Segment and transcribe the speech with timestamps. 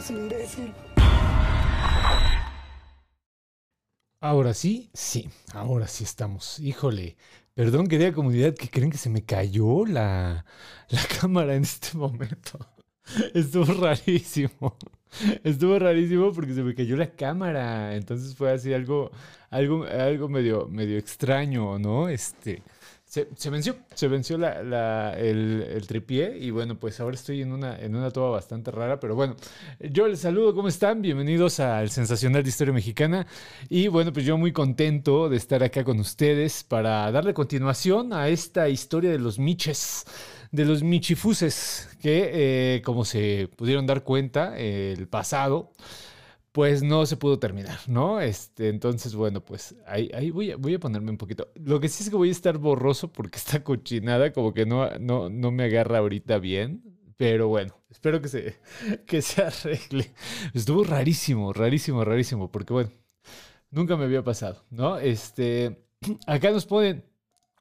[0.00, 0.72] Seas imbécil.
[4.22, 6.58] Ahora sí, sí, ahora sí estamos.
[6.58, 7.16] Híjole,
[7.54, 10.46] perdón querida comunidad que creen que se me cayó la,
[10.88, 12.58] la cámara en este momento.
[13.34, 14.76] Estuvo rarísimo.
[15.44, 17.94] Estuvo rarísimo porque se me cayó la cámara.
[17.94, 19.10] Entonces fue así algo,
[19.50, 22.08] algo, algo medio, medio extraño, ¿no?
[22.08, 22.62] Este.
[23.10, 27.76] Se, venció, se venció la, el, el, tripié y bueno, pues ahora estoy en una,
[27.76, 29.34] en una toma bastante rara, pero bueno,
[29.80, 31.02] yo les saludo, ¿cómo están?
[31.02, 33.26] Bienvenidos al Sensacional de Historia Mexicana
[33.68, 38.28] y bueno, pues yo muy contento de estar acá con ustedes para darle continuación a
[38.28, 40.04] esta historia de los miches
[40.52, 42.30] de los michifuses, que
[42.76, 45.72] eh, como se pudieron dar cuenta el pasado,
[46.52, 48.20] pues no se pudo terminar, ¿no?
[48.20, 51.48] Este, entonces, bueno, pues ahí, ahí voy, a, voy a ponerme un poquito.
[51.54, 54.90] Lo que sí es que voy a estar borroso porque esta cochinada como que no,
[54.98, 56.82] no, no me agarra ahorita bien.
[57.16, 58.56] Pero bueno, espero que se,
[59.06, 60.12] que se arregle.
[60.54, 62.90] Estuvo rarísimo, rarísimo, rarísimo, porque bueno,
[63.70, 64.98] nunca me había pasado, ¿no?
[64.98, 65.84] Este,
[66.26, 67.04] acá nos ponen,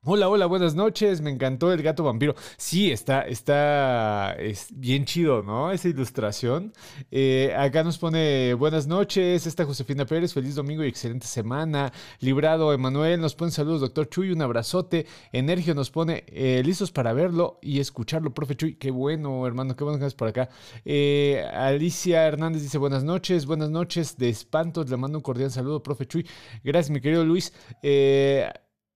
[0.05, 1.19] Hola, hola, buenas noches.
[1.19, 2.33] Me encantó el gato vampiro.
[2.55, 5.71] Sí, está, está es bien chido, ¿no?
[5.73, 6.71] Esa ilustración.
[7.11, 9.45] Eh, acá nos pone buenas noches.
[9.45, 11.91] Esta Josefina Pérez, feliz domingo y excelente semana.
[12.21, 15.05] Librado Emanuel nos pone saludos, doctor Chuy, un abrazote.
[15.33, 18.75] Energio nos pone eh, listos para verlo y escucharlo, profe Chuy.
[18.75, 20.47] Qué bueno, hermano, qué bueno que estás por acá.
[20.85, 24.17] Eh, Alicia Hernández dice buenas noches, buenas noches.
[24.17, 26.25] De espantos, le mando un cordial saludo, profe Chuy.
[26.63, 27.51] Gracias, mi querido Luis.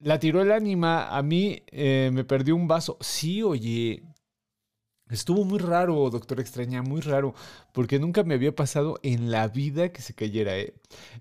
[0.03, 2.97] La tiró el ánima, a mí eh, me perdió un vaso.
[3.01, 4.03] Sí, oye,
[5.09, 7.35] Estuvo muy raro, doctor Extraña, muy raro,
[7.73, 10.57] porque nunca me había pasado en la vida que se cayera.
[10.57, 10.75] ¿eh?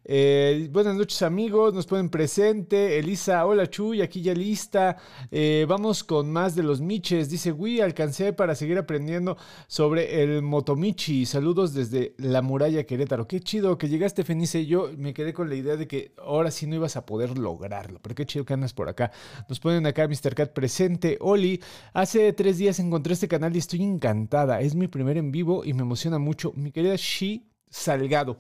[0.05, 2.99] eh buenas noches amigos, nos ponen presente.
[2.99, 4.99] Elisa, hola Chuy, aquí ya lista.
[5.31, 7.31] Eh, vamos con más de los miches.
[7.31, 11.25] Dice, Wii, alcancé para seguir aprendiendo sobre el motomichi.
[11.25, 13.27] Saludos desde la muralla Querétaro.
[13.27, 14.67] Qué chido que llegaste, Fenice.
[14.67, 17.99] Yo me quedé con la idea de que ahora sí no ibas a poder lograrlo,
[18.03, 19.11] pero qué chido que andas por acá.
[19.49, 20.35] Nos ponen acá Mr.
[20.35, 21.17] Cat presente.
[21.21, 21.63] Oli,
[21.95, 24.61] hace tres días encontré este canal y estoy encantada.
[24.61, 26.42] Es mi primer en vivo y me emociona mucho.
[26.51, 28.37] Mi querida Shi Salgado.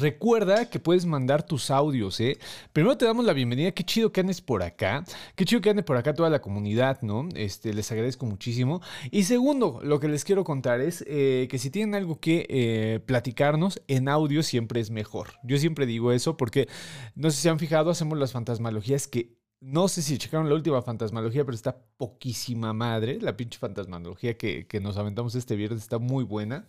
[0.00, 2.36] Recuerda que puedes mandar tus audios, ¿eh?
[2.72, 3.70] Primero te damos la bienvenida.
[3.70, 5.04] Qué chido que andes por acá.
[5.36, 7.28] Qué chido que ande por acá toda la comunidad, ¿no?
[7.34, 8.82] Este, les agradezco muchísimo.
[9.10, 13.00] Y segundo, lo que les quiero contar es eh, que si tienen algo que eh,
[13.06, 15.34] platicarnos, en audio siempre es mejor.
[15.44, 16.68] Yo siempre digo eso porque,
[17.14, 20.54] no sé si se han fijado, hacemos las fantasmalogías que no sé si checaron la
[20.54, 23.18] última fantasmalogía, pero está poquísima madre.
[23.20, 26.66] La pinche fantasmalogía que, nos aventamos este viernes está muy buena.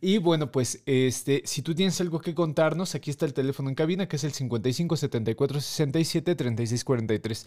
[0.00, 3.76] Y bueno, pues este, si tú tienes algo que contarnos, aquí está el teléfono en
[3.76, 7.46] cabina, que es el 55 74 67 36 43.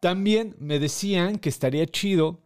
[0.00, 2.43] También me decían que estaría chido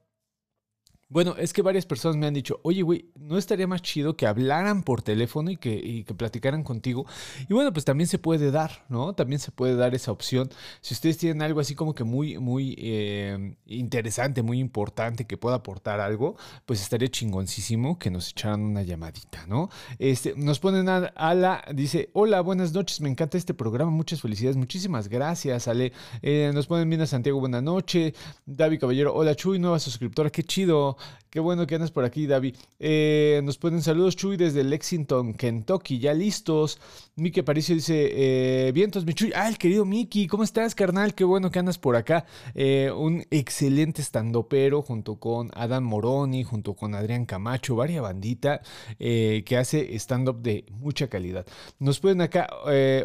[1.10, 4.26] bueno, es que varias personas me han dicho, oye, güey, ¿no estaría más chido que
[4.26, 7.06] hablaran por teléfono y que, que, platicaran contigo?
[7.48, 9.14] Y bueno, pues también se puede dar, ¿no?
[9.14, 10.50] También se puede dar esa opción.
[10.82, 15.56] Si ustedes tienen algo así como que muy, muy eh, interesante, muy importante, que pueda
[15.56, 16.36] aportar algo,
[16.66, 19.70] pues estaría chingoncísimo que nos echaran una llamadita, ¿no?
[19.98, 24.58] Este, nos ponen a Ala, dice, hola, buenas noches, me encanta este programa, muchas felicidades,
[24.58, 25.94] muchísimas gracias, Ale.
[26.20, 28.12] Eh, nos ponen bien a Santiago, buena noche.
[28.44, 30.97] David Caballero, hola Chuy, nueva suscriptora, qué chido.
[31.30, 32.56] Qué bueno que andas por aquí, David.
[32.78, 36.78] Eh, nos ponen saludos, Chuy, desde Lexington, Kentucky, ya listos.
[37.18, 39.32] Miki Aparicio dice, eh, vientos, mi Chuy.
[39.34, 41.16] Ah, el querido Miki, ¿cómo estás, carnal?
[41.16, 42.24] Qué bueno que andas por acá.
[42.54, 48.60] Eh, un excelente estandopero junto con Adam Moroni, junto con Adrián Camacho, varia bandita
[48.98, 51.44] que hace stand-up de mucha calidad.
[51.80, 52.48] Nos ponen acá,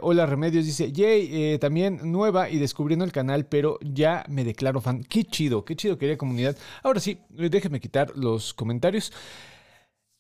[0.01, 5.03] hola Remedios, dice, yay, también nueva y descubriendo el canal, pero ya me declaro fan.
[5.03, 6.55] Qué chido, qué chido, querida comunidad.
[6.83, 9.11] Ahora sí, déjeme quitar los comentarios.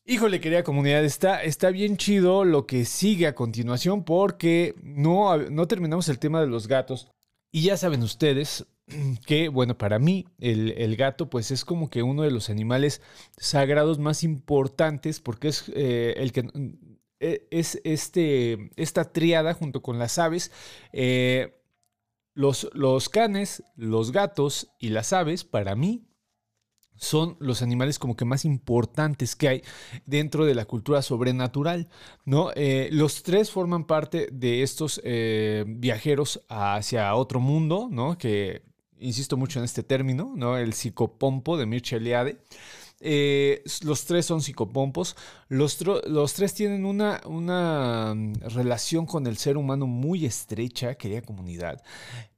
[0.05, 5.65] Híjole, querida comunidad, está, está bien chido lo que sigue a continuación porque no, no
[5.67, 7.07] terminamos el tema de los gatos.
[7.53, 8.65] Y ya saben ustedes
[9.25, 13.01] que, bueno, para mí el, gato pues es como que uno de los animales
[13.37, 16.49] sagrados más importantes porque es eh, el que
[17.21, 20.51] eh, es este, esta triada junto con las aves.
[20.91, 21.61] Eh,
[22.33, 26.03] los, los canes, los gatos y las aves, para mí,
[26.95, 29.63] son los animales como que más importantes que hay
[30.05, 31.89] dentro de la cultura sobrenatural,
[32.25, 32.51] ¿no?
[32.55, 38.17] Eh, los tres forman parte de estos eh, viajeros hacia otro mundo, ¿no?
[38.17, 38.63] Que
[38.99, 40.57] insisto mucho en este término, ¿no?
[40.57, 42.37] El psicopompo de Mircea Eliade.
[43.05, 45.17] Eh, los tres son psicopompos.
[45.49, 51.21] Los, los tres tienen una, una, mm, relación con el ser humano muy estrecha, querida
[51.21, 51.83] comunidad.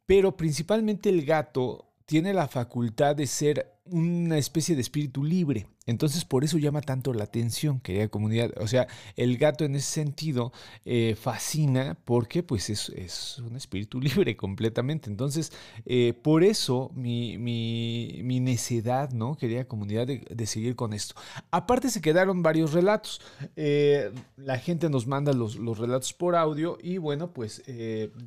[0.07, 5.67] Pero principalmente el gato tiene la facultad de ser una especie de espíritu libre.
[5.87, 8.51] Entonces por eso llama tanto la atención, querida comunidad.
[8.59, 10.51] O sea, el gato en ese sentido
[10.83, 15.09] eh, fascina porque pues es, un espíritu libre completamente.
[15.09, 15.51] Entonces,
[15.85, 19.35] eh, por eso mi, mi, necedad, ¿no?
[19.37, 21.15] Querida comunidad, de, seguir con esto.
[21.51, 23.21] Aparte se quedaron varios relatos.
[23.55, 27.63] Eh, la gente nos manda los, los, relatos por audio y bueno, pues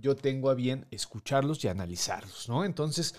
[0.00, 2.64] yo tengo a bien escucharlos y analizarlos, ¿no?
[2.64, 3.14] Entonces,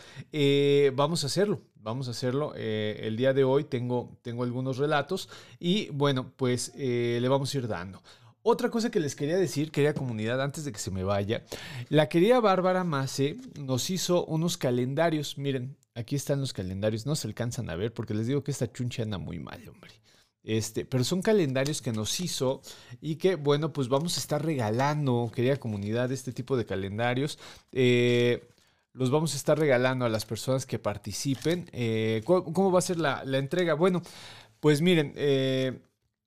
[0.96, 1.62] vamos a hacerlo.
[1.82, 2.54] Vamos a hacerlo.
[2.56, 5.30] Eh, el día de hoy tengo, tengo algunos relatos
[5.60, 8.04] y bueno, pues eh, le vamos a ir dando.
[8.42, 11.44] Otra cosa que les quería decir, querida comunidad, antes de que se me vaya,
[11.90, 15.38] la querida Bárbara Mace nos hizo unos calendarios.
[15.38, 18.72] Miren, aquí están los calendarios, no se alcanzan a ver porque les digo que esta
[18.72, 19.92] chuncha anda muy mal, hombre.
[20.44, 22.62] Este, pero son calendarios que nos hizo
[23.02, 27.38] y que, bueno, pues vamos a estar regalando, querida comunidad, este tipo de calendarios.
[27.72, 28.50] Eh,
[29.00, 31.70] los vamos a estar regalando a las personas que participen.
[31.72, 33.74] Eh, ¿cómo, va a ser la, entrega?
[33.74, 34.02] Bueno,
[34.60, 35.80] pues miren, eh,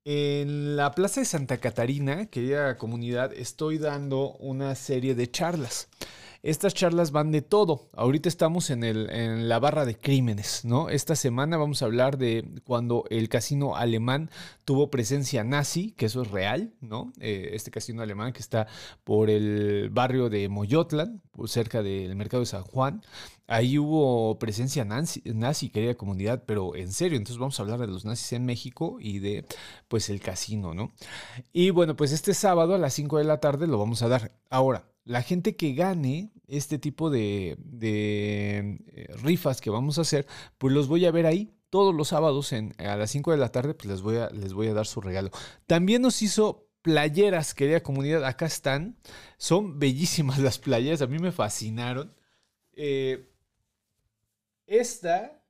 [0.07, 5.91] en la Plaza de Santa Catarina, querida comunidad, estoy dando una serie de charlas.
[6.43, 7.89] Estas charlas van de todo.
[7.93, 10.89] Ahorita estamos en, la barra de crímenes, ¿no?
[10.89, 14.29] Esta semana vamos a hablar de cuando el casino alemán
[14.65, 17.13] tuvo presencia nazi, que eso es real, ¿no?
[17.21, 18.67] Eh, este casino alemán que está
[19.05, 23.03] por el barrio de Moyotlan, cerca del mercado de San Juan.
[23.47, 27.87] Ahí hubo presencia nazi, nazi, querida comunidad, pero en serio, entonces vamos a hablar de
[27.87, 29.45] los nazis en México y de,
[29.87, 30.91] pues, el casino, ¿no?
[31.53, 34.33] Y bueno, pues este sábado a las 5 de la tarde lo vamos a dar.
[34.51, 40.27] Ahora, la gente que gane este tipo de, eh, rifas que vamos a hacer,
[40.59, 43.75] pues los voy a ver ahí todos los sábados a las 5 de la tarde,
[43.75, 45.31] pues les voy, a, les voy a dar su regalo.
[45.67, 48.99] También nos hizo playeras, querida comunidad, acá están.
[49.39, 52.15] Son bellísimas las playeras, a mí me fascinaron.
[52.75, 53.31] Eh,
[54.67, 55.42] esta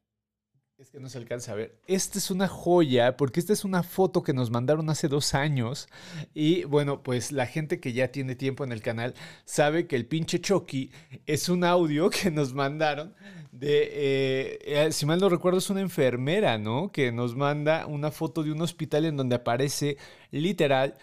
[0.82, 1.78] es que no se alcanza a ver.
[1.86, 5.88] Esta es una joya porque esta es una foto que nos mandaron hace dos años.
[6.34, 9.14] Y bueno, pues la gente que ya tiene tiempo en el canal
[9.44, 10.90] sabe que el pinche Chucky
[11.24, 13.14] es un audio que nos mandaron
[13.52, 16.90] de, eh, eh, si mal no recuerdo, es una enfermera, ¿no?
[16.90, 19.98] Que nos manda una foto de un hospital en donde aparece
[20.32, 20.96] literal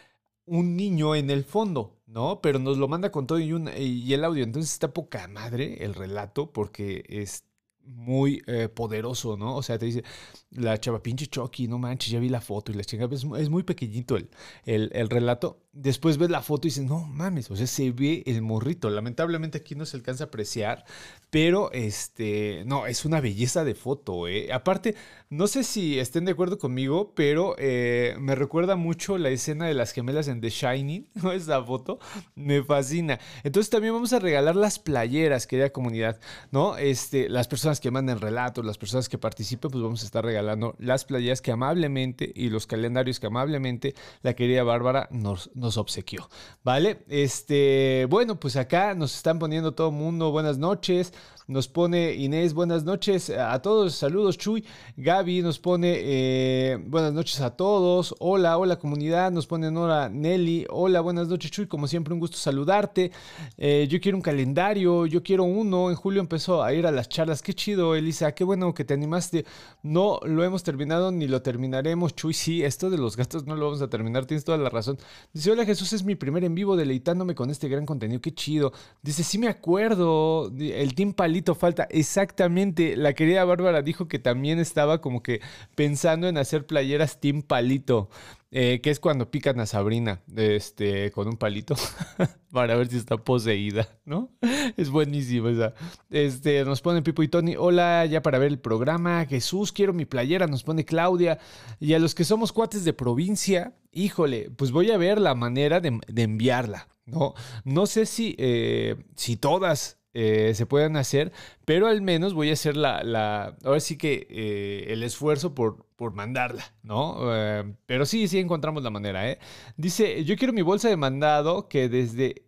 [0.45, 2.41] un niño en el fondo, ¿no?
[2.41, 4.43] Pero nos lo manda con todo y, y el audio.
[4.43, 7.45] Entonces está poca madre el relato porque es
[7.89, 9.55] muy eh, poderoso, ¿no?
[9.55, 10.03] O sea, te dice,
[10.51, 13.49] la chava pinche Chucky, no manches, ya vi la foto y la chica, es, es
[13.49, 14.29] muy pequeñito el,
[14.65, 15.59] el, el, relato.
[15.71, 18.89] Después ves la foto y dices, no mames, o sea, se ve el morrito.
[18.89, 20.83] Lamentablemente aquí no se alcanza a apreciar,
[21.29, 24.51] pero este, no, es una belleza de foto, ¿eh?
[24.51, 24.95] Aparte,
[25.29, 29.75] no sé si estén de acuerdo conmigo, pero eh, me recuerda mucho la escena de
[29.75, 31.31] las gemelas en The Shining, ¿no?
[31.31, 31.99] Esa foto
[32.33, 33.19] me fascina.
[33.43, 36.19] Entonces también vamos a regalar las playeras, querida comunidad,
[36.51, 36.77] ¿no?
[36.77, 40.75] Este, las personas que manden relatos, las personas que participen, pues vamos a estar regalando
[40.79, 46.29] las playeras que amablemente y los calendarios que amablemente la querida Bárbara nos, nos obsequió,
[46.63, 47.03] ¿vale?
[47.07, 51.13] Este, bueno, pues acá nos están poniendo todo el mundo buenas noches.
[51.49, 53.95] Nos pone Inés, buenas noches a todos.
[53.95, 54.63] Saludos, Chuy.
[54.97, 58.13] Gaby nos pone eh, buenas noches a todos.
[58.19, 59.31] Hola, hola comunidad.
[59.31, 60.67] Nos pone Nora Nelly.
[60.69, 61.65] Hola, buenas noches, Chuy.
[61.65, 63.11] Como siempre, un gusto saludarte.
[63.57, 65.07] Eh, yo quiero un calendario.
[65.07, 65.89] Yo quiero uno.
[65.89, 67.41] En julio empezó a ir a las charlas.
[67.41, 68.31] Qué chido, Elisa.
[68.33, 69.43] Qué bueno que te animaste.
[69.81, 72.35] No lo hemos terminado ni lo terminaremos, Chuy.
[72.35, 74.27] Sí, esto de los gastos no lo vamos a terminar.
[74.27, 74.99] Tienes toda la razón.
[75.33, 78.21] Dice, hola Jesús, es mi primer en vivo deleitándome con este gran contenido.
[78.21, 78.73] Qué chido.
[79.01, 80.51] Dice, sí me acuerdo.
[80.59, 81.87] El Team Palito falta.
[81.89, 85.41] Exactamente, la querida Bárbara dijo que también estaba como que
[85.75, 88.09] pensando en hacer playeras Team Palito.
[88.51, 91.75] Eh, que es cuando pican a Sabrina este, con un palito
[92.51, 94.31] para ver si está poseída, ¿no?
[94.75, 95.75] Es buenísimo esa.
[96.09, 99.27] Este, nos pone Pipo y Tony, hola, ya para ver el programa.
[99.27, 101.37] Jesús, quiero mi playera, nos pone Claudia.
[101.79, 105.79] Y a los que somos cuates de provincia, híjole, pues voy a ver la manera
[105.79, 107.35] de, enviarla, ¿no?
[107.65, 111.31] No sé si, eh, si todas eh, se puedan hacer,
[111.65, 116.13] pero al menos voy a hacer la, la ahora sí que el esfuerzo por, por
[116.13, 117.17] mandarla, ¿no?
[117.35, 119.37] Eh, pero sí, sí encontramos la manera, ¿eh?
[119.75, 122.45] Dice, yo quiero mi bolsa de mandado que desde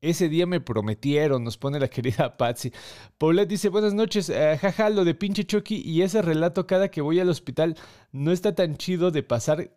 [0.00, 2.72] ese día me prometieron, nos pone la querida Patsy.
[3.18, 7.20] Paulette dice, buenas noches, jaja, lo de pinche Chucky y ese relato cada que voy
[7.20, 7.76] al hospital
[8.10, 9.70] no está tan chido de pasar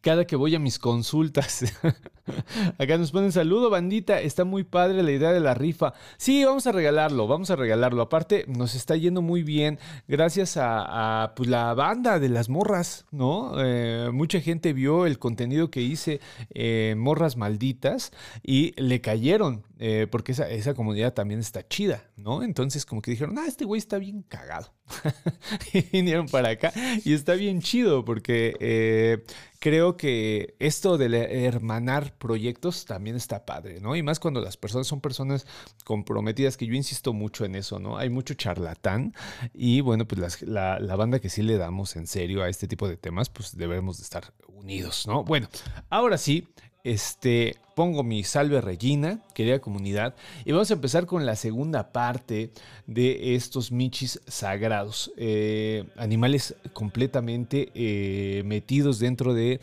[0.00, 1.64] cada que voy a mis consultas.
[2.78, 4.20] Acá nos ponen saludo, bandita.
[4.20, 5.94] Está muy padre la idea de la rifa.
[6.16, 8.02] Sí, vamos a regalarlo, vamos a regalarlo.
[8.02, 13.52] Aparte, nos está yendo muy bien gracias a, pues, la banda de las morras, ¿no?
[13.58, 18.12] Eh, mucha gente vio el contenido que hice, eh, Morras Malditas,
[18.42, 22.42] y le cayeron, eh, porque esa, comunidad también está chida, ¿no?
[22.42, 24.72] Entonces, como que dijeron, ah, este güey está bien cagado.
[25.74, 26.72] y vinieron para acá
[27.04, 29.22] y está bien chido porque
[29.58, 33.96] creo que esto de hermanar proyectos también está padre, ¿no?
[33.96, 35.46] Y más cuando las personas son personas
[35.84, 37.98] comprometidas, que yo insisto mucho en eso, ¿no?
[37.98, 39.14] Hay mucho charlatán
[39.52, 42.88] y bueno, pues la, la, banda que sí le damos en serio a este tipo
[42.88, 45.24] de temas, pues debemos de estar unidos, ¿no?
[45.24, 45.48] Bueno,
[45.90, 46.48] ahora sí,
[46.92, 50.14] este, pongo mi salve Regina, querida comunidad,
[50.44, 52.50] y vamos a empezar con la segunda parte
[52.86, 59.60] de estos michis sagrados, eh, animales completamente eh, metidos dentro de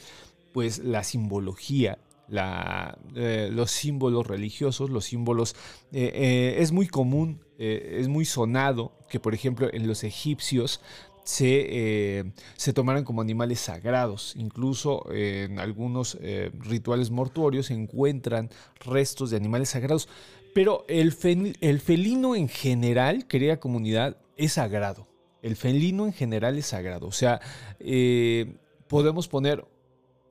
[0.53, 5.55] pues la simbología eh, los símbolos religiosos, los símbolos,
[5.91, 10.81] es muy común, es muy sonado que por ejemplo en los egipcios
[11.25, 12.23] se, eh,
[12.55, 14.33] se tomaran como animales sagrados.
[14.37, 20.07] Incluso en algunos eh, rituales mortuorios se encuentran restos de animales sagrados.
[20.53, 21.13] Pero el,
[21.59, 25.05] el felino en general, querida comunidad, es sagrado.
[25.41, 27.07] El felino en general es sagrado.
[27.07, 27.41] O sea,
[27.79, 28.55] eh,
[28.87, 29.65] podemos poner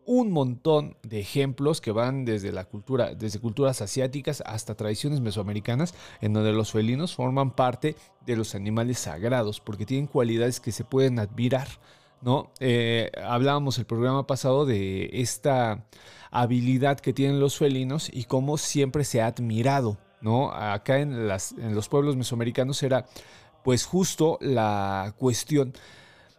[0.06, 5.94] un montón de ejemplos que van desde la cultura, desde culturas asiáticas hasta tradiciones mesoamericanas,
[6.20, 7.96] en donde los felinos forman parte
[8.26, 11.68] de los animales sagrados, porque tienen cualidades que se pueden admirar.
[12.20, 12.50] ¿no?
[12.60, 15.84] Eh, hablábamos el programa pasado de esta
[16.30, 19.98] habilidad que tienen los felinos y cómo siempre se ha admirado.
[20.20, 20.52] ¿no?
[20.52, 23.06] Acá en, en los pueblos mesoamericanos era
[23.62, 25.72] pues justo la cuestión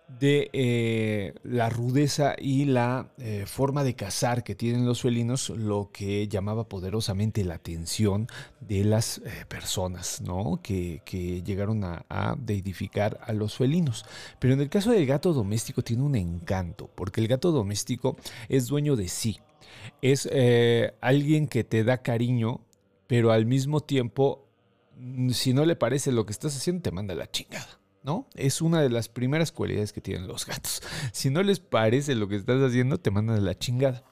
[0.08, 5.90] de eh, la rudeza y la eh, forma de cazar que tienen los felinos, lo
[5.92, 8.28] que llamaba poderosamente la atención
[8.62, 10.60] de las eh, personas ¿no?
[10.62, 11.02] que,
[11.44, 14.06] llegaron a, a, deidificar a los felinos.
[14.40, 18.16] Pero en el caso del gato doméstico tiene un encanto, porque el gato doméstico
[18.48, 19.40] es dueño de sí.
[20.02, 20.30] Es
[21.02, 22.62] alguien que te da cariño,
[23.08, 24.48] pero al mismo tiempo,
[24.98, 27.80] mm, si no le parece lo que estás haciendo, te manda la chingada.
[28.06, 28.28] ¿No?
[28.36, 30.82] Es una de las primeras cualidades que tienen los gatos.
[31.12, 34.04] Si no les parece lo que estás haciendo, te mandan a la chingada.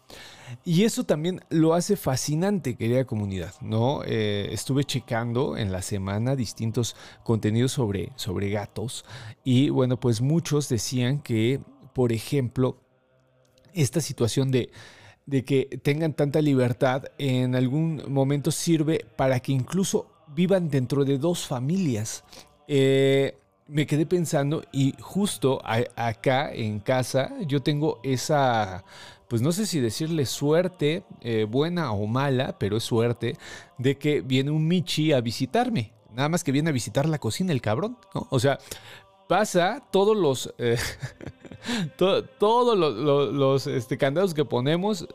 [0.65, 4.01] Y eso también lo hace fascinante, querida comunidad, ¿no?
[4.05, 9.05] Eh, estuve checando en la semana distintos contenidos sobre, sobre gatos
[9.43, 11.59] y bueno, pues muchos decían que,
[11.93, 12.77] por ejemplo,
[13.73, 14.71] esta situación de,
[15.25, 21.17] de que tengan tanta libertad en algún momento sirve para que incluso vivan dentro de
[21.17, 22.23] dos familias.
[22.67, 28.83] Eh, me quedé pensando y justo acá en casa yo tengo esa,
[29.27, 33.37] pues no sé si decirle suerte, eh, buena o mala, pero es suerte,
[33.77, 35.93] de que viene un Michi a visitarme.
[36.13, 38.27] Nada más que viene a visitar la cocina el cabrón, ¿no?
[38.29, 38.59] O sea,
[39.27, 40.77] pasa todos los, eh,
[41.97, 45.07] todos los, este, candados que ponemos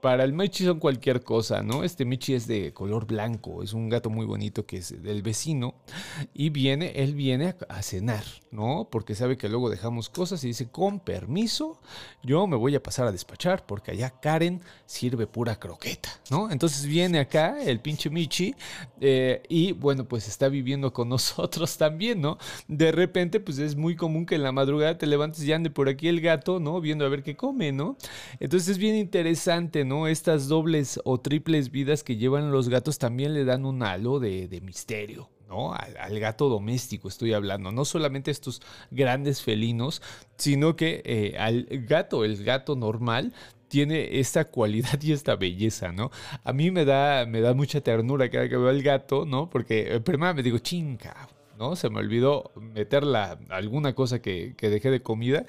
[0.00, 1.84] para el Michi son cualquier cosa, ¿no?
[1.84, 5.74] Este Michi es de color blanco, es un gato muy bonito que es del vecino
[6.34, 8.88] y viene, él viene a, cenar, ¿no?
[8.90, 11.80] Porque sabe que luego dejamos cosas y dice, con permiso,
[12.22, 16.50] yo me voy a pasar a despachar porque allá Karen sirve pura croqueta, ¿no?
[16.50, 18.54] Entonces viene acá el pinche Michi
[19.00, 22.38] eh, y bueno, pues está viviendo con nosotros también, ¿no?
[22.66, 25.88] De repente, pues es muy común que en la madrugada te levantes y ande por
[25.88, 26.80] aquí el gato, ¿no?
[26.80, 27.96] Viendo a ver qué come, ¿no?
[28.40, 30.06] Entonces es bien interesante, ¿no?
[30.06, 34.60] Estas dobles o triples vidas que llevan los gatos también le dan un halo de,
[34.62, 35.30] misterio.
[35.48, 35.72] ¿no?
[35.72, 40.02] Al, gato doméstico estoy hablando, no solamente estos grandes felinos,
[40.36, 43.32] sino que eh, al gato, el gato normal,
[43.68, 46.10] tiene esta cualidad y esta belleza, ¿no?
[46.44, 49.48] A mí me da, me da mucha ternura cada que veo al gato, ¿no?
[49.48, 51.28] Porque eh, primero me digo, chinga,
[51.58, 51.76] ¿no?
[51.76, 53.04] Se me olvidó meter
[53.50, 55.44] alguna cosa que, dejé de comida.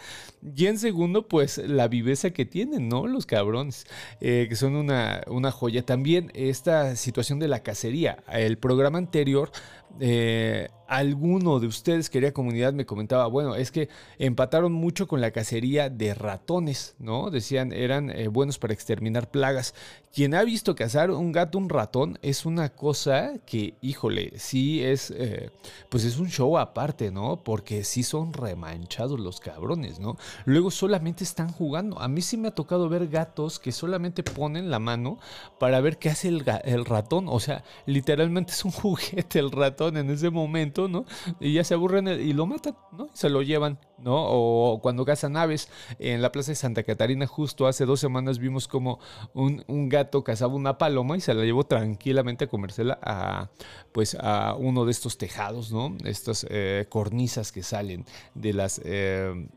[0.55, 3.07] Y en segundo, pues la viveza que tienen, ¿no?
[3.07, 3.85] Los cabrones,
[4.19, 5.85] eh, que son una, una joya.
[5.85, 8.23] También esta situación de la cacería.
[8.31, 9.51] El programa anterior
[9.99, 15.29] eh, alguno de ustedes, querida comunidad, me comentaba, bueno, es que empataron mucho con la
[15.29, 17.29] cacería de ratones, ¿no?
[17.29, 19.75] Decían, eran eh, buenos para exterminar plagas.
[20.11, 25.11] Quien ha visto cazar un gato, un ratón, es una cosa que, híjole, sí es,
[25.15, 25.51] eh,
[25.89, 27.43] pues es un show aparte, ¿no?
[27.43, 30.17] Porque sí son remanchados los cabrones, ¿no?
[30.45, 31.99] Luego solamente están jugando.
[31.99, 35.19] A mí sí me ha tocado ver gatos que solamente ponen la mano
[35.59, 37.27] para ver qué hace el, el ratón.
[37.29, 41.05] O sea, literalmente es un juguete el ratón en ese momento, ¿no?
[41.39, 43.05] Y ya se aburren y lo matan, ¿no?
[43.05, 44.15] Y se lo llevan, ¿no?
[44.15, 45.69] O cuando cazan aves
[45.99, 48.99] en la plaza de Santa Catarina, justo hace dos semanas vimos como
[49.33, 53.49] un, gato cazaba una paloma y se la llevó tranquilamente a comérsela a,
[53.91, 55.95] pues, a uno de estos tejados, ¿no?
[56.03, 58.05] Estas eh, cornisas que salen
[58.35, 58.81] de las...
[58.83, 59.47] Eh,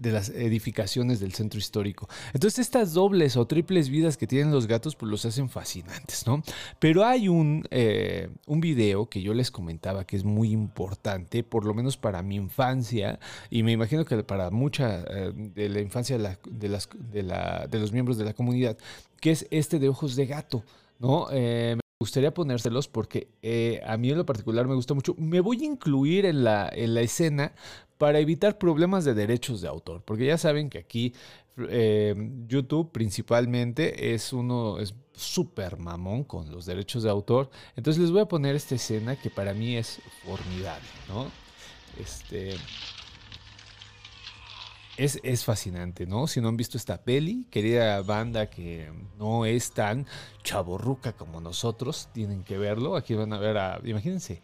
[0.00, 2.08] de las edificaciones del centro histórico.
[2.32, 6.42] Entonces estas dobles o triples vidas que tienen los gatos pues los hacen fascinantes, ¿no?
[6.78, 11.66] Pero hay un, eh, un video que yo les comentaba que es muy importante, por
[11.66, 16.16] lo menos para mi infancia, y me imagino que para mucha eh, de la infancia
[16.16, 18.78] de, las, de, los miembros de la comunidad,
[19.20, 20.64] que es este de ojos de gato,
[20.98, 21.28] ¿no?
[21.30, 23.28] Eh, gustaría ponérselos porque
[23.86, 25.14] a mí en lo particular me gusta mucho.
[25.18, 27.52] Me voy a incluir en la, en la escena
[27.98, 31.12] para evitar problemas de derechos de autor, porque ya saben que aquí
[31.68, 32.14] eh,
[32.48, 38.22] YouTube principalmente es uno, es súper mamón con los derechos de autor, entonces les voy
[38.22, 41.26] a poner esta escena que para mí es formidable, ¿no?
[42.00, 42.54] Este...
[45.00, 46.26] Es, es, fascinante, ¿no?
[46.26, 50.06] Si no han visto esta peli, querida banda que no es tan
[50.42, 52.96] chaborruca como nosotros, tienen que verlo.
[52.96, 53.80] Aquí van a ver a.
[53.82, 54.42] Imagínense,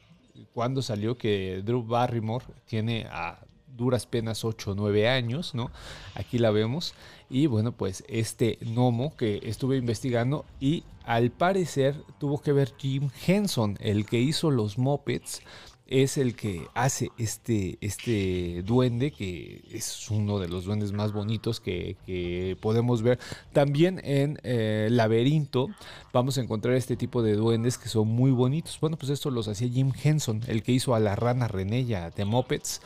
[0.54, 3.38] cuando salió que Drew Barrymore tiene a
[3.76, 5.70] duras penas 8 o 9 años, ¿no?
[6.14, 6.94] Aquí la vemos.
[7.28, 13.10] Y bueno, pues este gnomo que estuve investigando y al parecer tuvo que ver Jim
[13.26, 15.42] Henson, el que hizo los mopeds
[15.88, 21.60] es el que hace este, este duende, que es uno de los duendes más bonitos
[21.60, 23.18] que, podemos ver.
[23.52, 25.68] También en eh, Laberinto
[26.12, 28.78] vamos a encontrar este tipo de duendes que son muy bonitos.
[28.80, 32.24] Bueno, pues esto los hacía Jim Henson, el que hizo a la rana Renella de
[32.24, 32.80] Muppets.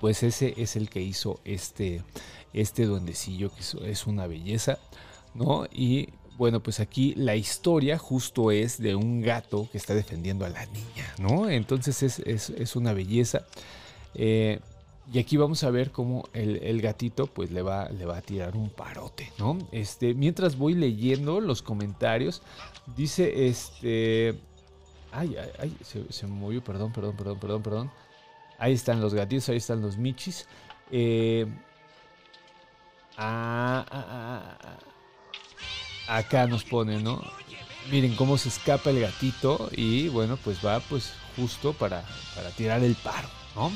[0.00, 2.02] Pues ese es el que hizo este,
[2.52, 4.78] este duendecillo, que es una belleza,
[5.34, 5.66] ¿no?
[5.70, 6.08] Y
[6.40, 10.64] bueno, pues aquí la historia justo es de un gato que está defendiendo a la
[10.64, 11.50] niña, ¿no?
[11.50, 13.44] Entonces es, una belleza.
[14.14, 14.58] Eh,
[15.12, 18.56] y aquí vamos a ver cómo el, gatito pues le va, le va a tirar
[18.56, 19.58] un parote, ¿no?
[19.70, 22.40] Este, mientras voy leyendo los comentarios,
[22.96, 24.40] dice este...
[25.12, 25.76] Ay, ay, ay,
[26.08, 27.90] se, movió, perdón, perdón, perdón, perdón, perdón.
[28.58, 30.46] Ahí están los gatitos, ahí están los michis.
[30.90, 31.46] Eh,
[33.18, 34.78] ah, ah, ah,
[36.10, 37.22] acá nos pone, ¿no?
[37.90, 42.82] Miren cómo se escapa el gatito y bueno, pues va pues justo para, para tirar
[42.82, 43.72] el paro, ¿no?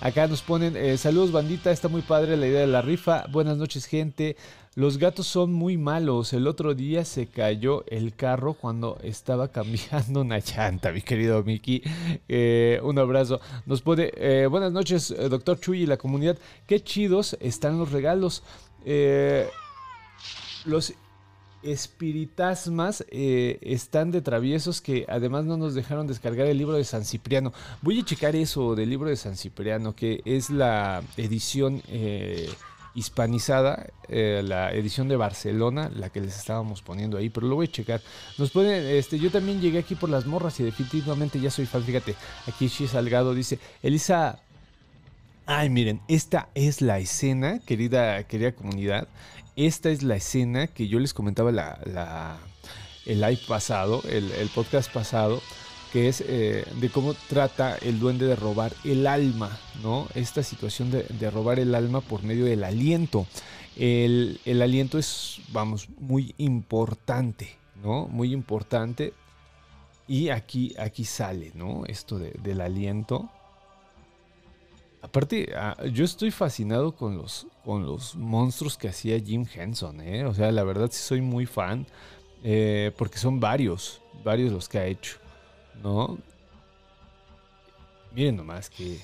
[0.00, 3.26] Acá nos ponen, eh, saludos bandita, está muy padre la idea de la rifa.
[3.30, 4.36] Buenas noches gente.
[4.74, 6.32] Los gatos son muy malos.
[6.32, 11.82] El otro día se cayó el carro cuando estaba cambiando una llanta, mi querido Miki.
[12.28, 13.40] Eh, un abrazo.
[13.66, 16.38] Nos pone, eh, buenas noches, doctor Chuy y la comunidad.
[16.66, 18.42] Qué chidos están los regalos.
[20.64, 20.94] los
[21.62, 27.04] espiritasmas eh, están de traviesos que además no nos dejaron descargar el libro de San
[27.04, 27.52] Cipriano.
[27.82, 32.48] Voy a checar eso del libro de San Cipriano, que es la edición eh,
[32.94, 37.66] hispanizada, eh, la edición de Barcelona, la que les estábamos poniendo ahí, pero lo voy
[37.66, 38.00] a checar.
[38.38, 41.82] Nos pone, este, yo también llegué aquí por las morras y definitivamente ya soy fan.
[41.82, 42.14] Fíjate,
[42.46, 44.40] aquí Shi Salgado dice, Elisa.
[45.46, 49.08] Ay, miren, esta es la escena, querida, querida comunidad
[49.66, 52.38] esta es la escena que yo les comentaba la,
[53.04, 55.42] el live pasado, el, podcast pasado,
[55.92, 60.06] que es eh, de cómo trata el duende de robar el alma, ¿no?
[60.14, 63.26] Esta situación de, robar el alma por medio del aliento.
[63.76, 68.06] El, aliento es, vamos, muy importante, ¿no?
[68.08, 69.12] Muy importante.
[70.08, 71.84] Y aquí, aquí sale, ¿no?
[71.86, 73.30] Esto del aliento.
[75.02, 80.26] Aparte, ah, yo estoy fascinado con los, con los monstruos que hacía Jim Henson, ¿eh?
[80.26, 81.86] O sea, la verdad sí soy muy fan,
[82.44, 85.16] eh, porque son varios, varios los que ha hecho,
[85.82, 86.18] ¿no?
[88.12, 89.00] Miren nomás que...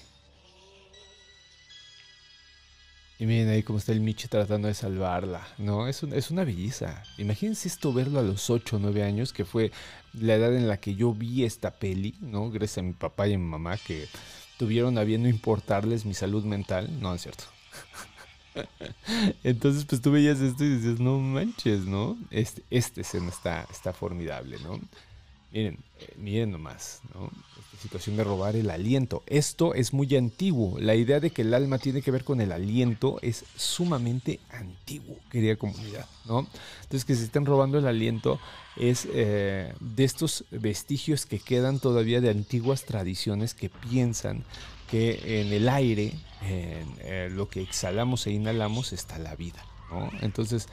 [3.18, 5.88] Y miren ahí cómo está el Michi tratando de salvarla, ¿no?
[5.88, 7.02] Es, es una belleza.
[7.16, 9.72] Imagínense esto verlo a los 8 o 9 años, que fue
[10.12, 12.50] la edad en la que yo vi esta peli, ¿no?
[12.50, 14.06] Gracias a mi papá y a mi mamá que
[14.58, 17.00] tuvieron habiendo importarles mi salud mental.
[17.00, 17.44] No, es cierto.
[19.44, 22.16] Entonces, pues tú veías esto y dices, no manches, ¿no?
[22.30, 24.80] Este, esta escena está, está formidable, ¿no?
[25.52, 27.30] Miren, eh, miren nomás, ¿no?
[27.80, 29.22] Situación de robar el aliento.
[29.26, 30.78] Esto es muy antiguo.
[30.78, 35.16] La idea de que el alma tiene que ver con el aliento es sumamente antiguo,
[35.30, 36.46] querida comunidad, ¿no?
[36.82, 38.40] Entonces, que se estén robando el aliento
[38.76, 44.44] es eh, de estos vestigios que quedan todavía de antiguas tradiciones que piensan
[44.90, 46.12] que en el aire,
[46.42, 49.64] en eh, lo que exhalamos e inhalamos, está la vida.
[50.20, 50.68] Entonces,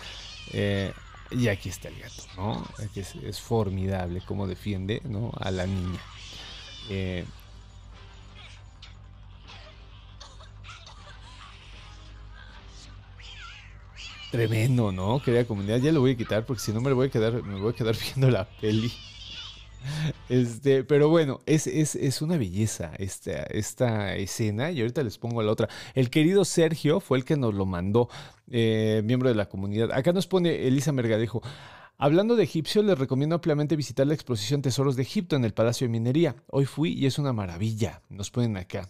[1.36, 2.66] y aquí está el gato, ¿no?
[2.96, 5.32] Es, es formidable cómo defiende ¿no?
[5.40, 6.00] a la niña.
[6.90, 7.26] Eh,
[14.32, 15.22] tremendo, ¿no?
[15.22, 17.60] Querida comunidad, ya lo voy a quitar porque si no me voy a quedar, me
[17.60, 18.92] voy a quedar viendo la peli.
[20.30, 25.44] Este, pero bueno, es, es, es, una belleza esta, esta escena y ahorita les pongo
[25.44, 25.70] la otra.
[25.94, 28.10] El querido Sergio fue el que nos lo mandó,
[28.50, 29.92] eh, miembro de la comunidad.
[29.92, 31.44] Acá nos pone Elisa Mergadejo.
[31.98, 35.86] Hablando de egipcio, les recomiendo ampliamente visitar la exposición Tesoros de Egipto en el Palacio
[35.86, 36.36] de Minería.
[36.48, 38.02] Hoy fui y es una maravilla.
[38.10, 38.90] Nos ponen acá.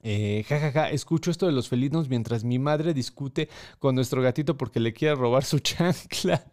[0.00, 3.48] Eh, ja, ja, ja, escucho esto de los felinos mientras mi madre discute
[3.80, 6.44] con nuestro gatito porque le quiere robar su chancla.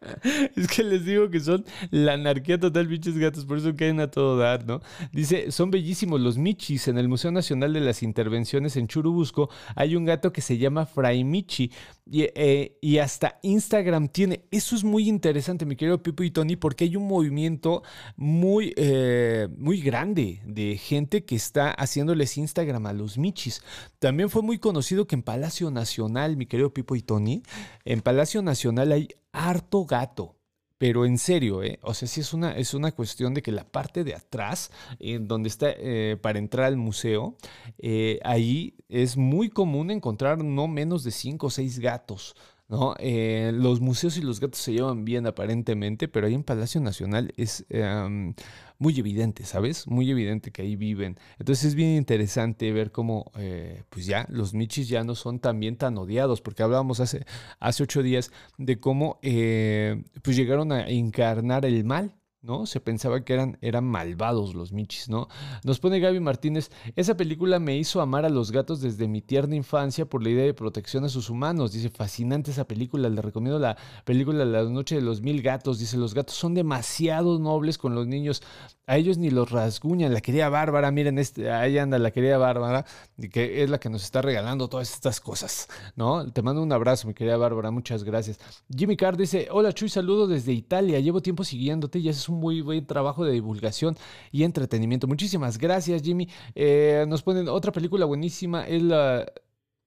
[0.56, 4.10] Es que les digo que son la anarquía total, pinches gatos, por eso caen a
[4.10, 4.80] todo dar, ¿no?
[5.12, 6.88] Dice, son bellísimos los michis.
[6.88, 10.86] En el Museo Nacional de las Intervenciones en Churubusco hay un gato que se llama
[10.86, 11.70] Fray Michi
[12.08, 14.44] y, eh, y, hasta Instagram tiene.
[14.50, 17.82] Eso es muy interesante, mi querido Pipo y Tony, porque hay un movimiento
[18.16, 23.62] muy, eh, muy grande de gente que está haciéndoles Instagram a los michis.
[23.98, 27.42] También fue muy conocido que en Palacio Nacional, mi querido Pipo y Tony,
[27.84, 30.36] en Palacio Nacional hay harto gato.
[30.78, 31.78] Pero en serio, ¿eh?
[31.82, 35.26] o sea, sí es una, es una cuestión de que la parte de atrás, en
[35.26, 37.36] donde está eh, para entrar al museo,
[37.78, 42.34] eh, ahí es muy común encontrar no menos de cinco o seis gatos.
[42.68, 42.94] ¿No?
[42.98, 47.32] Eh, los museos y los gatos se llevan bien aparentemente, pero ahí en Palacio Nacional
[47.36, 48.34] es em,
[48.78, 49.86] muy evidente, ¿sabes?
[49.86, 51.16] Muy evidente que ahí viven.
[51.38, 55.76] Entonces es bien interesante ver cómo, eh, pues ya, los michis ya no son también
[55.76, 57.24] tan odiados, porque hablábamos hace,
[57.60, 62.14] hace ocho días de cómo, eh, pues llegaron a encarnar el mal,
[62.46, 62.64] ¿no?
[62.64, 65.28] Se pensaba que eran, eran malvados los michis, ¿no?
[65.64, 69.56] Nos pone Gaby Martínez, esa película me hizo amar a los gatos desde mi tierna
[69.56, 71.72] infancia por la idea de protección a sus humanos.
[71.72, 75.78] Dice, fascinante esa película, le recomiendo la película La noche de los mil gatos.
[75.78, 78.42] Dice, los gatos son demasiado nobles con los niños
[78.86, 80.14] a ellos ni los rasguñan.
[80.14, 82.86] La querida Bárbara, miren, este, ahí anda la querida Bárbara,
[83.32, 86.30] que es la que nos está regalando todas estas cosas, ¿no?
[86.30, 88.38] Te mando un abrazo, mi querida Bárbara, muchas gracias.
[88.74, 92.60] Jimmy Carr dice, hola Chuy, saludo desde Italia, llevo tiempo siguiéndote y haces un muy
[92.60, 93.96] buen trabajo de divulgación
[94.30, 95.06] y entretenimiento.
[95.06, 96.28] Muchísimas gracias, Jimmy.
[96.54, 99.26] Eh, nos ponen otra película buenísima, es la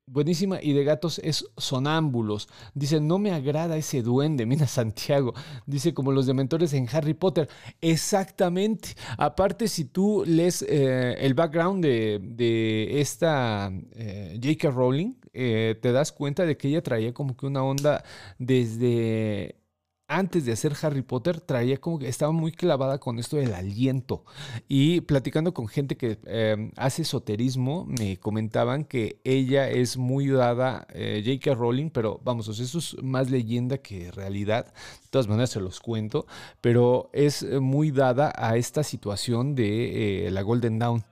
[0.06, 2.50] buenísima y de gatos es Sonámbulos.
[2.74, 5.34] Dice, no me agrada ese duende, mira Santiago.
[5.66, 7.48] Dice, como los dementores en Harry Potter.
[7.82, 8.90] Exactamente.
[9.18, 14.72] Aparte, si tú lees eh, el background de, esta eh, J.K.
[14.72, 18.04] Rowling, te das cuenta de que ella traía como que una onda
[18.40, 19.59] desde
[20.10, 24.26] antes de hacer Harry Potter traía como que estaba muy clavada con esto del aliento.
[24.68, 30.88] Y platicando con gente que em, hace esoterismo, me comentaban que ella es muy dada,
[30.94, 31.56] eh, J.K.
[31.56, 34.66] Rowling, pero vamos, eso es más leyenda que realidad.
[34.66, 36.26] De todas maneras se los cuento,
[36.60, 41.09] pero es muy dada a esta situación de eh, la Golden Dawn.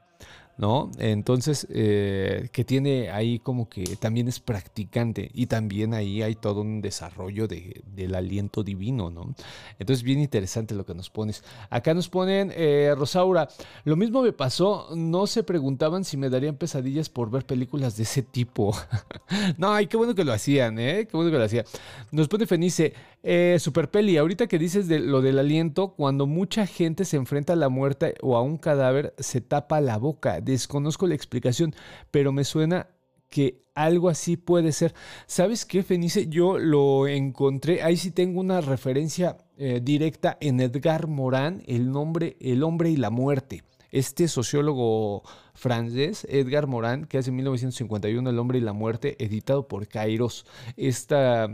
[0.57, 0.91] ¿No?
[0.97, 6.61] Entonces, eh, que tiene ahí como que también es practicante y también ahí hay todo
[6.61, 9.35] un desarrollo de, del aliento divino, ¿no?
[9.77, 11.43] Entonces, bien interesante lo que nos pones.
[11.69, 13.47] Acá nos ponen, eh, Rosaura,
[13.83, 18.03] lo mismo me pasó, no se preguntaban si me darían pesadillas por ver películas de
[18.03, 18.75] ese tipo.
[19.57, 21.07] no, ay, qué bueno que lo hacían, ¿eh?
[21.09, 21.65] Qué bueno que lo hacían.
[22.11, 26.65] Nos pone Fenice, eh, Super Peli, ahorita que dices de lo del aliento, cuando mucha
[26.65, 31.07] gente se enfrenta a la muerte o a un cadáver, se tapa la boca desconozco
[31.07, 31.75] la explicación,
[32.11, 32.87] pero me suena
[33.29, 34.93] que algo así puede ser.
[35.27, 36.27] ¿Sabes qué, Fenice?
[36.27, 42.37] Yo lo encontré, ahí sí tengo una referencia eh, directa en Edgar Morin, el nombre,
[42.39, 43.63] el hombre y la muerte.
[43.91, 49.87] Este sociólogo francés, Edgar Morin, que hace 1951 El hombre y la muerte, editado por
[49.87, 50.45] Kairos.
[50.75, 51.49] Esta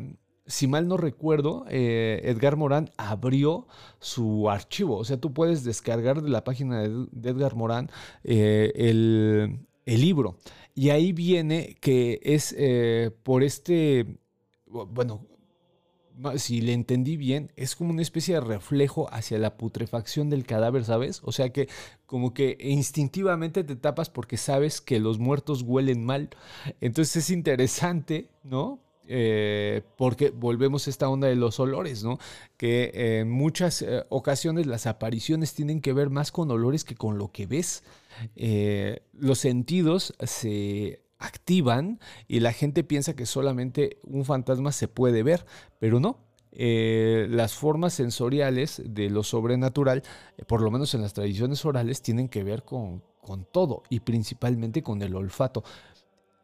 [0.45, 3.67] si mal no recuerdo, eh, Edgar Morán abrió
[3.99, 4.97] su archivo.
[4.97, 7.89] O sea, tú puedes descargar de la página de, Edgar Morán
[8.23, 10.37] eh, el, libro.
[10.75, 14.17] Y ahí viene que es eh, por este,
[14.65, 15.25] bueno,
[16.37, 20.83] si le entendí bien, es como una especie de reflejo hacia la putrefacción del cadáver,
[20.85, 21.21] ¿sabes?
[21.23, 21.69] O sea que
[22.05, 26.29] como que instintivamente te tapas porque sabes que los muertos huelen mal.
[26.81, 28.79] Entonces es interesante, ¿no?
[29.07, 32.19] Eh, porque volvemos a esta onda de los olores, ¿no?
[32.57, 37.17] Que en muchas eh, ocasiones las apariciones tienen que ver más con olores que con
[37.17, 37.83] lo que ves.
[38.35, 45.23] Eh, los sentidos se activan y la gente piensa que solamente un fantasma se puede
[45.23, 45.45] ver,
[45.79, 46.19] pero no.
[46.51, 50.03] las formas sensoriales de lo sobrenatural,
[50.47, 54.83] por lo menos en las tradiciones orales, tienen que ver con, con todo y principalmente
[54.83, 55.63] con el olfato.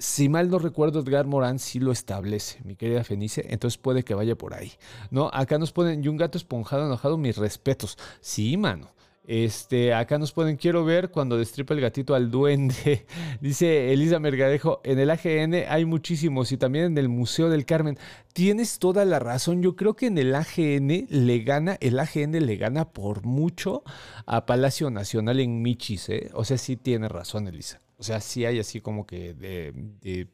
[0.02, 4.14] Si mal no recuerdo, Edgar Morán sí lo establece, mi querida Fenice, entonces puede que
[4.14, 4.72] vaya por ahí.
[5.12, 5.30] ¿no?
[5.34, 7.98] Acá nos ponen, y un gato esponjado enojado, mis respetos.
[8.22, 8.94] Sí, mano.
[9.26, 13.06] Este, acá nos ponen, quiero ver cuando destripa el gatito al duende.
[13.42, 17.98] Dice Elisa Mergadejo, en el AGN hay muchísimos y también en el Museo del Carmen.
[18.32, 19.62] Tienes toda la razón.
[19.62, 23.84] Yo creo que en el AGN le gana, el AGN le gana por mucho
[24.26, 26.32] a Palacio Nacional en Michis, ¿eh?
[26.34, 27.82] O sea, sí tiene razón, Elisa.
[28.00, 30.28] O sea, sí hay así como que de,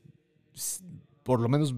[1.24, 1.76] por lo menos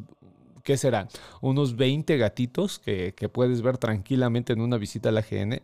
[0.64, 1.08] ¿qué serán?
[1.42, 5.62] Unos 20 gatitos que, que, puedes ver tranquilamente en una visita a la GN.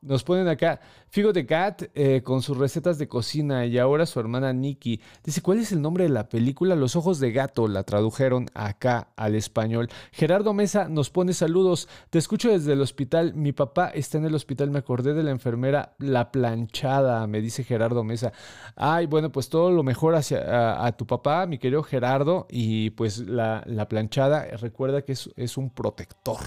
[0.00, 0.80] Nos ponen acá
[1.14, 5.00] Figo de Cat eh, con sus recetas de cocina y ahora su hermana Nikki.
[5.22, 6.74] Dice, ¿cuál es el nombre de la película?
[6.74, 9.88] Los ojos de gato la tradujeron acá al español.
[10.10, 11.88] Gerardo Mesa nos pone saludos.
[12.10, 13.32] Te escucho desde el hospital.
[13.34, 14.72] Mi papá está en el hospital.
[14.72, 18.32] Me acordé de la enfermera La Planchada, me dice Gerardo Mesa.
[18.74, 22.48] Ay, bueno, pues todo lo mejor hacia a, tu papá, mi querido Gerardo.
[22.50, 26.40] Y pues la, la planchada, recuerda que es, es un protector.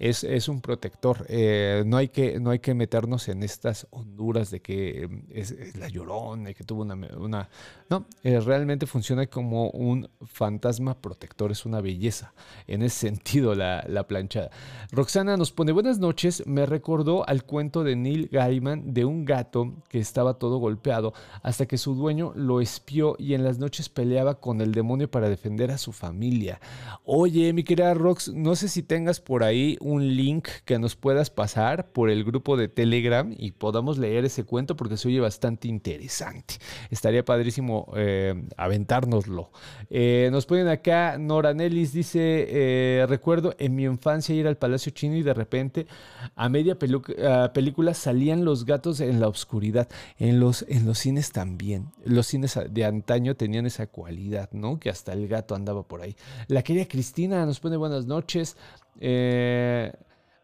[0.00, 1.26] Es, es un protector.
[1.28, 5.22] Eh, no, hay que, no hay que meter meternos en estas honduras de que em,
[5.30, 7.48] es, la llorona y que tuvo una...
[7.88, 12.34] no, eh, realmente funciona como un fantasma protector, es una belleza.
[12.66, 14.50] En ese sentido, la, la planchada.
[14.90, 19.74] Roxana nos pone buenas noches, me recordó al cuento de Neil Gaiman de un gato
[19.88, 24.40] que estaba todo golpeado hasta que su dueño lo espió y en las noches peleaba
[24.40, 26.60] con el demonio para defender a su familia.
[27.04, 31.30] Oye, mi querida Rox, no sé si tengas por ahí un link que nos puedas
[31.30, 35.68] pasar por el grupo de Telegram y podamos leer ese cuento porque se oye bastante
[35.68, 36.54] interesante.
[36.90, 39.50] Estaría padrísimo eh, aventárnoslo.
[39.88, 44.92] Eh, nos ponen acá, Nora Nellis dice, eh, recuerdo en mi infancia ir al Palacio
[44.92, 45.86] Chino y de repente
[46.34, 49.88] a media película salían los gatos en la oscuridad.
[50.18, 51.90] En los, en los cines también.
[52.04, 54.78] Los cines de antaño tenían esa cualidad, ¿no?
[54.78, 56.16] Que hasta el gato andaba por ahí.
[56.48, 58.56] La querida Cristina nos pone buenas noches.
[59.00, 59.92] Eh,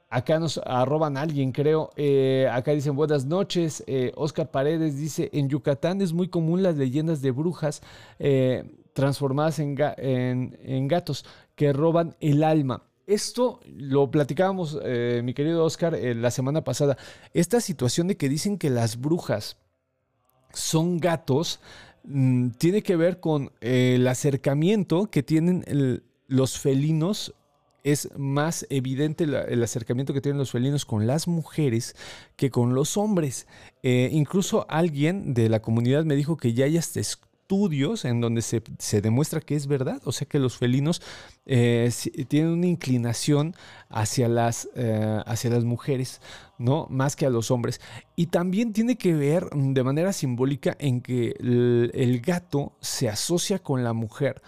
[0.08, 1.90] Acá nos arroban a alguien, creo.
[1.96, 3.82] Eh, acá dicen buenas noches.
[3.88, 7.82] Eh, Oscar Paredes dice, en Yucatán es muy común las leyendas de brujas
[8.20, 9.76] eh, transformadas en,
[10.62, 11.24] en, gatos
[11.56, 12.84] que roban el alma.
[13.08, 14.80] Esto lo platicábamos,
[15.22, 16.96] mi querido Oscar, la semana pasada.
[17.34, 19.58] Esta situación de que dicen que las brujas
[20.52, 21.60] son gatos
[22.04, 27.34] mm, tiene que ver con el acercamiento que tienen los felinos
[27.86, 31.94] es más evidente el acercamiento que tienen los felinos con las mujeres
[32.34, 33.46] que con los hombres.
[33.84, 38.42] Eh, incluso alguien de la comunidad me dijo que ya hay hasta estudios en donde
[38.42, 38.60] se,
[39.00, 41.00] demuestra que es verdad, o sea que los felinos
[41.46, 41.88] eh,
[42.26, 43.54] tienen una inclinación
[43.88, 46.20] hacia las, eh, hacia las mujeres,
[46.58, 46.88] ¿no?
[46.90, 47.80] Más que a los hombres.
[48.16, 53.84] Y también tiene que ver de manera simbólica en que el gato se asocia con
[53.84, 54.42] la mujer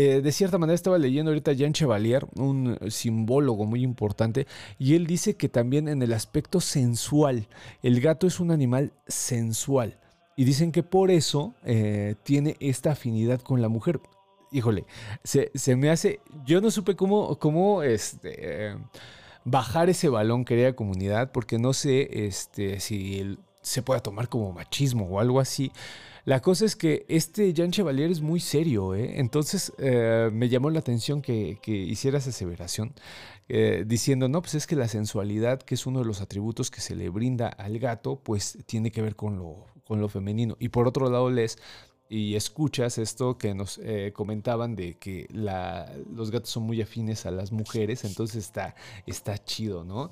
[0.00, 4.46] eh, de cierta manera estaba leyendo ahorita Jean Chevalier, un simbólogo muy importante,
[4.78, 7.48] y él dice que también en el aspecto sensual,
[7.82, 9.98] el gato es un animal sensual.
[10.36, 14.00] Y dicen que por eso eh, tiene esta afinidad con la mujer.
[14.52, 14.84] Híjole,
[15.24, 16.20] se, me hace.
[16.46, 18.76] Yo no supe cómo, cómo este,
[19.44, 25.06] bajar ese balón, querida comunidad, porque no sé este, si se puede tomar como machismo
[25.06, 25.72] o algo así.
[26.28, 29.18] La cosa es que este Jean Chevalier es muy serio, ¿eh?
[29.18, 32.92] entonces eh, me llamó la atención que, hiciera esa aseveración,
[33.48, 36.82] eh, diciendo, no, pues es que la sensualidad, que es uno de los atributos que
[36.82, 40.54] se le brinda al gato, pues tiene que ver con lo, con lo femenino.
[40.60, 41.56] Y por otro lado lees
[42.10, 43.80] y escuchas esto que nos
[44.12, 48.74] comentaban de que los gatos son muy afines a las mujeres, entonces está,
[49.06, 50.10] está chido, ¿no?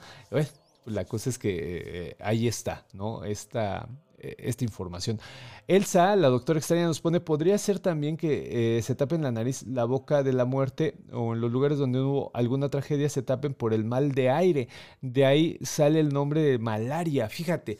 [0.87, 3.24] la cosa es que ahí está, ¿no?
[3.24, 3.87] Esta,
[4.18, 5.20] esta información.
[5.68, 9.64] Elsa, la doctora extraña, nos pone, podría ser también que eh, se tapen la nariz,
[9.64, 13.52] la boca de la muerte o en los lugares donde hubo alguna tragedia se tapen
[13.52, 14.68] por el mal de aire.
[15.00, 17.29] De ahí sale el nombre de malaria.
[17.29, 17.79] Fíjate,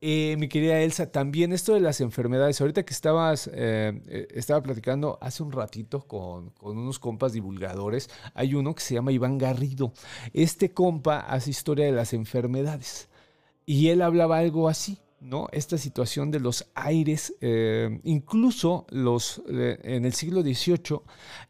[0.00, 2.60] eh, mi querida Elsa, también esto de las enfermedades.
[2.60, 8.54] Ahorita que estabas, eh, estaba platicando hace un ratito con, con unos compas divulgadores, hay
[8.54, 9.92] uno que se llama Iván Garrido.
[10.32, 13.08] Este compa hace historia de las enfermedades.
[13.64, 15.48] Y él hablaba algo así ¿no?
[15.52, 21.00] Esta situación de los aires, eh, incluso los, eh, en el siglo XVIII,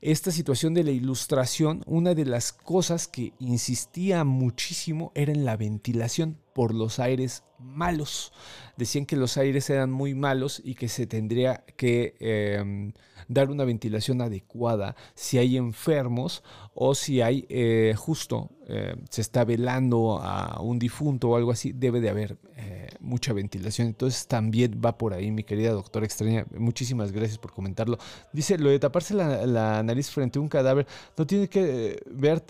[0.00, 5.56] esta situación de la ilustración, una de las cosas que insistía muchísimo era en la
[5.56, 8.32] ventilación por los aires malos.
[8.76, 12.94] Decían que los aires eran muy malos y que se tendría que em,
[13.28, 16.42] dar una ventilación adecuada si hay enfermos
[16.74, 21.70] o si hay eh, justo, eh, se está velando a un difunto o algo así,
[21.70, 23.86] debe de haber eh, mucha ventilación.
[23.86, 26.44] Entonces también va por ahí, mi querida doctora extraña.
[26.58, 27.98] Muchísimas gracias por comentarlo.
[28.32, 32.42] Dice, lo de taparse la, nariz frente a un cadáver no tiene que ver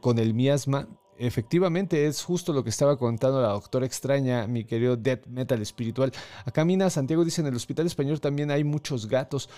[0.00, 0.88] con el miasma
[1.26, 6.12] efectivamente es justo lo que estaba contando la doctora extraña, mi querido Death Metal espiritual.
[6.44, 9.48] Acá Mina Santiago dice, en el Hospital Español también hay muchos gatos.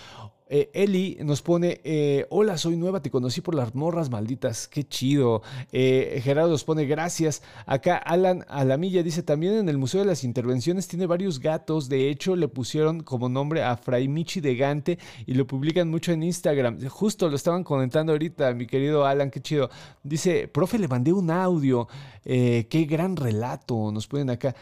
[0.46, 4.84] Eh, Eli nos pone, eh, hola, soy nueva, te conocí por las morras malditas, qué
[4.84, 5.42] chido.
[5.72, 7.42] Eh, Gerardo nos pone, gracias.
[7.64, 12.10] Acá Alan Alamilla dice, también en el Museo de las Intervenciones tiene varios gatos, de
[12.10, 16.22] hecho le pusieron como nombre a Fray Michi de Gante y lo publican mucho en
[16.22, 16.78] Instagram.
[16.88, 19.70] Justo lo estaban comentando ahorita, mi querido Alan, qué chido.
[20.02, 21.88] Dice, profe, le mandé un audio,
[22.22, 24.54] qué gran relato, nos ponen acá.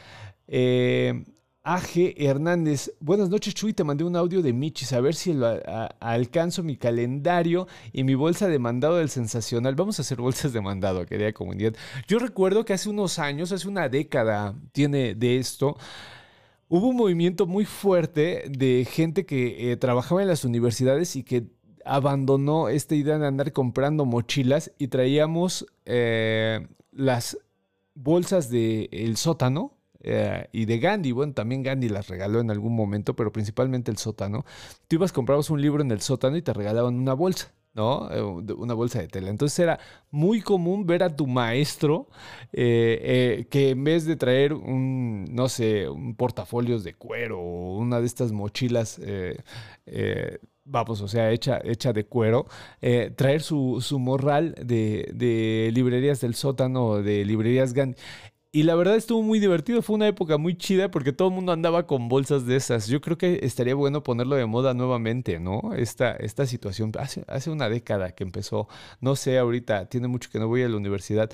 [0.46, 1.24] Eh,
[1.64, 5.32] AG Hernández, buenas noches Chuy, te mandé un audio de Michis, a ver si
[6.00, 9.76] alcanzo mi calendario y mi bolsa de mandado del sensacional.
[9.76, 11.74] Vamos a hacer bolsas de mandado, querida comunidad.
[12.08, 15.76] Yo recuerdo que hace unos años, hace una década tiene de esto,
[16.68, 21.44] hubo un movimiento muy fuerte de gente que eh, trabajaba en las universidades y que
[21.84, 27.38] abandonó esta idea de andar comprando mochilas y traíamos eh, las
[27.94, 31.12] bolsas del sótano eh, y de Gandhi.
[31.12, 34.44] Bueno, también Gandhi las regaló en algún momento, pero principalmente el sótano.
[34.88, 37.52] Tú ibas, comprabas un libro en el sótano y te regalaban una bolsa.
[37.74, 38.10] ¿no?
[38.12, 39.30] Eh, una bolsa de tela.
[39.30, 39.78] Entonces era
[40.10, 42.08] muy común ver a tu maestro
[42.52, 48.00] eh, que en vez de traer un, no sé, un portafolios de cuero o una
[48.00, 49.00] de estas mochilas,
[50.64, 52.46] vamos, o sea, hecha, hecha de cuero,
[53.16, 57.96] traer su, su morral de, librerías del sótano, de librerías Gandhi.
[58.54, 61.52] Y la verdad estuvo muy divertido, fue una época muy chida porque todo el mundo
[61.52, 62.86] andaba con bolsas de esas.
[62.86, 65.72] Yo creo que estaría bueno ponerlo de moda nuevamente, ¿no?
[65.74, 68.68] Esta, esta situación, hace, hace una década que empezó,
[69.00, 71.30] no sé ahorita, tiene mucho que no voy a la universidad,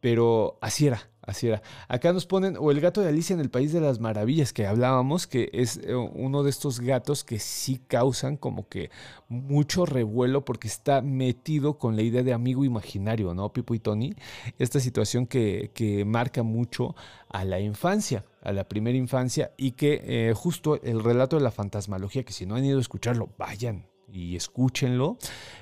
[0.00, 1.62] pero así era, Así era.
[1.86, 4.66] Acá nos ponen, o el gato de Alicia en el País de las Maravillas, que
[4.66, 8.90] hablábamos, que es eh, uno de estos gatos que sí causan como que
[9.28, 13.52] mucho revuelo porque está metido con la idea de amigo imaginario, ¿no?
[13.52, 14.14] Pipo y Tony.
[14.58, 16.96] Esta situación que, que marca mucho
[17.28, 21.52] a la infancia, a la primera infancia, y que eh, justo el relato de la
[21.52, 25.18] fantasmalogía, que si no han ido a escucharlo, vayan y escúchenlo,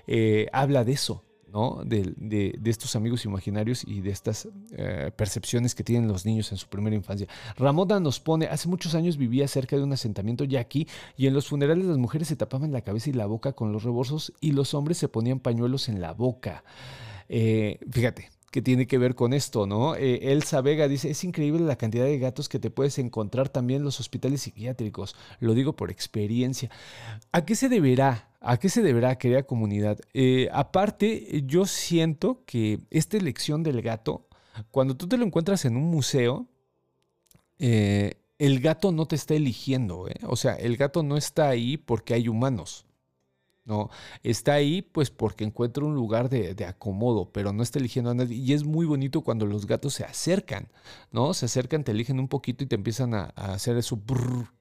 [0.06, 1.22] eh, habla de eso,
[1.84, 6.68] de, estos amigos imaginarios y de estas eh, percepciones que tienen los niños en su
[6.68, 7.26] primera infancia.
[7.56, 10.86] Ramona nos pone, hace muchos años vivía cerca de un asentamiento ya aquí
[11.16, 13.84] y en los funerales las mujeres se tapaban la cabeza y la boca con los
[13.84, 16.64] reborsos y los hombres se ponían pañuelos en la boca.
[17.28, 19.94] Eh, fíjate, que tiene que ver con esto, ¿no?
[19.94, 23.78] Eh, Elsa Vega dice, es increíble la cantidad de gatos que te puedes encontrar también
[23.78, 25.14] en los hospitales psiquiátricos.
[25.38, 26.70] Lo digo por experiencia.
[27.32, 28.28] ¿A qué se deberá?
[28.40, 30.00] ¿A qué se deberá, querida comunidad?
[30.14, 34.26] Eh, aparte, yo siento que esta elección del gato,
[34.70, 36.48] cuando tú te lo encuentras en un museo,
[37.58, 42.14] eh, el gato no te está eligiendo, o sea, el gato no está ahí porque
[42.14, 42.86] hay humanos.
[43.70, 43.88] ¿No?
[44.24, 48.36] Está ahí pues porque encuentra un lugar de, acomodo, pero no está eligiendo a nadie.
[48.36, 50.68] Y es muy bonito cuando los gatos se acercan,
[51.12, 51.32] ¿no?
[51.34, 53.98] Se acercan, te eligen un poquito y te empiezan a, hacer eso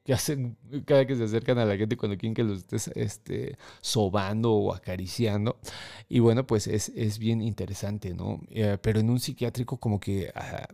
[0.03, 3.57] que hacen cada que se acercan a la gente cuando quieren que los estés este,
[3.81, 5.57] sobando o acariciando.
[6.07, 8.41] Y bueno, pues es, bien interesante, ¿no?
[8.49, 10.67] Eh, pero en un psiquiátrico como que ah,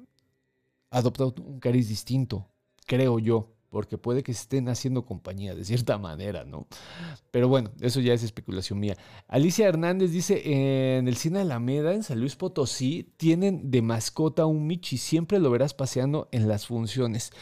[0.92, 2.50] adopta un cariz distinto,
[2.86, 6.66] creo yo porque puede que estén haciendo compañía de cierta manera, ¿no?
[7.30, 8.96] Pero bueno, eso ya es especulación mía.
[9.28, 14.66] Alicia Hernández dice, en el cine Alameda, en San Luis Potosí, tienen de mascota un
[14.66, 17.34] Michi, siempre lo verás paseando en las funciones.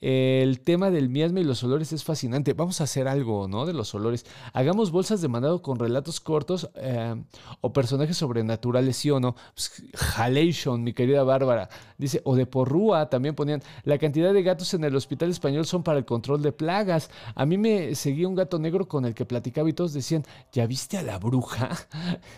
[0.00, 2.54] El tema del miasma y los olores es fascinante.
[2.54, 3.66] Vamos a hacer algo, ¿no?
[3.66, 4.24] De los olores.
[4.54, 7.14] Hagamos bolsas de mandado con relatos cortos eh,
[7.60, 9.36] o personajes sobrenaturales, ¿sí o no?
[9.54, 9.82] Pues,
[10.16, 11.68] Halation, mi querida Bárbara.
[11.98, 13.62] Dice, o de porrúa, también ponían.
[13.84, 17.10] La cantidad de gatos en el hospital español son para el control de plagas.
[17.34, 20.66] A mí me seguía un gato negro con el que platicaba y todos decían, ¿ya
[20.66, 21.68] viste a la bruja?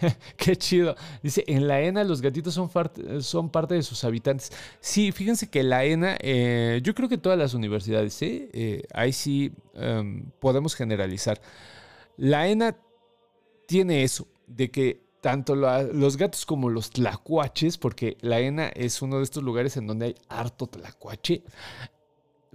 [0.36, 0.96] Qué chido.
[1.22, 2.70] Dice, en la ENA los gatitos son,
[3.20, 4.50] son parte de sus habitantes.
[4.80, 8.50] Sí, fíjense que la ENA, eh, yo creo que todas las universidades, ¿eh?
[8.52, 8.82] ¿eh?
[8.94, 11.40] ahí sí em, podemos generalizar.
[12.16, 12.76] La ENA
[13.66, 19.18] tiene eso, de que tanto los gatos como los tlacuaches, porque la ENA es uno
[19.18, 21.44] de estos lugares en donde hay harto tlacuache,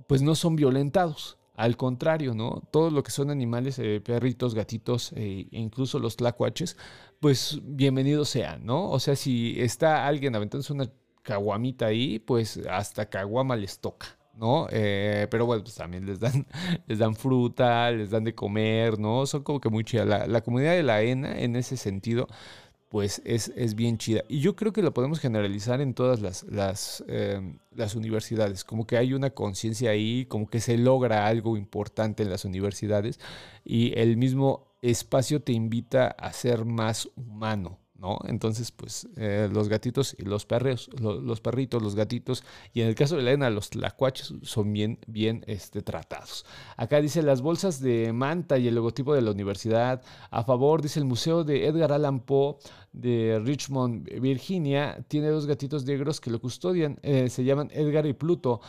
[0.05, 1.37] pues no son violentados.
[1.55, 2.61] Al contrario, ¿no?
[2.69, 6.77] Todo lo que son animales, eh, perritos, gatitos e incluso los tlacuaches,
[7.19, 8.91] pues bienvenidos sean, ¿no?
[8.91, 10.91] O sea, si está alguien aventándose una
[11.23, 14.17] caguamita ahí, pues hasta caguama les toca.
[14.37, 14.67] ¿No?
[14.71, 16.45] Eh, pero bueno, pues también les dan,
[16.87, 19.25] les dan fruta, les dan de comer, ¿no?
[19.25, 20.05] Son como que muy chida.
[20.27, 22.27] La, comunidad de la ENA, en ese sentido,
[22.89, 24.23] pues es, es, bien chida.
[24.29, 28.63] Y yo creo que lo podemos generalizar en todas las, las, em, las universidades.
[28.63, 33.19] Como que hay una conciencia ahí, como que se logra algo importante en las universidades
[33.65, 38.19] y el mismo espacio te invita a ser más humano, ¿no?
[38.25, 42.43] Entonces, pues eh, los gatitos y los perros, los perritos, los gatitos,
[42.73, 46.45] y en el caso de Elena, los tlacuaches son bien, bien este, tratados.
[46.75, 50.01] Acá dice las bolsas de manta y el logotipo de la universidad.
[50.29, 52.57] A favor, dice el Museo de Edgar Allan Poe
[52.93, 56.99] de Richmond, Virginia, tiene dos gatitos negros que lo custodian.
[57.03, 58.61] Eh, se llaman Edgar y Pluto.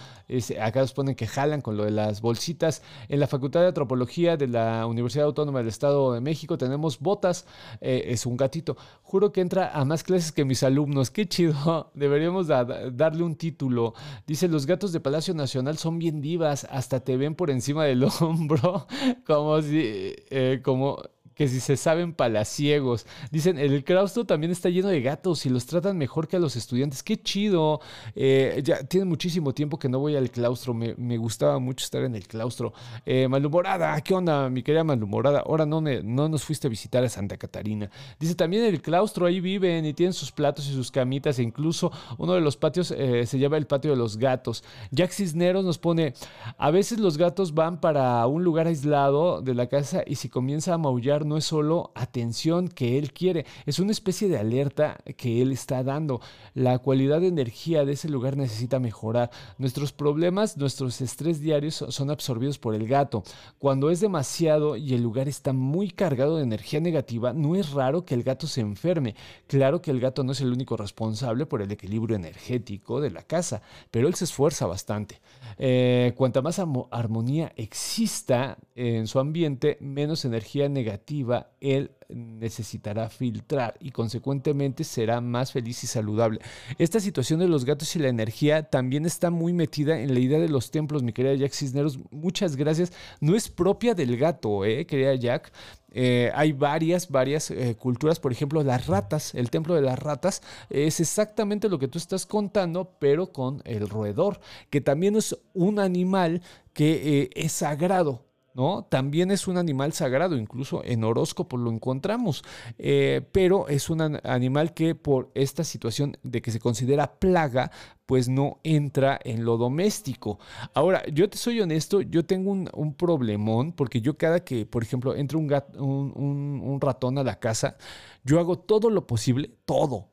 [0.61, 2.83] acá nos ponen que jalan con lo de las bolsitas.
[3.09, 7.47] En la Facultad de Antropología de la Universidad Autónoma del Estado de México tenemos botas.
[7.81, 8.77] Eh, es un gatito.
[9.03, 11.11] Juro que entra a más clases que mis alumnos.
[11.11, 11.91] Qué chido.
[11.95, 13.95] Deberíamos darle un título.
[14.27, 16.67] Dice, los gatos de Palacio Nacional son bien divas.
[16.71, 18.87] Hasta te ven por encima del hombro.
[19.27, 20.15] como si...
[20.31, 20.99] Eh, como
[21.39, 23.07] que si se saben palaciegos.
[23.31, 26.57] Dicen, el claustro también está lleno de gatos y los tratan mejor que a los
[26.57, 27.05] estudiantes.
[27.05, 27.81] Qué chido.
[28.17, 30.75] Eh, ya tiene muchísimo tiempo que no voy al claustro.
[30.75, 32.73] Me, gustaba mucho estar en el claustro.
[33.07, 35.45] Eh, malhumorada, ¿qué onda, mi querida malhumorada?
[35.47, 37.89] Ahora no, no nos fuiste a visitar a Santa Catarina.
[38.19, 41.39] Dice, también el claustro, ahí viven y tienen sus platos y sus camitas.
[41.39, 44.65] E incluso uno de los patios eh, se llama el patio de los gatos.
[44.91, 46.15] Jack Cisneros nos pone,
[46.59, 50.75] a veces los gatos van para un lugar aislado de la casa y si comienza
[50.75, 55.43] a maullar no es solo atención que él quiere, es una especie de alerta que
[55.43, 56.21] él está dando.
[56.55, 59.31] La cualidad de energía de ese lugar necesita mejorar.
[59.59, 63.23] Nuestros problemas, nuestros estrés diarios son absorbidos por el gato.
[63.59, 68.05] Cuando es demasiado y el lugar está muy cargado de energía negativa, no es raro
[68.05, 69.15] que el gato se enferme.
[69.47, 73.23] Claro que el gato no es el único responsable por el equilibrio energético de la
[73.23, 75.21] casa, pero él se esfuerza bastante.
[75.59, 76.61] Eh, cuanta más
[76.91, 81.18] armonía exista en su ambiente, menos energía negativa
[81.61, 86.41] él necesitará filtrar y consecuentemente será más feliz y saludable.
[86.79, 90.39] Esta situación de los gatos y la energía también está muy metida en la idea
[90.39, 91.99] de los templos, mi querida Jack Cisneros.
[92.11, 92.93] Muchas gracias.
[93.21, 95.53] No es propia del gato, eh, querida Jack.
[95.91, 100.43] Eh, hay varias, varias eh, culturas, por ejemplo, las ratas, el templo de las ratas,
[100.69, 104.41] es exactamente lo que tú estás contando, pero con el roedor,
[104.71, 106.43] que también es un animal
[106.75, 108.85] que eh, es sagrado ¿no?
[108.85, 112.43] También es un animal sagrado, incluso en horóscopo lo encontramos,
[112.79, 117.71] eh, pero es un animal que por esta situación de que se considera plaga,
[118.07, 120.39] pues no entra en lo doméstico.
[120.75, 125.15] Ahora, yo te soy honesto, yo tengo un, problemón, porque yo cada que, por ejemplo,
[125.15, 127.77] entra un, un ratón a la casa,
[128.25, 130.09] yo hago todo lo posible, todo,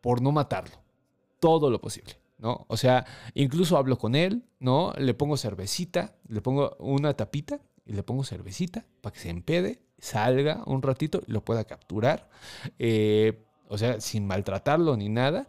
[0.00, 0.76] por no matarlo,
[1.38, 2.14] todo lo posible.
[2.38, 2.64] ¿No?
[2.68, 4.92] O sea, incluso hablo con él, ¿no?
[4.96, 9.82] Le pongo cervecita, le pongo una tapita y le pongo cervecita para que se empede,
[9.98, 12.28] salga un ratito y lo pueda capturar.
[12.78, 15.46] Eh, o sea, sin maltratarlo ni nada.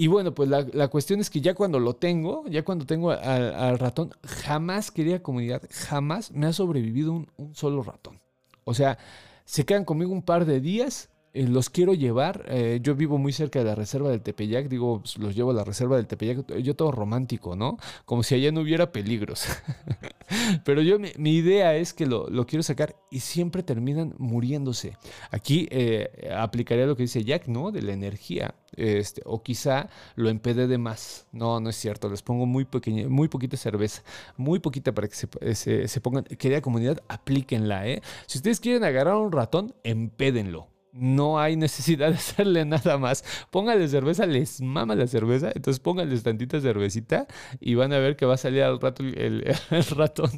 [0.00, 3.80] Y bueno, pues la, cuestión es que ya cuando lo tengo, ya cuando tengo al,
[3.80, 8.20] ratón, jamás, quería comunidad, jamás me ha sobrevivido un, solo ratón.
[8.62, 8.96] O sea,
[9.44, 12.44] se quedan conmigo un par de días los quiero llevar.
[12.48, 15.54] Eh, yo vivo muy cerca de la reserva del Tepeyac, digo, pues, los llevo a
[15.54, 17.78] la reserva del Tepeyac, yo todo romántico, ¿no?
[18.04, 19.46] Como si allá no hubiera peligros.
[20.64, 24.96] Pero yo, mi, idea es que lo, quiero sacar y siempre terminan muriéndose.
[25.30, 27.70] Aquí eh, aplicaría lo que dice Jack, ¿no?
[27.70, 28.54] De la energía.
[28.76, 31.26] Este, o quizá lo empede de más.
[31.32, 32.08] No, no es cierto.
[32.08, 34.02] Les pongo muy pequeña, muy poquita cerveza,
[34.36, 35.14] muy poquita para que
[35.54, 36.24] se, se pongan.
[36.24, 38.02] Querida comunidad, aplíquenla, ¿eh?
[38.26, 43.24] Si ustedes quieren agarrar un ratón, empédenlo no hay necesidad de hacerle nada más.
[43.50, 47.26] Póngale cerveza, les mama la cerveza, entonces póngales tantita cervecita
[47.60, 49.44] y van a ver que va a salir al rato el,
[49.96, 50.30] ratón.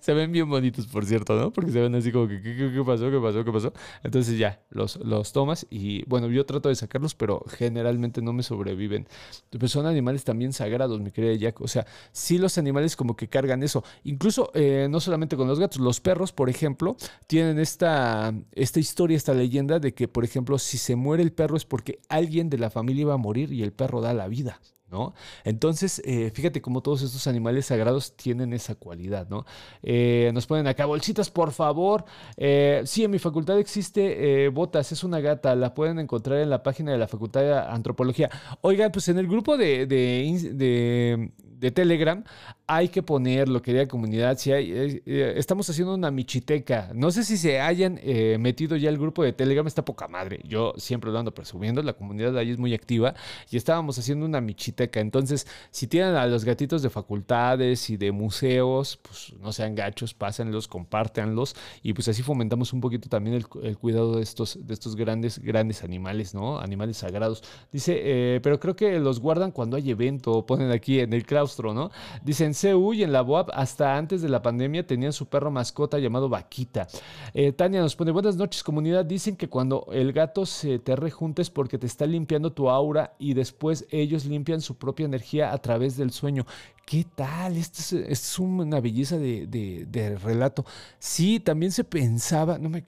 [0.00, 1.52] Se ven bien bonitos, por cierto, ¿no?
[1.52, 3.10] Porque se ven así como que, ¿qué, pasó?
[3.10, 3.44] ¿Qué pasó?
[3.44, 3.72] ¿Qué pasó?
[4.02, 8.42] Entonces ya, los, los tomas y bueno, yo trato de sacarlos, pero generalmente no me
[8.42, 9.06] sobreviven.
[9.50, 11.60] Pero son animales también sagrados, mi querida Jack.
[11.60, 13.84] O sea, sí los animales como que cargan eso.
[14.04, 16.96] Incluso, eh, no solamente con los gatos, los perros, por ejemplo,
[17.26, 21.56] tienen esta, esta historia, esta leyenda de que, por ejemplo, si se muere el perro
[21.56, 24.60] es porque alguien de la familia iba a morir y el perro da la vida.
[24.90, 25.12] ¿No?
[25.42, 29.44] Entonces, eh, fíjate cómo todos estos animales sagrados tienen esa cualidad, ¿no?
[29.82, 32.04] Eh, nos ponen acá bolsitas, por favor.
[32.36, 36.62] Eh, sí, en mi facultad existe Botas, es una gata, la pueden encontrar en la
[36.62, 38.30] página de la Facultad de Antropología.
[38.60, 41.32] Oigan, pues en el grupo de, de,
[41.64, 42.22] de Telegram
[42.66, 44.38] hay que ponerlo, querida comunidad.
[44.38, 46.90] Si hay, eh, eh, estamos haciendo una michiteca.
[46.94, 50.40] No sé si se hayan eh, metido ya el grupo de Telegram, está poca madre.
[50.44, 53.14] Yo siempre lo ando presumiendo, la comunidad de ahí es muy activa
[53.50, 55.00] y estábamos haciendo una michiteca.
[55.00, 60.14] Entonces, si tienen a los gatitos de facultades y de museos, pues no sean gachos,
[60.14, 64.96] pásenlos, compártanlos y pues así fomentamos un poquito también el, cuidado de estos, de estos
[64.96, 66.58] grandes, grandes animales, ¿no?
[66.58, 67.42] Animales sagrados.
[67.70, 71.90] Dice, pero creo que los guardan cuando hay evento, ponen aquí en el claustro, ¿no?
[72.22, 76.28] Dicen, en en la BOAP, hasta antes de la pandemia, tenían su perro mascota llamado
[76.28, 76.86] Vaquita.
[77.32, 81.42] Eh, Tania nos pone, buenas noches comunidad, dicen que cuando el gato se te rejunta
[81.42, 85.58] es porque te está limpiando tu aura y después ellos limpian su propia energía a
[85.58, 86.46] través del sueño.
[86.86, 87.56] ¿Qué tal?
[87.56, 90.64] Esto es, una belleza de, relato.
[90.98, 92.84] Sí, también se pensaba, no me,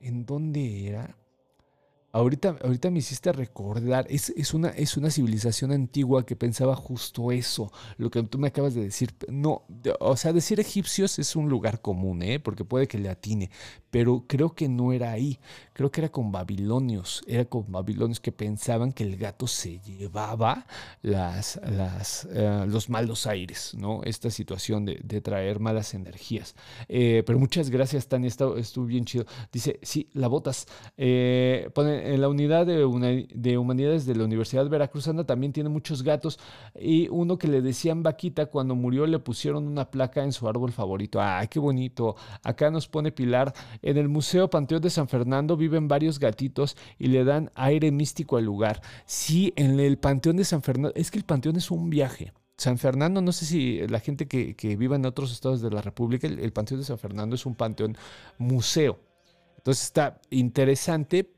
[0.00, 1.19] ¿en dónde era?
[2.12, 7.30] Ahorita, ahorita me hiciste recordar, es, es, una, es una civilización antigua que pensaba justo
[7.30, 9.14] eso, lo que tú me acabas de decir.
[9.28, 9.62] No,
[10.00, 12.40] o sea, decir egipcios es un lugar común, ¿eh?
[12.40, 13.50] porque puede que le atine,
[13.90, 15.38] pero creo que no era ahí,
[15.72, 20.66] creo que era con babilonios, era con babilonios que pensaban que el gato se llevaba
[21.02, 24.02] las, las, eh, los malos aires, ¿no?
[24.04, 26.54] Esta situación de, traer malas energías.
[26.88, 29.26] Eh, pero muchas gracias, Tania, estuvo, bien chido.
[29.52, 30.66] Dice, sí, la botas.
[30.96, 36.02] Eh, pone en la unidad de, de, humanidades de la Universidad Veracruzana también tiene muchos
[36.02, 36.38] gatos
[36.78, 40.72] y uno que le decían vaquita cuando murió le pusieron una placa en su árbol
[40.72, 41.20] favorito.
[41.20, 42.16] ¡Ay, qué bonito!
[42.42, 43.52] Acá nos pone Pilar.
[43.82, 48.36] En el Museo Panteón de San Fernando viven varios gatitos y le dan aire místico
[48.36, 48.80] al lugar.
[49.06, 52.32] Sí, en el Panteón de San Fernando, es que el Panteón es un viaje.
[52.56, 55.80] San Fernando, no sé si la gente que, que viva en otros estados de la
[55.80, 57.96] República, el Panteón de San Fernando es un panteón
[58.36, 59.00] museo.
[59.56, 61.30] Entonces está interesante,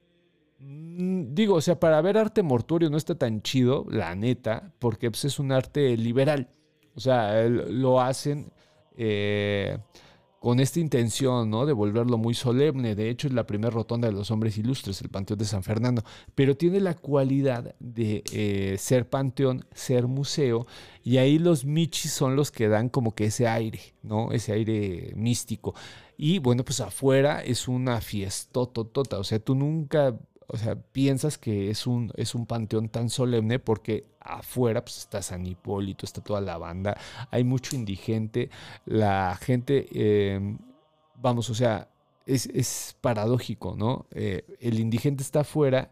[0.64, 5.24] digo, o sea, para ver arte mortuorio no está tan chido, la neta, porque pues,
[5.24, 6.48] es un arte liberal.
[6.94, 8.52] O sea, lo hacen
[8.96, 9.78] eh,
[10.38, 11.64] con esta intención, ¿no?
[11.64, 12.94] De volverlo muy solemne.
[12.94, 16.02] De hecho, es la primera rotonda de los hombres ilustres, el Panteón de San Fernando.
[16.34, 20.66] Pero tiene la cualidad de eh, ser panteón, ser museo.
[21.02, 24.32] Y ahí los michis son los que dan como que ese aire, ¿no?
[24.32, 25.74] Ese aire místico.
[26.18, 29.18] Y bueno, pues afuera es una fiestototota.
[29.18, 30.14] O sea, tú nunca
[30.52, 35.22] o sea, piensas que es un, es un panteón tan solemne porque afuera pues, está
[35.22, 36.96] San Hipólito, está toda la banda,
[37.30, 38.50] hay mucho indigente,
[38.84, 40.58] la gente, em,
[41.16, 41.88] vamos, o sea,
[42.26, 44.06] es, paradójico, ¿no?
[44.12, 45.90] Eh, el indigente está afuera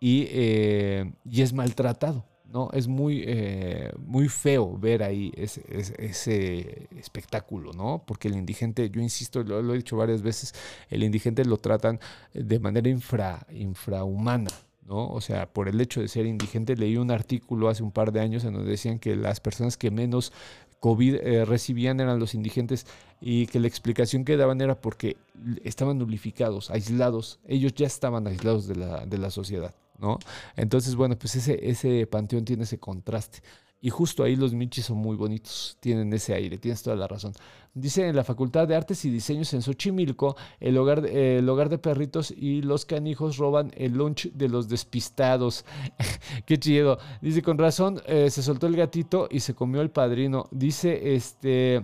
[0.00, 2.24] y, eh, y es maltratado.
[2.50, 2.68] ¿No?
[2.72, 5.62] Es muy, eh, muy feo ver ahí ese,
[5.98, 8.02] ese, espectáculo, ¿no?
[8.04, 10.54] Porque el indigente, yo insisto, lo, he dicho varias veces,
[10.88, 12.00] el indigente lo tratan
[12.34, 14.50] de manera infra, infrahumana,
[14.86, 15.10] ¿no?
[15.10, 18.20] O sea, por el hecho de ser indigente, leí un artículo hace un par de
[18.20, 20.32] años en donde decían que las personas que menos
[20.80, 22.86] COVID eh, recibían eran los indigentes
[23.20, 25.16] y que la explicación que daban era porque
[25.62, 29.74] estaban nulificados, aislados, ellos ya estaban aislados de la, de la sociedad.
[30.00, 30.18] ¿No?
[30.56, 33.40] Entonces, bueno, pues ese, panteón tiene ese contraste.
[33.82, 37.32] Y justo ahí los michis son muy bonitos, tienen ese aire, tienes toda la razón.
[37.72, 41.78] Dice en la Facultad de Artes y Diseños en Xochimilco, el hogar, el hogar de
[41.78, 45.64] perritos y los canijos roban el lunch de los despistados.
[46.46, 46.98] Qué chido.
[47.22, 50.46] Dice, con razón, eh, se soltó el gatito y se comió el padrino.
[50.50, 51.82] Dice, este...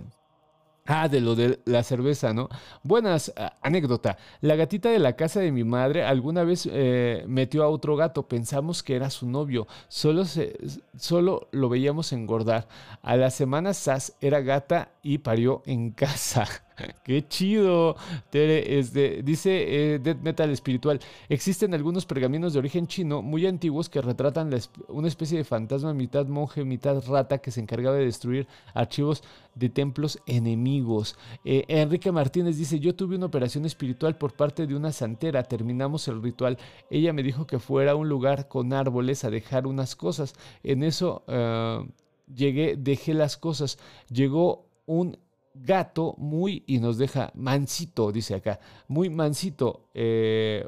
[0.89, 2.47] Ah, de lo de la cerveza, ¿no?
[2.81, 4.17] Buenas, anécdota.
[4.39, 8.29] La gatita de la casa de mi madre alguna vez eh, metió a otro gato.
[8.29, 9.67] Pensamos que era su novio.
[9.89, 10.57] Solo, se,
[10.97, 12.69] solo lo veíamos engordar.
[13.01, 16.47] A la semana Sass era gata y parió en casa.
[17.03, 17.95] ¡Qué chido!
[18.31, 20.99] Este, dice eh, Metal Espiritual.
[21.29, 24.53] Existen algunos pergaminos de origen chino muy antiguos que retratan
[24.89, 29.23] una especie de fantasma mitad monje, mitad rata que se encargaba de destruir archivos
[29.55, 31.17] de templos enemigos.
[31.43, 35.43] Eh, Enrique Martínez dice, yo tuve una operación espiritual por parte de una santera.
[35.43, 36.57] Terminamos el ritual.
[36.89, 40.35] Ella me dijo que fuera a un lugar con árboles a dejar unas cosas.
[40.63, 41.23] En eso...
[41.27, 41.85] Eh,
[42.33, 43.79] llegué, dejé las cosas.
[44.09, 45.17] Llegó un
[45.61, 49.89] gato muy, y nos deja mansito, dice acá, muy mansito.
[49.93, 50.65] Eh,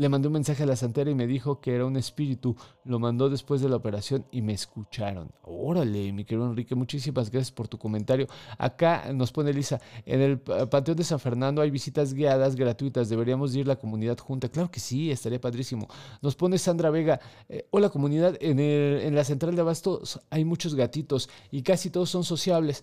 [0.00, 2.56] le mandé un mensaje a la santera y me dijo que era un espíritu.
[2.84, 5.30] Lo mandó después de la operación y me escucharon.
[5.42, 8.26] Órale, mi querido Enrique, muchísimas gracias por tu comentario.
[8.56, 13.10] Acá nos pone Elisa, en el Panteón de San Fernando hay visitas guiadas gratuitas.
[13.10, 14.48] Deberíamos ir la comunidad junta.
[14.48, 15.86] Claro que sí, estaría padrísimo.
[16.22, 17.20] Nos pone Sandra Vega,
[17.50, 22.08] eh, hola comunidad, en, en la central de Abastos hay muchos gatitos y casi todos
[22.08, 22.82] son sociables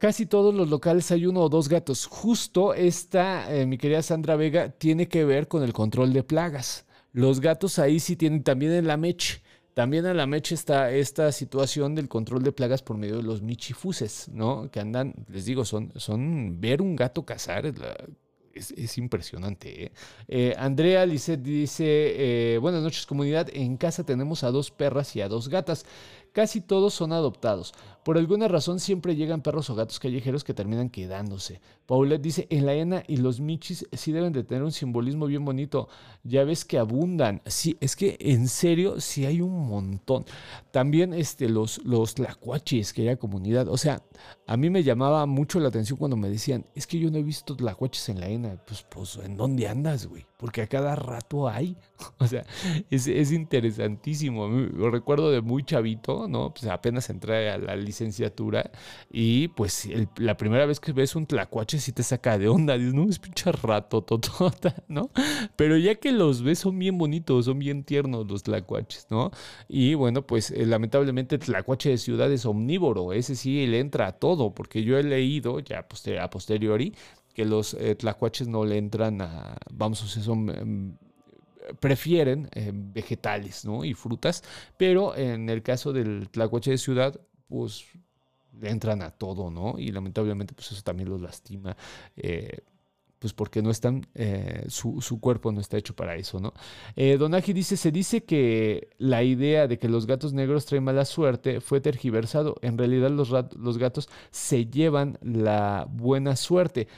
[0.00, 2.06] casi todos los locales hay uno o dos gatos.
[2.06, 6.86] Justo esta, eh, mi querida Sandra Vega, tiene que ver con el control de plagas.
[7.12, 9.42] Los gatos ahí sí tienen también en la meche.
[9.74, 13.42] También en la meche está esta situación del control de plagas por medio de los
[13.42, 14.70] michifuses, ¿no?
[14.70, 17.72] Que andan, les digo, son, son ver un gato cazar.
[18.52, 19.84] Es, impresionante.
[19.84, 19.92] ¿eh?
[20.26, 25.28] Eh, Andrea Lisset dice, buenas noches comunidad, en casa tenemos a dos perras y a
[25.28, 25.84] dos gatas
[26.32, 27.72] Casi todos son adoptados.
[28.04, 31.60] Por alguna razón siempre llegan perros o gatos callejeros que terminan quedándose.
[31.86, 35.44] Paulette dice, en la ENA y los michis sí deben de tener un simbolismo bien
[35.44, 35.88] bonito.
[36.22, 37.42] Ya ves que abundan.
[37.46, 40.24] Sí, es que en serio sí hay un montón.
[40.70, 43.68] También este, los, los tlacuaches, que hay comunidad.
[43.68, 44.02] O sea,
[44.46, 47.22] a mí me llamaba mucho la atención cuando me decían, es que yo no he
[47.22, 48.56] visto tlacuaches en la ENA.
[48.66, 50.26] Pues, pues, ¿en dónde andas, güey?
[50.38, 51.76] Porque a cada rato hay.
[52.18, 52.44] O sea,
[52.90, 54.46] es, es interesantísimo.
[54.48, 56.52] Lo recuerdo de muy chavito, ¿no?
[56.52, 58.70] Pues apenas entré a la licenciatura
[59.10, 62.78] y pues la primera vez que ves un tlacuache sí te saca de onda.
[62.78, 65.10] Dices, no, es pinche rato, totota, ¿no?
[65.56, 69.30] Pero ya que los ves son bien bonitos, son bien tiernos los tlacuaches, ¿no?
[69.68, 73.12] Y bueno, pues eh, lamentablemente el tlacuache de ciudad es omnívoro.
[73.12, 75.86] Ese sí le entra a todo, porque yo he leído ya
[76.20, 76.94] a posteriori
[77.34, 80.50] que los eh, tlacuaches no le entran a, vamos, sea, son...
[80.50, 80.92] Em,
[81.78, 83.84] prefieren vegetales ¿no?
[83.84, 84.42] y frutas,
[84.76, 87.20] pero en el caso del tlacuache de ciudad,
[87.50, 87.84] pues
[88.62, 89.78] entran a todo, ¿no?
[89.78, 91.76] Y lamentablemente, pues eso también los lastima.
[92.16, 92.60] Eh,
[93.20, 96.54] pues porque no están, eh, su, cuerpo no está hecho para eso, ¿no?
[96.96, 101.04] Eh, Donagi dice, se dice que la idea de que los gatos negros traen mala
[101.04, 102.56] suerte fue tergiversado.
[102.62, 106.88] En realidad los, los gatos se llevan la buena suerte.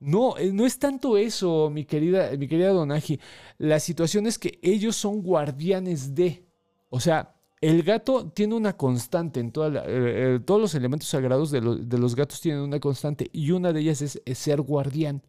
[0.00, 3.20] No, eh, no es tanto eso, mi querida, mi querida Donagi.
[3.58, 6.44] La situación es que ellos son guardianes de,
[6.90, 9.84] o sea, el gato tiene una constante en toda
[10.44, 14.38] todos los elementos sagrados de, los gatos tienen una constante y una de ellas es
[14.38, 15.22] ser guardián.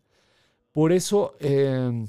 [0.71, 2.07] Por eso, em,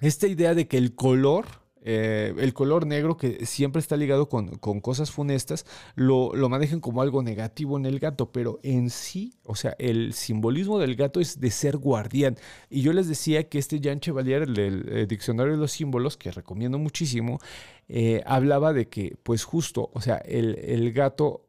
[0.00, 1.46] esta idea de que el color,
[1.88, 5.64] eh, el color negro que siempre está ligado con, cosas funestas,
[5.94, 10.80] lo, manejan como algo negativo en el gato, pero en sí, o sea, el simbolismo
[10.80, 12.36] del gato es de ser guardián.
[12.68, 16.32] Y yo les decía que este Jean Chevalier, el, el diccionario de los símbolos, que
[16.32, 17.38] recomiendo muchísimo,
[17.88, 21.46] eh, hablaba de que, pues justo, o sea, el, el gato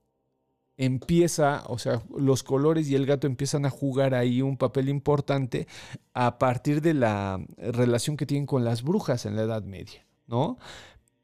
[0.78, 5.68] empieza, o sea, los colores y el gato empiezan a jugar ahí un papel importante
[6.14, 10.58] a partir de la relación que tienen con las brujas en la Edad Media, ¿no?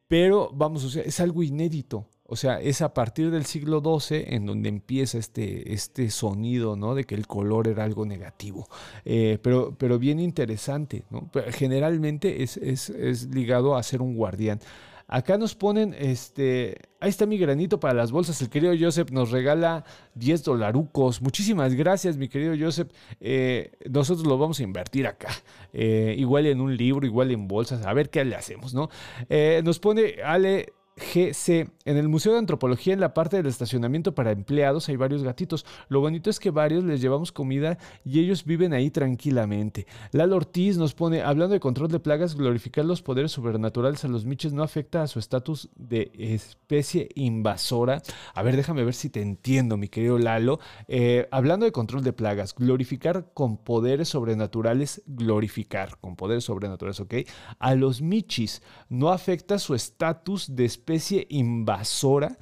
[0.08, 2.08] Pero vamos, o sea, es algo inédito.
[2.26, 6.95] O sea, es a partir del siglo XII en donde empieza este, este sonido, ¿no?
[6.95, 8.68] De que el color era algo negativo.
[9.06, 11.30] Eh, pero, pero bien interesante, ¿no?
[11.51, 14.60] generalmente es, es, es ligado a ser un guardián.
[15.08, 18.41] Acá nos ponen, este, ahí está mi granito para las bolsas.
[18.41, 19.84] El querido Joseph nos regala
[20.16, 21.22] 10 dolarucos.
[21.22, 22.89] Muchísimas gracias, mi querido Joseph.
[23.20, 25.30] Eh, nosotros lo vamos a invertir acá.
[25.74, 27.86] Eh, igual en un libro, igual en bolsas.
[27.86, 28.89] A ver qué le hacemos, ¿no?
[29.30, 31.70] Eh, nos pone Ale GC.
[31.86, 35.66] En el Museo de Antropología, en la parte del estacionamiento para empleados, hay varios gatitos.
[35.89, 39.88] Lo bonito es que varios les llevamos comida y ellos viven ahí tranquilamente.
[40.12, 44.26] Lalo Ortiz nos pone, hablando de control de plagas, glorificar los poderes sobrenaturales a los
[44.26, 48.02] miches no afecta a su estatus de especie invasora.
[48.34, 50.60] A ver, déjame ver si te entiendo, mi querido Lalo.
[50.88, 57.16] Eh, hablando de control de plagas, glorificar con poderes sobrenaturales, glorificar con poderes sobrenaturales, ¿ok?
[57.60, 62.38] A los michis no afecta su estatus de especie especie invasora.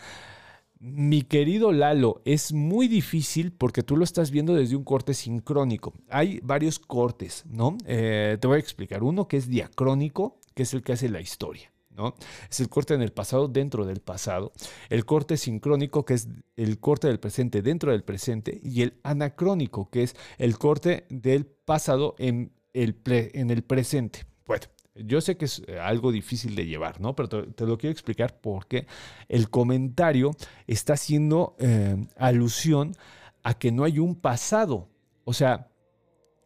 [0.80, 5.94] Mi querido Lalo, es muy difícil porque tú lo estás viendo desde un corte sincrónico.
[6.10, 7.78] Hay varios cortes, ¿no?
[7.86, 9.04] Eh, te voy a explicar.
[9.04, 11.72] Uno que es diacrónico, que es el que hace la historia.
[11.92, 12.16] ¿no?
[12.50, 14.54] Es el corte en el pasado dentro del pasado,
[14.90, 19.90] el corte sincrónico que es el corte del presente dentro del presente y el anacrónico
[19.90, 24.26] que es el corte del pasado en el, en el presente.
[24.48, 27.16] Bueno, yo sé que es eh, algo difícil de llevar, ¿no?
[27.16, 28.88] Pero te, lo quiero explicar porque
[29.30, 30.32] el comentario
[30.68, 32.96] está haciendo eh, alusión
[33.44, 34.90] a que no hay un pasado.
[35.24, 35.70] O sea,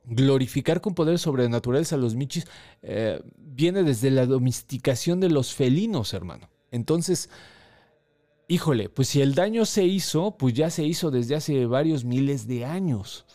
[0.06, 2.46] glorificar con poderes sobrenaturales a los michis
[2.84, 6.50] eh, viene desde la domesticación de los felinos, hermano.
[6.72, 7.30] Entonces,
[8.48, 12.48] híjole, pues si el daño se hizo, pues ya se hizo desde hace varios miles
[12.48, 13.26] de años.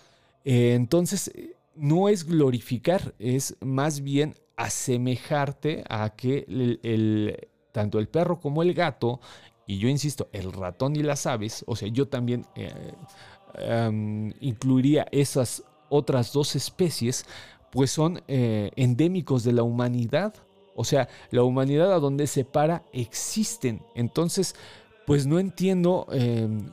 [0.45, 1.33] entonces,
[1.75, 8.75] no es glorificar, es más bien asemejarte a que el, tanto el perro como el
[8.75, 9.21] gato,
[9.67, 12.93] y yo insisto, el ratón y las aves, o sea, yo también eh,
[13.55, 17.25] em, incluiría esas otras dos especies,
[17.71, 20.35] pues son eh, endémicos de la humanidad.
[20.75, 23.83] O sea, la humanidad a donde se para existen.
[23.95, 24.55] Entonces,
[25.07, 26.71] pues no entiendo em,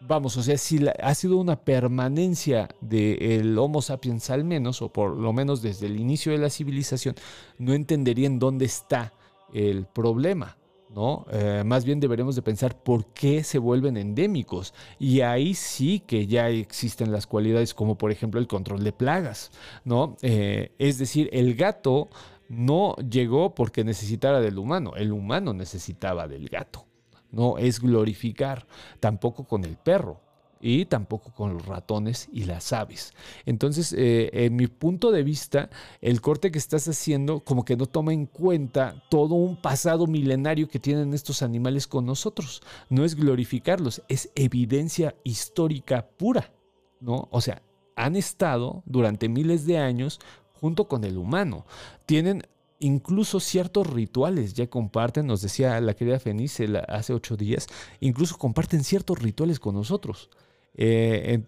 [0.00, 5.16] vamos, o sea, si ha sido una permanencia del Homo sapiens al menos, o por
[5.16, 7.14] lo menos desde el inicio de la civilización,
[7.58, 9.12] no entendería en dónde está
[9.52, 10.56] el problema.
[10.94, 11.24] ¿no?
[11.30, 14.74] Eh, más bien deberemos de pensar por qué se vuelven endémicos.
[14.98, 19.52] Y ahí sí que ya existen las cualidades como por ejemplo el control de plagas,
[19.84, 20.16] ¿no?
[20.22, 22.08] Eh, es decir, el gato
[22.48, 26.89] no llegó porque necesitara del humano, el humano necesitaba del gato.
[27.32, 28.66] No es glorificar,
[29.00, 30.20] tampoco con el perro
[30.60, 33.14] y tampoco con los ratones y las aves.
[33.46, 35.70] Entonces, eh, en mi punto de vista,
[36.00, 40.68] el corte que estás haciendo como que no toma en cuenta todo un pasado milenario
[40.68, 42.62] que tienen estos animales con nosotros.
[42.90, 46.52] No es glorificarlos, es evidencia histórica pura,
[47.00, 47.28] ¿no?
[47.30, 47.62] O sea,
[47.96, 50.20] han estado durante miles de años
[50.60, 51.64] junto con el humano.
[52.04, 52.42] Tienen
[52.80, 57.68] incluso ciertos rituales ya comparten, nos decía la querida Fenice hace ocho días,
[58.00, 60.30] incluso comparten ciertos rituales con nosotros.
[60.74, 61.44] Eh,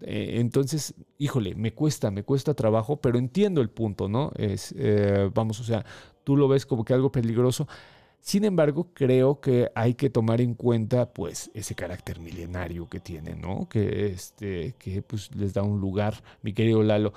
[0.00, 4.32] eh, entonces, híjole, me cuesta, me cuesta trabajo, pero entiendo el punto, ¿no?
[4.36, 5.84] Es, eh, vamos, o sea,
[6.24, 7.68] tú lo ves como que algo peligroso.
[8.24, 13.36] Sin embargo, creo que hay que tomar en cuenta, pues, ese carácter milenario que tiene,
[13.36, 13.68] ¿no?
[13.68, 17.12] Que, este, que pues, les da un lugar, mi querido Lalo.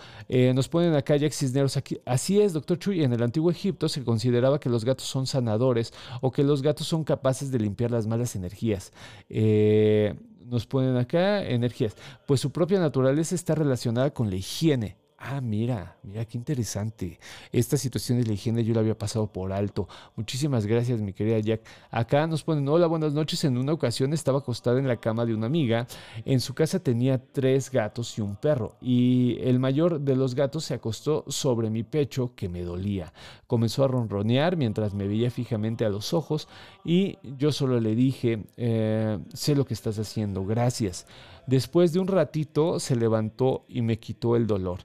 [0.53, 1.79] nos ponen acá Jack Cisneros.
[2.05, 5.93] Así es, doctor Chuy, en el antiguo Egipto se consideraba que los gatos son sanadores
[6.19, 8.91] o que los gatos son capaces de limpiar las malas energías.
[9.29, 10.13] Eh,
[10.45, 11.95] nos ponen acá energías.
[12.25, 14.97] Pues su propia naturaleza está relacionada con la higiene.
[15.19, 17.19] Ah, mira, mira qué interesante.
[17.51, 19.87] Esta situación de la yo la había pasado por alto.
[20.15, 21.61] Muchísimas gracias, mi querida Jack.
[21.89, 23.43] Acá nos ponen, hola, buenas noches.
[23.43, 25.87] En una ocasión estaba acostada en la cama de una amiga.
[26.23, 28.75] En su casa tenía tres gatos y un perro.
[28.79, 33.11] Y el mayor de los gatos se acostó sobre mi pecho que me dolía.
[33.47, 36.47] Comenzó a ronronear mientras me veía fijamente a los ojos
[36.85, 41.07] y yo solo le dije, eh, sé lo que estás haciendo, gracias.
[41.47, 44.79] Después de un ratito se levantó y me quitó el dolor.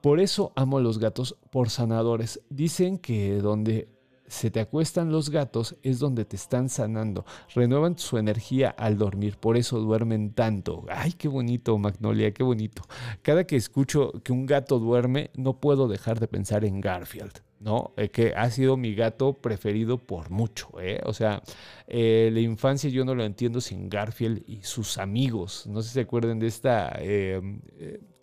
[0.00, 2.40] Por eso amo a los gatos por sanadores.
[2.50, 3.88] Dicen que donde
[4.26, 7.24] se te acuestan los gatos es donde te están sanando.
[7.54, 10.86] Renuevan su energía al dormir, por eso duermen tanto.
[10.88, 12.82] Ay, qué bonito, Magnolia, qué bonito.
[13.22, 17.42] Cada que escucho que un gato duerme, no puedo dejar de pensar en Garfield.
[17.62, 17.92] ¿No?
[17.96, 21.00] Eh, que ha sido mi gato preferido por mucho, ¿eh?
[21.04, 21.42] O sea,
[21.86, 25.66] eh, la infancia yo no lo entiendo sin Garfield y sus amigos.
[25.68, 27.60] No sé si se acuerdan de esta em,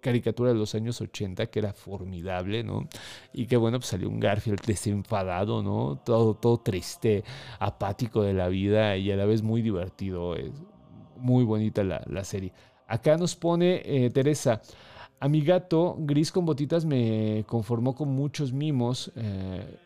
[0.02, 2.88] caricatura de los años 80 que era formidable, ¿no?
[3.34, 6.02] Y que bueno, pues salió un Garfield desenfadado, ¿no?
[6.06, 7.24] Todo, todo triste,
[7.60, 10.36] apático de la vida y a la vez muy divertido.
[10.36, 10.52] Es
[11.18, 12.52] muy bonita la, la serie.
[12.88, 14.62] Acá nos pone Teresa.
[15.22, 19.12] A mi gato, gris con botitas, me conformó con muchos mimos.
[19.16, 19.78] Eh,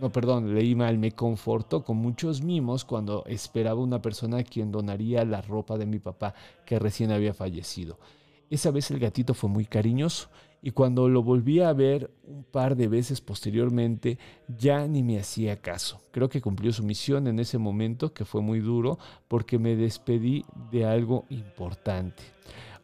[0.00, 4.70] no, perdón, leí mal, me confortó con muchos mimos cuando esperaba una persona a quien
[4.70, 6.34] donaría la ropa de mi papá
[6.66, 7.98] que recién había fallecido.
[8.50, 10.28] Esa vez el gatito fue muy cariñoso
[10.62, 14.18] y cuando lo volví a ver un par de veces posteriormente
[14.58, 16.00] ya ni me hacía caso.
[16.10, 20.44] Creo que cumplió su misión en ese momento que fue muy duro porque me despedí
[20.70, 22.22] de algo importante.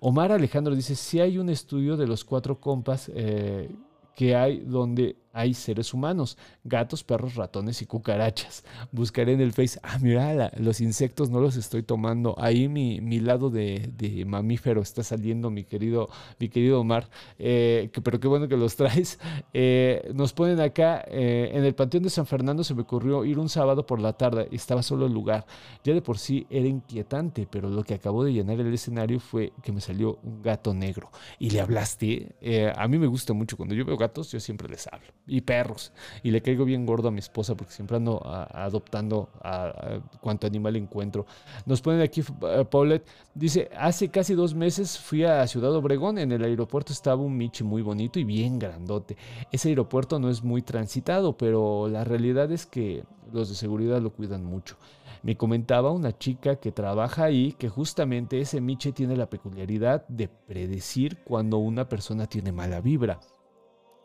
[0.04, 3.70] Omar Alejandro dice, si hay un estudio de los cuatro compas eh,
[4.16, 8.64] que hay donde hay seres humanos, gatos, perros, ratones y cucarachas.
[8.92, 12.34] Buscaré en el Face, ah, mira, los insectos no los estoy tomando.
[12.38, 16.08] Ahí mi, mi lado de, mamífero está saliendo, mi querido,
[16.38, 17.08] mi querido Omar.
[17.38, 19.18] Eh, pero qué bueno que los traes.
[19.54, 23.38] Eh, nos ponen acá, eh, en el Panteón de San Fernando se me ocurrió ir
[23.38, 25.46] un sábado por la tarde, estaba solo el lugar.
[25.84, 29.52] Ya de por sí era inquietante, pero lo que acabó de llenar el escenario fue
[29.62, 31.10] que me salió un gato negro.
[31.38, 32.34] Y le hablaste.
[32.74, 35.92] a mí me gusta mucho, cuando yo veo gatos, yo siempre les hablo y perros.
[36.22, 40.76] Y le caigo bien gordo a mi esposa porque siempre ando adoptando a, cuanto animal
[40.76, 41.26] encuentro.
[41.66, 46.32] Nos ponen aquí, uh, Paulette, dice, hace casi dos meses fui a Ciudad Obregón, en
[46.32, 49.16] el aeropuerto estaba un Michi muy bonito y bien grandote.
[49.50, 54.10] Ese aeropuerto no es muy transitado, pero la realidad es que los de seguridad lo
[54.10, 54.76] cuidan mucho.
[55.22, 60.28] Me comentaba una chica que trabaja ahí que justamente ese Miche tiene la peculiaridad de
[60.28, 63.20] predecir cuando una persona tiene mala vibra.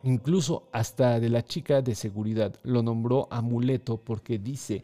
[0.03, 4.83] Incluso hasta de la chica de seguridad lo nombró amuleto porque dice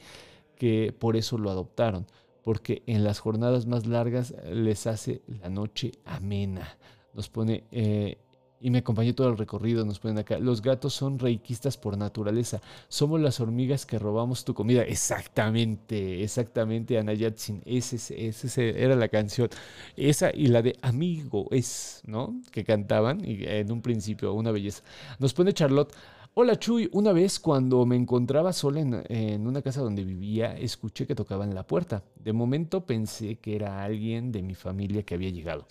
[0.56, 2.08] que por eso lo adoptaron,
[2.44, 6.78] porque en las jornadas más largas les hace la noche amena.
[7.14, 8.18] Nos pone eh,
[8.64, 10.40] y me acompañó todo el recorrido, nos ponen acá.
[10.40, 12.62] Los gatos son reikistas por naturaleza.
[12.88, 14.84] Somos las hormigas que robamos tu comida.
[14.84, 17.62] Exactamente, exactamente, Ana Yatsin.
[17.66, 17.98] Ese,
[18.30, 19.50] ese, era la canción.
[19.98, 22.42] Esa y la de Amigo es, ¿no?
[22.52, 24.82] Que cantaban y en un principio, una belleza.
[25.20, 25.94] Nos pone Charlotte.
[26.34, 31.06] Hola Chuy, una vez cuando me encontraba sola en, en, una casa donde vivía, escuché
[31.06, 32.02] que tocaban la puerta.
[32.16, 35.68] De momento pensé que era alguien de mi familia que había llegado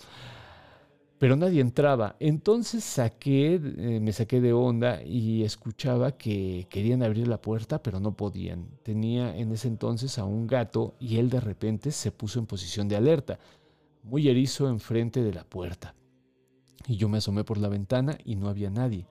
[1.23, 2.16] pero nadie entraba.
[2.18, 8.01] Entonces saqué, eh, me saqué de onda y escuchaba que querían abrir la puerta, pero
[8.01, 8.66] no podían.
[8.83, 12.89] Tenía en ese entonces a un gato y él de repente se puso en posición
[12.89, 13.39] de alerta,
[14.03, 15.95] muy erizo enfrente de la puerta.
[16.89, 19.07] Y yo me asomé por la ventana y no había nadie.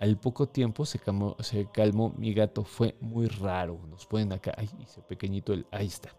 [0.00, 3.80] Al poco tiempo se calmó, mi gato, fue muy raro.
[3.88, 6.10] Nos pueden acá, ay, ese pequeñito, el, ahí está.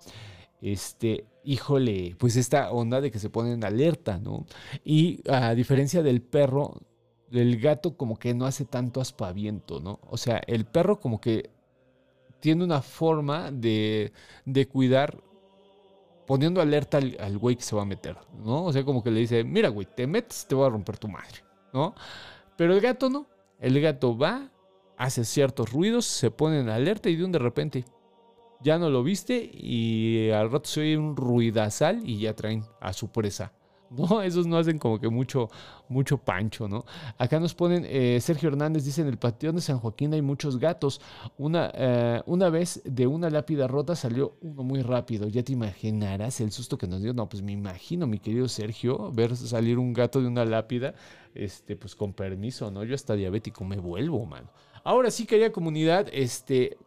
[0.66, 4.46] Este, híjole, pues esta onda de que se ponen alerta, ¿no?
[4.84, 6.82] Y a diferencia del perro,
[7.32, 10.00] el gato como que no hace tanto aspaviento, ¿no?
[10.10, 11.52] O sea, el perro como que
[12.40, 14.12] tiene una forma de,
[14.46, 15.22] de cuidar
[16.26, 18.66] poniendo alerta al, güey que se va a meter, ¿no?
[18.66, 21.08] O sea, como que le dice, mira, güey, te metes, te voy a romper tu
[21.08, 21.44] madre,
[21.74, 21.94] ¿no?
[22.58, 23.28] Pero el gato no.
[23.60, 24.52] El gato va,
[24.98, 27.86] hace ciertos ruidos, se pone en alerta y de un de repente
[28.66, 32.94] ya no lo viste y al rato se oye un ruidazal y ya traen a
[32.94, 33.54] su presa.
[33.92, 34.24] ¿no?
[34.24, 35.50] Esos no hacen como que mucho,
[35.88, 36.84] mucho pancho, ¿no?
[37.20, 40.58] Acá nos ponen, eh, Sergio Hernández dice, en el panteón de San Joaquín hay muchos
[40.58, 41.00] gatos.
[41.38, 45.28] Una, eh, una vez de una lápida rota salió uno muy rápido.
[45.28, 47.14] Ya te imaginarás el susto que nos dio.
[47.14, 50.96] No, pues me imagino, mi querido Sergio, ver salir un gato de una lápida,
[51.36, 52.84] este, pues con permiso, ¿no?
[52.84, 54.50] Yo hasta diabético me vuelvo, mano.
[54.84, 56.78] Ahora sí, quería comunidad, este,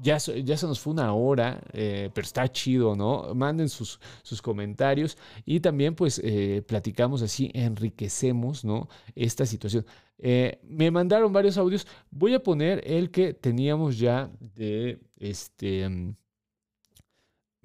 [0.00, 3.34] ya, ya, se nos fue una hora, eh, pero está chido, ¿no?
[3.34, 8.88] Manden sus, sus comentarios y también pues eh, platicamos así, enriquecemos, ¿no?
[9.14, 9.84] Esta situación.
[10.18, 11.86] Eh, me mandaron varios audios.
[12.10, 16.14] Voy a poner el que teníamos ya de este mm,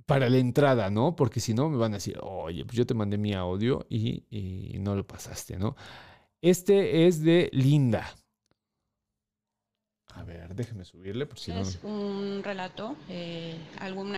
[0.06, 1.16] para la entrada, ¿no?
[1.16, 4.24] Porque si no me van a decir, oye, pues yo te mandé mi audio y,
[4.30, 5.76] y no lo pasaste, ¿no?
[6.42, 8.16] Este es de Linda.
[10.18, 14.16] A ver, déjeme subirle por si es un relato, eh, alguna...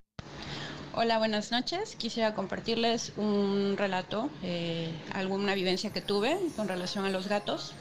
[0.93, 1.95] Hola, buenas noches.
[1.95, 7.73] Quisiera compartirles un relato, eh, alguna vivencia que tuve con relación a los gatos.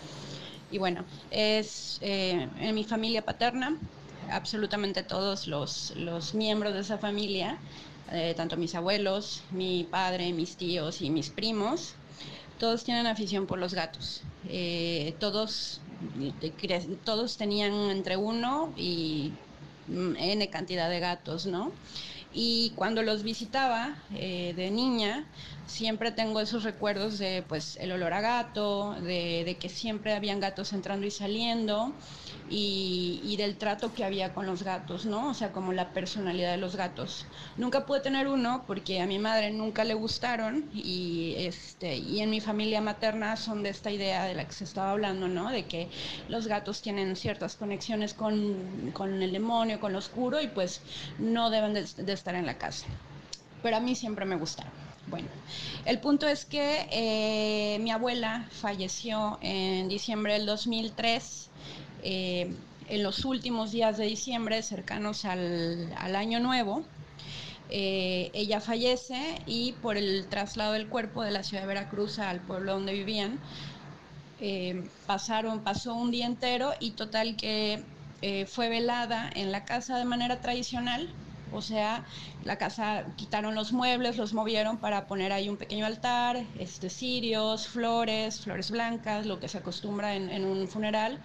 [0.70, 3.76] Y bueno, es eh, en mi familia paterna,
[4.30, 7.58] absolutamente todos los, los miembros de esa familia,
[8.36, 11.94] tanto mis abuelos, mi padre, mis tíos y mis primos,
[12.58, 14.22] todos tienen afición por los gatos.
[15.18, 15.80] todos
[17.04, 19.32] todos tenían entre uno y
[19.88, 21.72] N cantidad de gatos, ¿no?
[22.32, 25.24] Y cuando los visitaba eh, de niña,
[25.66, 30.72] siempre tengo esos recuerdos de pues el olor a gato, de, que siempre habían gatos
[30.72, 31.92] entrando y saliendo
[32.48, 35.28] y, del trato que había con los gatos, ¿no?
[35.28, 37.26] O sea, como la personalidad de los gatos.
[37.56, 42.30] Nunca pude tener uno porque a mi madre nunca le gustaron y, este, y en
[42.30, 45.50] mi familia materna son de esta idea de la que se estaba hablando, ¿no?
[45.50, 45.88] De que
[46.28, 50.80] los gatos tienen ciertas conexiones con, con el demonio, con lo oscuro y pues
[51.18, 52.86] no deben de, de estar en la casa.
[53.62, 54.85] Pero a mí siempre me gustaron.
[55.08, 55.28] Bueno,
[55.84, 61.48] el punto es que eh, mi abuela falleció en diciembre del 2003
[62.02, 62.52] eh,
[62.88, 66.84] en los últimos días de diciembre, cercanos al, año nuevo,
[67.68, 72.40] eh, ella fallece y por el traslado del cuerpo de la ciudad de Veracruz al
[72.40, 73.38] pueblo donde vivían,
[74.40, 77.82] eh, pasaron, pasó un día entero y total que
[78.48, 81.08] fue velada en la casa de manera tradicional,
[81.52, 82.04] o sea,
[82.44, 87.68] la casa quitaron los muebles, los movieron para poner ahí un pequeño altar, este, cirios,
[87.68, 91.20] flores, flores blancas, lo que se acostumbra en un funeral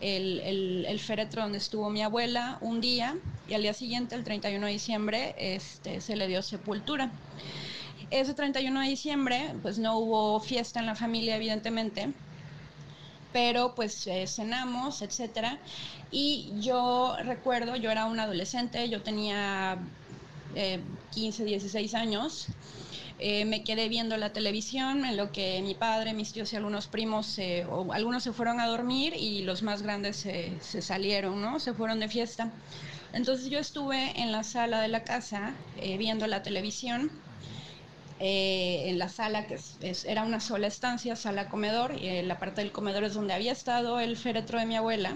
[0.00, 3.16] el, el, féretro donde estuvo mi abuela un día
[3.48, 7.10] y al día siguiente, el 31 de diciembre, este, se le dio sepultura.
[8.10, 12.12] Ese 31 de diciembre, pues no hubo fiesta en la familia, evidentemente,
[13.34, 15.58] pero pues eh, cenamos, etcétera.
[16.12, 19.76] Y yo recuerdo, yo era un adolescente, yo tenía
[21.10, 22.46] 15, eh, 16 años.
[23.18, 26.86] Eh, me quedé viendo la televisión en lo que mi padre, mis tíos y algunos
[26.86, 31.58] primos, o algunos se fueron a dormir y los más grandes se, salieron, ¿no?
[31.58, 32.52] Se fueron de fiesta.
[33.12, 35.54] Entonces yo estuve en la sala de la casa
[35.98, 37.10] viendo la televisión.
[38.26, 39.58] Eh, en la sala, que
[40.06, 44.00] era una sola estancia, sala comedor, y la parte del comedor es donde había estado
[44.00, 45.14] el féretro de mi abuela.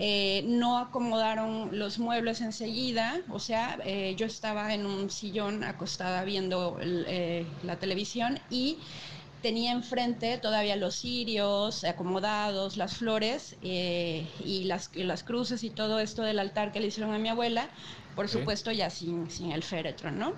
[0.00, 6.24] Eh, no acomodaron los muebles enseguida, o sea, eh, yo estaba en un sillón acostada
[6.24, 8.76] viendo eh, la televisión y
[9.40, 16.22] tenía enfrente todavía los cirios acomodados, las flores y las, las, cruces y todo esto
[16.22, 17.68] del altar que le hicieron a mi abuela,
[18.16, 20.34] por supuesto ya sin, sin el féretro, ¿no?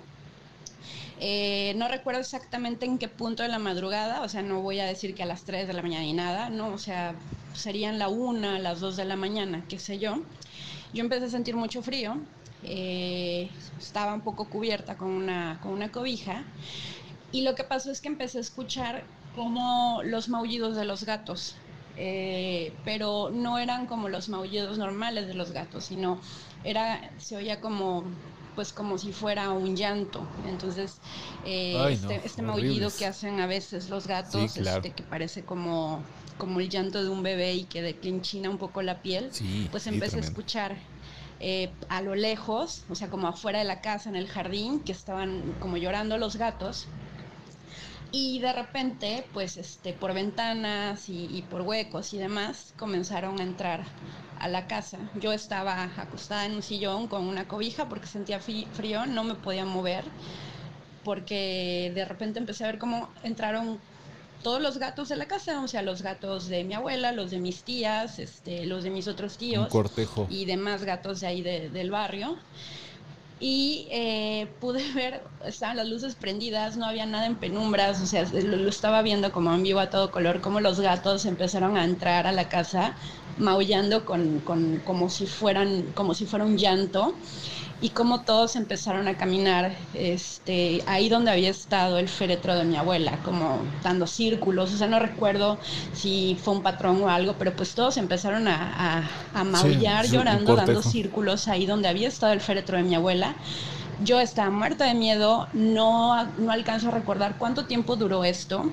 [1.21, 4.85] Eh, no recuerdo exactamente en qué punto de la madrugada, o sea, no voy a
[4.85, 7.13] decir que a las 3 de la mañana ni nada, no, o sea,
[7.53, 10.21] serían la 1, las 2 de la mañana, qué sé yo.
[10.93, 12.17] Yo empecé a sentir mucho frío,
[12.63, 16.43] eh, estaba un poco cubierta con una, con una cobija
[17.31, 19.03] y lo que pasó es que empecé a escuchar
[19.35, 21.55] como los maullidos de los gatos,
[21.97, 26.19] eh, pero no eran como los maullidos normales de los gatos, sino
[26.63, 28.05] era, se oía como
[28.59, 30.21] pues como si fuera un llanto.
[30.45, 30.97] Entonces,
[31.45, 36.03] eh, este, este maullido que hacen a veces los gatos, este, que parece como,
[36.37, 39.31] como el llanto de un bebé y que, de, que enchina un poco la piel,
[39.71, 40.75] pues empecé a escuchar
[41.39, 44.91] eh, a lo lejos, o sea, como afuera de la casa, en el jardín, que
[44.91, 46.85] estaban como llorando los gatos.
[48.11, 53.43] Y de repente, pues este, por ventanas y, y por huecos y demás, comenzaron a
[53.43, 53.85] entrar
[54.39, 54.97] a la casa.
[55.19, 59.65] Yo estaba acostada en un sillón con una cobija porque sentía frío, no me podía
[59.65, 60.05] mover,
[61.03, 63.79] porque de repente empecé a ver cómo entraron
[64.41, 67.39] todos los gatos de la casa, o sea, los gatos de mi abuela, los de
[67.39, 69.67] mis tías, este, los de mis otros tíos.
[69.67, 70.27] cortejo.
[70.29, 72.37] Y demás gatos de ahí del barrio.
[73.39, 78.23] Y eh, pude ver, estaban las luces prendidas, no había nada en penumbras, o sea,
[78.31, 82.27] lo, estaba viendo como en vivo a todo color, como los gatos empezaron a entrar
[82.27, 82.95] a la casa
[83.37, 87.15] maullando con, con, como, si fueran, como si fuera un llanto
[87.81, 92.75] y como todos empezaron a caminar este, ahí donde había estado el féretro de mi
[92.75, 95.57] abuela, como dando círculos, o sea, no recuerdo
[95.93, 100.81] si fue un patrón o algo, pero pues todos empezaron a, a, maullar, llorando, dando
[100.81, 103.35] círculos ahí donde había estado el féretro de mi abuela.
[104.03, 108.71] Yo estaba muerta de miedo, no, no alcanzo a recordar cuánto tiempo duró esto,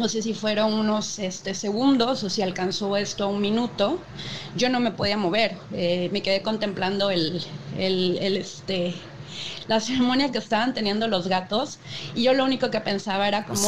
[0.00, 3.98] no sé si fueron unos este, segundos o si alcanzó esto un minuto,
[4.56, 7.44] yo no me podía mover, eh, me quedé contemplando el,
[7.76, 8.94] el, este,
[9.68, 11.78] la ceremonia que estaban teniendo los gatos
[12.14, 13.58] y yo lo único que pensaba era como,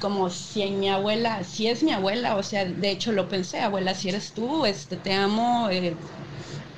[0.00, 3.94] como si mi abuela, si es mi abuela, o sea, de hecho lo pensé, abuela,
[3.94, 5.96] si eres tú, este, te amo, eh,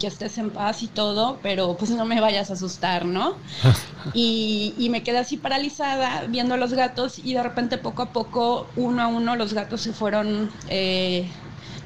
[0.02, 3.36] que estés en paz y todo, pero pues no me vayas a asustar, ¿no?
[4.14, 8.12] y, y, me quedé así paralizada viendo a los gatos y de repente poco a
[8.12, 11.30] poco, uno a uno, los gatos se fueron eh,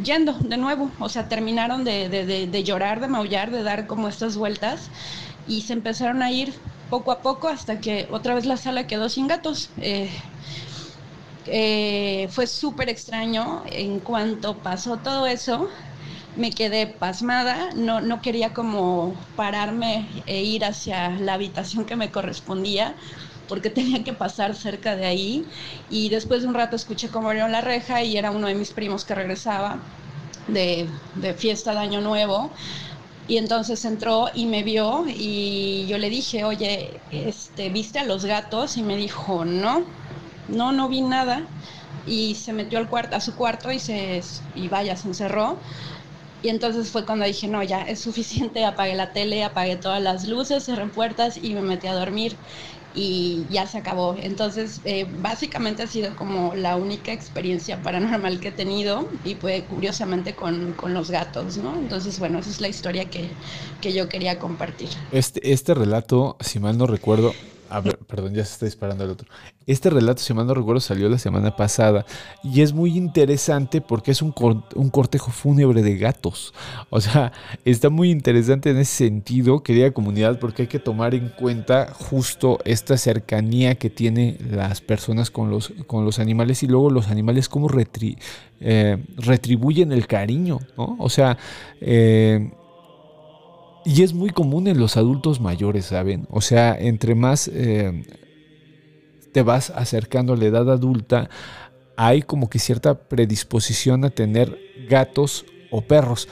[0.03, 4.09] yendo de nuevo, o sea, terminaron de, de, de, llorar, de maullar, de dar como
[4.09, 4.89] estas vueltas
[5.47, 6.55] y se empezaron a ir
[6.89, 9.69] poco a poco hasta que otra vez la sala quedó sin gatos.
[9.77, 10.09] Eh,
[11.49, 15.69] eh, fue súper extraño en cuanto pasó todo eso
[16.37, 22.11] me quedé pasmada, no, no quería como pararme e ir hacia la habitación que me
[22.11, 22.95] correspondía
[23.49, 25.45] porque tenía que pasar cerca de ahí
[25.91, 28.71] y después de un rato escuché cómo abrieron la reja y era uno de mis
[28.71, 29.79] primos que regresaba
[30.49, 32.51] de, de fiesta de Año Nuevo
[33.29, 38.25] y entonces entró y me vio y yo le dije, oye, este, ¿viste a los
[38.25, 38.77] gatos?
[38.77, 39.83] Y me dijo, no,
[40.49, 41.43] no, no vi nada.
[42.07, 44.23] Y se metió al cuarto, a su cuarto y, se,
[44.55, 45.59] y vaya, se encerró.
[46.47, 50.29] Y entonces fue cuando dije, no, ya es suficiente, apagué la tele, apagué todas las
[50.29, 52.37] luces, cerré puertas y me metí a dormir
[52.95, 54.15] y ya se acabó.
[54.17, 59.65] Entonces, eh, básicamente ha sido como la única experiencia paranormal que he tenido y fue
[59.69, 61.77] curiosamente con, con los gatos, ¿no?
[61.77, 63.29] Entonces, bueno, esa es la historia que,
[63.81, 64.91] que yo quería compartir.
[65.11, 67.35] Este, este relato, si mal no recuerdo,
[67.71, 69.29] a ver, perdón, ya se está disparando el otro.
[69.67, 72.07] Este relato, si mal recuerdo, salió la semana pasada
[72.45, 76.55] y es muy interesante porque es un, cortejo fúnebre de gatos.
[76.91, 77.33] O sea,
[77.65, 82.59] está muy interesante en ese sentido, querida comunidad, porque hay que tomar en cuenta justo
[82.65, 87.49] esta cercanía que tienen las personas con los, con los animales y luego los animales
[87.49, 87.69] cómo
[88.61, 90.97] eh, retribuyen el cariño, ¿no?
[90.99, 91.37] O sea,
[91.81, 92.51] eh,
[93.87, 96.27] y es muy común en los adultos mayores, ¿saben?
[96.29, 98.03] O sea, entre más eh,
[99.33, 101.31] te vas acercando a la edad adulta,
[101.97, 104.59] hay como que cierta predisposición a tener
[104.91, 106.29] gatos o perros.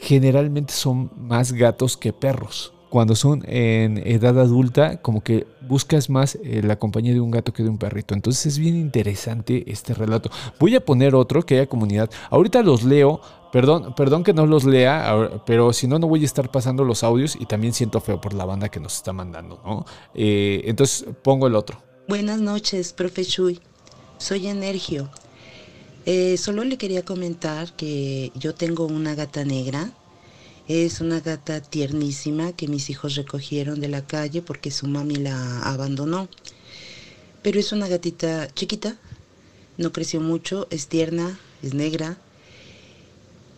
[0.00, 2.74] Generalmente son más gatos que perros.
[2.90, 7.52] Cuando son en edad adulta, como que buscas más eh, la compañía de un gato
[7.52, 8.14] que de un perrito.
[8.14, 10.30] Entonces es bien interesante este relato.
[10.58, 12.10] Voy a poner otro que haya comunidad.
[12.30, 13.20] Ahorita los leo
[13.52, 17.04] Perdón, perdón que no los lea, pero si no, no voy a estar pasando los
[17.04, 19.84] audios y también siento feo por la banda que nos está mandando, ¿no?
[20.14, 21.78] Eh, entonces pongo el otro.
[22.08, 23.60] Buenas noches, profe Chuy.
[24.16, 25.10] Soy Energio.
[26.06, 29.90] Eh, solo le quería comentar que yo tengo una gata negra.
[30.68, 35.60] Es una gata tiernísima que mis hijos recogieron de la calle porque su mami la
[35.62, 36.28] abandonó.
[37.42, 38.96] Pero es una gatita chiquita,
[39.76, 42.16] no creció mucho, es tierna, es negra,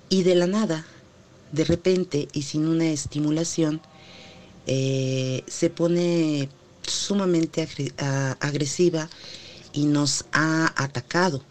[0.09, 0.87] y de la nada,
[1.53, 3.83] de repente y sin una estimulación,
[4.67, 6.49] eh, se pone
[6.87, 7.69] sumamente
[8.41, 9.11] agresiva
[9.75, 11.43] y nos ha atacado.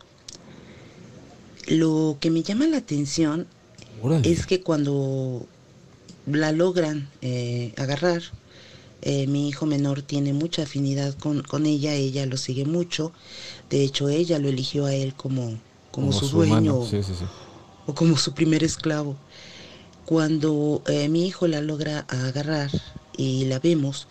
[1.67, 3.47] Lo que me llama la atención
[4.23, 5.45] es que cuando
[6.25, 8.21] la logran eh, agarrar,
[9.01, 13.11] eh, mi hijo menor tiene mucha afinidad con, ella, ella lo sigue mucho,
[13.69, 15.57] de hecho ella lo eligió a él como,
[15.91, 16.79] como, su, dueño
[17.85, 19.15] o como su primer esclavo.
[20.05, 22.69] Cuando eh, mi hijo la logra agarrar
[23.17, 24.07] y la vemos,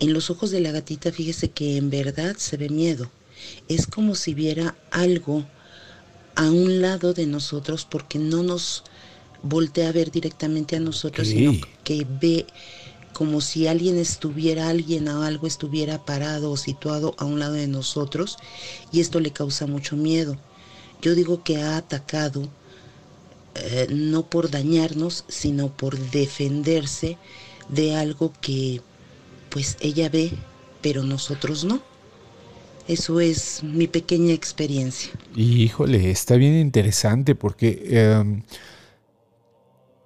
[0.00, 3.08] en los ojos de la gatita fíjese que en verdad se ve miedo.
[3.68, 5.44] Es como si viera algo
[6.34, 8.84] a un lado de nosotros porque no nos
[9.42, 11.34] voltea a ver directamente a nosotros, Ok.
[11.34, 11.52] sino
[11.84, 12.46] que ve
[13.12, 17.66] como si alguien estuviera, alguien o algo estuviera parado o situado a un lado de
[17.68, 18.38] nosotros
[18.90, 20.38] y esto le causa mucho miedo.
[21.02, 22.48] Yo digo que ha atacado
[23.54, 27.18] eh, no por dañarnos, sino por defenderse
[27.68, 28.80] de algo que
[29.50, 30.32] pues ella ve,
[30.80, 31.82] pero nosotros no.
[32.88, 35.12] Eso es mi pequeña experiencia.
[35.34, 37.82] Híjole, está bien interesante porque...
[37.90, 38.42] em,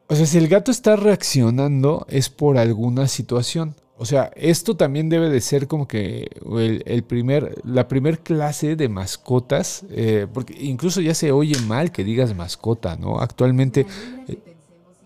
[0.08, 3.74] o sea, si el gato está reaccionando es por alguna situación.
[3.98, 6.28] O sea, esto también debe de ser como que
[6.58, 11.90] el, el primer, la primer clase de mascotas, eh, porque incluso ya se oye mal
[11.92, 13.20] que digas mascota, ¿no?
[13.20, 13.86] Actualmente...
[14.28, 14.38] eh,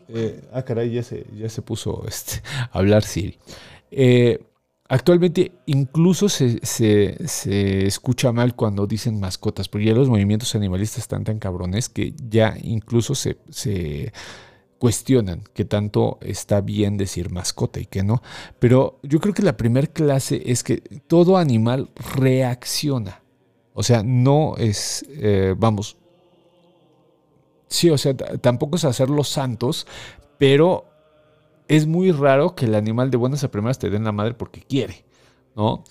[0.09, 2.43] eh, ah, caray, ya se, ya se puso este,
[2.73, 3.39] a hablar Siri.
[3.93, 4.43] Eh,
[4.89, 10.99] actualmente incluso se, se- se escucha mal cuando dicen mascotas, porque ya los movimientos animalistas
[11.01, 14.13] están tan cabrones que ya incluso se, se
[14.81, 18.21] cuestionan que tanto está bien decir mascota y que no.
[18.59, 23.23] Pero yo creo que la primera clase es que todo animal reacciona.
[23.75, 25.97] O sea, no es, eh, vamos,
[27.71, 29.87] Sí, o sea, tampoco es hacerlos santos,
[30.39, 30.87] pero
[31.69, 34.61] es muy raro que el animal de buenas a primeras te den la madre porque
[34.61, 35.05] quiere,
[35.55, 35.85] ¿no?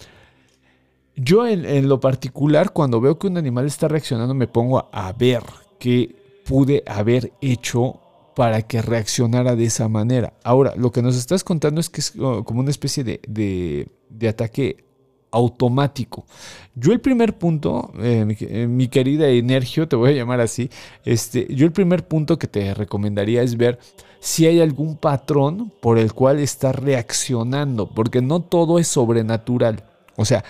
[1.15, 5.41] Yo en, lo particular, cuando veo que un animal está reaccionando, me pongo a ver
[5.79, 8.01] qué pude haber hecho
[8.39, 10.31] para que reaccionara de esa manera.
[10.45, 13.89] Ahora, lo que nos estás contando es que es uh, como una especie de, de-
[14.09, 14.85] de ataque
[15.29, 16.25] automático.
[16.73, 20.69] Yo el primer punto, eh, mi, eh, mi querida Energio, te voy a llamar así,
[21.03, 23.77] este, yo el primer punto que te recomendaría es ver
[24.21, 29.83] si hay algún patrón por el cual está reaccionando, porque no todo es sobrenatural.
[30.15, 30.45] O sea,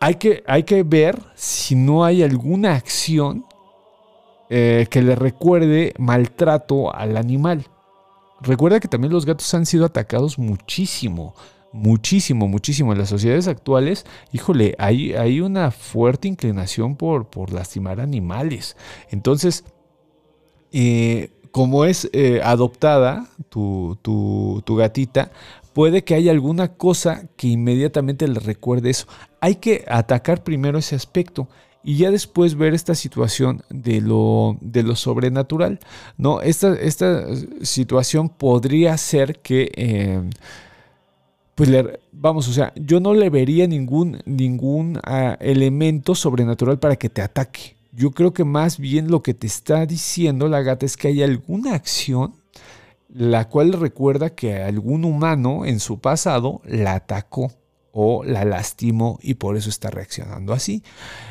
[0.00, 3.44] hay que, hay que ver si no hay alguna acción
[4.50, 7.66] eh, que le recuerde maltrato al animal.
[8.40, 11.34] Recuerda que también los gatos han sido atacados muchísimo,
[11.72, 12.92] muchísimo, muchísimo.
[12.92, 18.76] En las sociedades actuales, híjole, hay, hay una fuerte inclinación por, por lastimar animales.
[19.10, 19.64] Entonces,
[20.72, 25.30] eh, como es eh, adoptada tu, tu, tu gatita,
[25.72, 29.06] puede que haya alguna cosa que inmediatamente le recuerde eso.
[29.40, 31.48] Hay que atacar primero ese aspecto
[31.88, 35.80] y ya después ver esta situación de lo, de lo sobrenatural.
[36.18, 36.42] ¿no?
[36.42, 37.24] Esta, esta
[37.62, 40.20] situación podría ser que, eh,
[41.54, 41.70] pues
[42.12, 47.22] vamos, o sea, yo no le vería ningún, ningún ah, elemento sobrenatural para que te
[47.22, 47.78] ataque.
[47.92, 51.22] Yo creo que más bien lo que te está diciendo la gata es que hay
[51.22, 52.34] alguna acción
[53.08, 57.50] la cual recuerda que algún humano en su pasado la atacó
[57.92, 60.82] o la lastimó y por eso está reaccionando así.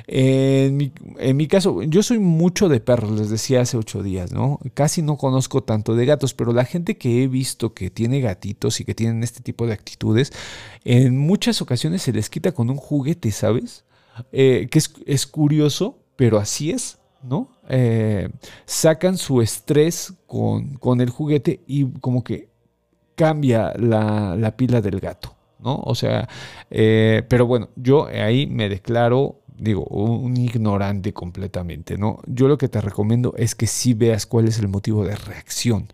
[0.08, 4.32] En mi, en mi caso, yo soy mucho de perros, les decía hace ocho días,
[4.32, 4.60] ¿no?
[4.74, 8.80] Casi no conozco tanto de gatos, pero la gente que he visto que tiene gatitos
[8.80, 10.34] y que tienen este tipo de actitudes,
[10.84, 13.86] en muchas ocasiones se les quita con un juguete, ¿sabes?
[14.32, 17.50] Eh, que es, es curioso, pero así es, ¿no?
[17.70, 18.30] Eh,
[18.66, 22.50] sacan su estrés con, con el juguete y como que
[23.16, 25.76] cambia la, la pila del gato, ¿no?
[25.84, 26.28] O sea,
[26.70, 32.20] eh, pero bueno, yo ahí me declaro, digo, un ignorante completamente, ¿no?
[32.26, 35.88] Yo lo que te recomiendo es que sí veas cuál es el motivo de reacción.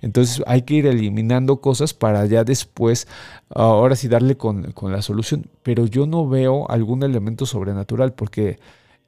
[0.00, 3.08] Entonces hay que ir eliminando cosas para ya después,
[3.50, 5.50] ahora sí darle con, con la solución.
[5.62, 8.58] Pero yo no veo algún elemento sobrenatural porque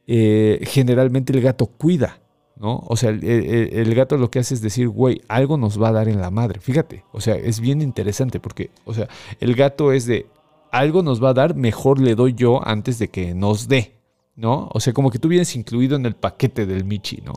[0.06, 2.18] eh, generalmente el gato cuida,
[2.60, 2.82] ¿no?
[2.86, 6.08] O sea, el, gato lo que hace es decir, güey, algo nos va a dar
[6.08, 6.60] en la madre.
[6.60, 9.08] Fíjate, o sea, es bien interesante porque, o sea,
[9.40, 10.26] el gato es de,
[10.70, 13.94] algo nos va a dar, mejor le doy yo antes de que nos dé,
[14.36, 14.68] ¿no?
[14.72, 17.32] O sea, como que tú vienes incluido en el paquete del Michi, ¿no?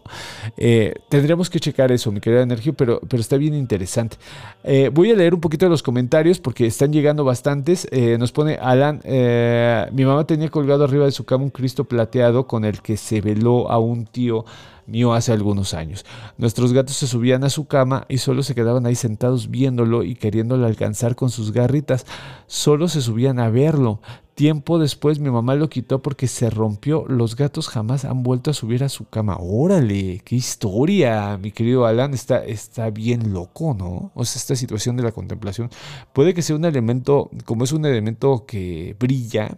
[0.58, 4.18] Eh, tendríamos que checar eso, mi querida Energio, pero, pero está bien interesante.
[4.64, 7.88] Eh, voy a leer un poquito de los comentarios porque están llegando bastantes.
[7.92, 11.86] Eh, nos pone Alan, eh, mi mamá tenía colgado arriba de su cama un Cristo
[11.86, 14.46] plateado con el que se veló a un tío
[14.92, 16.06] mío hace algunos años.
[16.38, 20.16] Nuestros gatos se subían a su cama y solo se quedaban ahí sentados viéndolo y
[20.16, 22.06] queriéndolo alcanzar con sus garritas.
[22.46, 24.02] Solo se subían a verlo.
[24.36, 27.06] Tiempo después mi mamá lo quitó porque se rompió.
[27.08, 29.38] Los gatos jamás han vuelto a subir a su cama.
[29.40, 32.14] Órale, qué historia, mi querido Alan.
[32.14, 34.12] Está, está bien loco, ¿no?
[34.16, 35.70] O sea, esta situación de la contemplación
[36.14, 39.58] puede que sea un elemento, como es un elemento que brilla,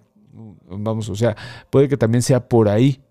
[0.67, 1.35] vamos, o sea,
[1.69, 3.01] puede que también sea por ahí.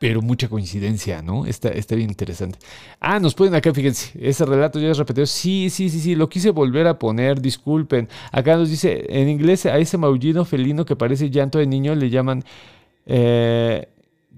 [0.00, 1.44] Pero mucha coincidencia, ¿no?
[1.44, 2.58] Está, está bien interesante.
[3.00, 5.26] Ah, nos ponen acá, fíjense, ese relato ya es repetido.
[5.26, 8.08] Sí, sí, sí, sí, lo quise volver a poner, disculpen.
[8.32, 12.08] Acá nos dice, en inglés, a ese maullido felino que parece llanto de niño le
[12.08, 12.42] llaman
[13.04, 13.90] eh,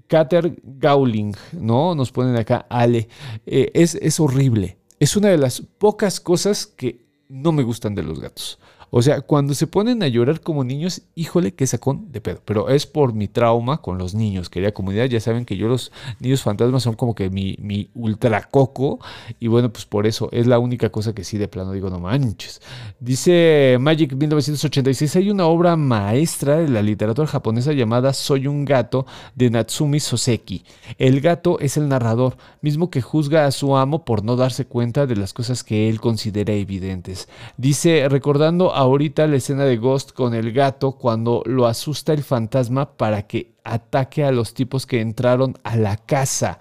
[0.07, 1.95] Cater Gauling, ¿no?
[1.95, 3.07] Nos ponen acá Ale.
[3.45, 4.75] Eh, es, es horrible.
[4.99, 6.99] Es una de las pocas cosas que
[7.29, 8.59] no me gustan de los gatos.
[8.95, 12.41] O sea, cuando se ponen a llorar como niños, híjole, qué sacón de pedo.
[12.45, 14.51] Pero es por mi trauma con los niños.
[14.51, 18.43] Quería comunidad, ya saben que yo los niños fantasmas son como que mi, mi ultra
[18.43, 18.99] coco.
[19.39, 21.97] Y bueno, pues por eso es la única cosa que sí de plano digo, no
[21.97, 22.61] manches.
[22.99, 29.07] Dice Magic 1986, hay una obra maestra de la literatura japonesa llamada Soy un gato
[29.33, 30.65] de Natsumi Soseki.
[30.99, 35.07] El gato es el narrador, mismo que juzga a su amo por no darse cuenta
[35.07, 37.27] de las cosas que él considera evidentes.
[37.57, 42.23] Dice, recordando a ahorita la escena de Ghost con el gato cuando lo asusta el
[42.23, 46.59] fantasma para que ataque a los tipos que entraron a la casa.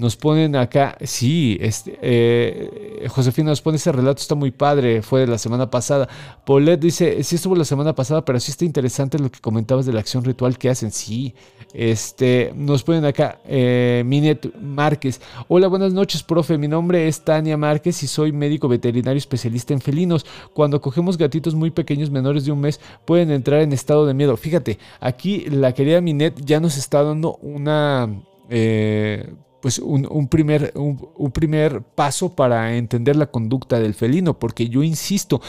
[0.00, 5.20] Nos ponen acá, sí, este, eh, Josefina nos pone ese relato, está muy padre, fue
[5.20, 6.08] de la semana pasada.
[6.46, 9.92] Paulette dice, sí estuvo la semana pasada, pero sí está interesante lo que comentabas de
[9.92, 10.90] la acción ritual que hacen.
[10.90, 11.34] Sí,
[11.74, 15.20] este, nos ponen acá, eh, Minet Márquez.
[15.48, 16.56] Hola, buenas noches, profe.
[16.56, 20.24] Mi nombre es Tania Márquez y soy médico veterinario especialista en felinos.
[20.54, 24.38] Cuando cogemos gatitos muy pequeños, menores de un mes, pueden entrar en estado de miedo.
[24.38, 28.08] Fíjate, aquí la querida Minet ya nos está dando una...
[28.48, 34.82] Eh, pues un, primer, un, primer paso para entender la conducta del felino, porque yo
[34.82, 35.40] insisto,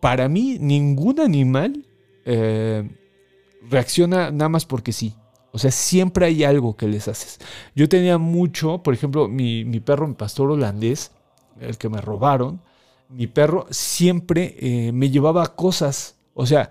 [0.00, 1.84] para mí ningún animal
[2.24, 2.88] eh,
[3.70, 5.14] reacciona nada más porque sí.
[5.52, 7.38] O sea, siempre hay algo que les haces.
[7.74, 11.12] Yo tenía mucho, por ejemplo, mi, perro, mi pastor holandés,
[11.60, 12.60] el que me robaron,
[13.08, 16.16] mi perro siempre eh, me llevaba cosas.
[16.34, 16.68] O sea,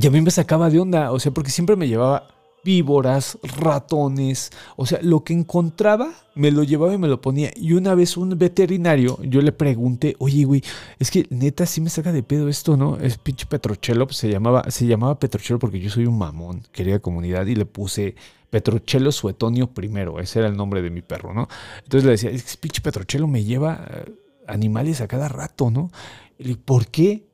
[0.00, 1.10] y a mí me sacaba de onda.
[1.10, 2.28] O sea, porque siempre me llevaba
[2.64, 7.50] víboras, ratones, o sea, lo que encontraba me lo llevaba y me lo ponía.
[7.56, 10.62] Y una vez un veterinario, yo le pregunté, oye, güey,
[10.98, 12.96] es que neta sí me saca de pedo esto, ¿no?
[12.96, 17.00] Es pinche Petrochelo, pues se llamaba, se llamaba Petrochelo porque yo soy un mamón, quería
[17.00, 18.14] comunidad y le puse
[18.50, 21.48] Petrochelo Suetonio primero, ese era el nombre de mi perro, ¿no?
[21.84, 24.12] Entonces le decía, es que pinche Petrochelo me lleva eh,
[24.46, 25.90] animales a cada rato, ¿no?
[26.38, 27.28] Y ¿por qué?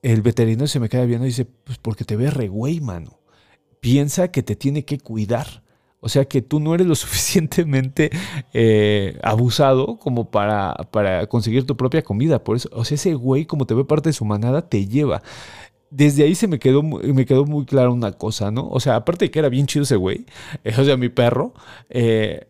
[0.00, 3.17] El veterinario se me queda viendo y dice, pues porque te ve re güey, mano
[3.80, 5.62] piensa que te tiene que cuidar.
[6.00, 8.10] O sea que tú no eres lo suficientemente
[8.52, 12.42] eh, abusado como para, para, conseguir tu propia comida.
[12.44, 15.22] Por eso, o sea, ese güey, como te ve parte de su manada, te lleva.
[15.90, 18.68] Desde ahí se me quedó, me quedó muy claro una cosa, ¿no?
[18.68, 20.26] O sea, aparte de que era bien chido ese güey,
[20.64, 21.54] eh, o sea, mi perro,
[21.88, 22.46] eh,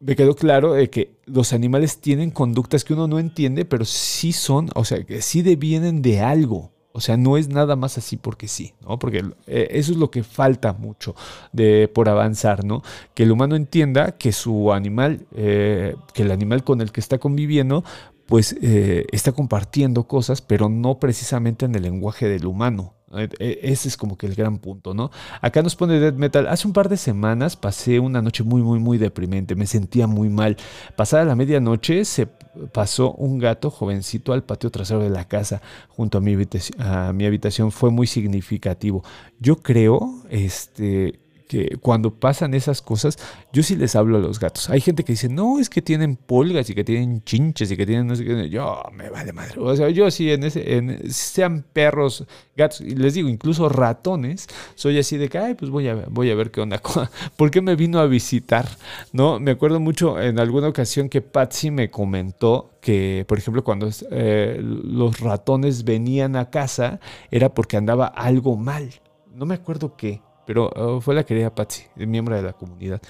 [0.00, 4.32] me quedó claro de que los animales tienen conductas que uno no entiende, pero sí
[4.32, 6.72] son, o sea, que sí devienen de algo.
[6.92, 8.98] O sea, no es nada más así porque sí, ¿no?
[8.98, 11.14] Porque eh, eso es lo que falta mucho
[11.52, 12.82] de, por avanzar, ¿no?
[13.14, 17.18] Que el humano entienda que su animal, eh, que el animal con el que está
[17.18, 17.84] conviviendo,
[18.26, 23.96] pues eh, está compartiendo cosas, pero no precisamente en el lenguaje del humano, ese es
[23.96, 25.10] como que el gran punto, ¿no?
[25.40, 26.46] Acá nos pone Dead Metal.
[26.46, 29.56] Hace un par de semanas pasé una noche muy, muy, muy deprimente.
[29.56, 30.56] Me sentía muy mal.
[30.96, 32.26] Pasada la medianoche se
[32.72, 36.80] pasó un gato jovencito al patio trasero de la casa junto a mi habitación.
[36.80, 37.72] A mi habitación.
[37.72, 39.02] Fue muy significativo.
[39.40, 41.18] Yo creo, este
[41.50, 43.18] que cuando pasan esas cosas,
[43.52, 44.70] yo sí les hablo a los gatos.
[44.70, 47.84] Hay gente que dice, no, es que tienen pulgas y que tienen chinches y que
[47.84, 48.48] tienen no sé qué.
[48.48, 49.58] Yo, me vale madre.
[49.58, 52.24] O sea, yo sí, en ese, en, sean perros,
[52.56, 54.46] gatos, y les digo, incluso ratones,
[54.76, 56.80] soy así de que, ay, pues voy a, voy a ver qué onda.
[57.36, 58.68] ¿Por qué me vino a visitar?
[59.12, 59.40] ¿No?
[59.40, 64.60] Me acuerdo mucho en alguna ocasión que Patsy me comentó que, por ejemplo, cuando eh,
[64.62, 67.00] los ratones venían a casa,
[67.32, 68.88] era porque andaba algo mal.
[69.34, 73.00] No me acuerdo qué pero oh, fue la querida Patsy, miembro de la comunidad.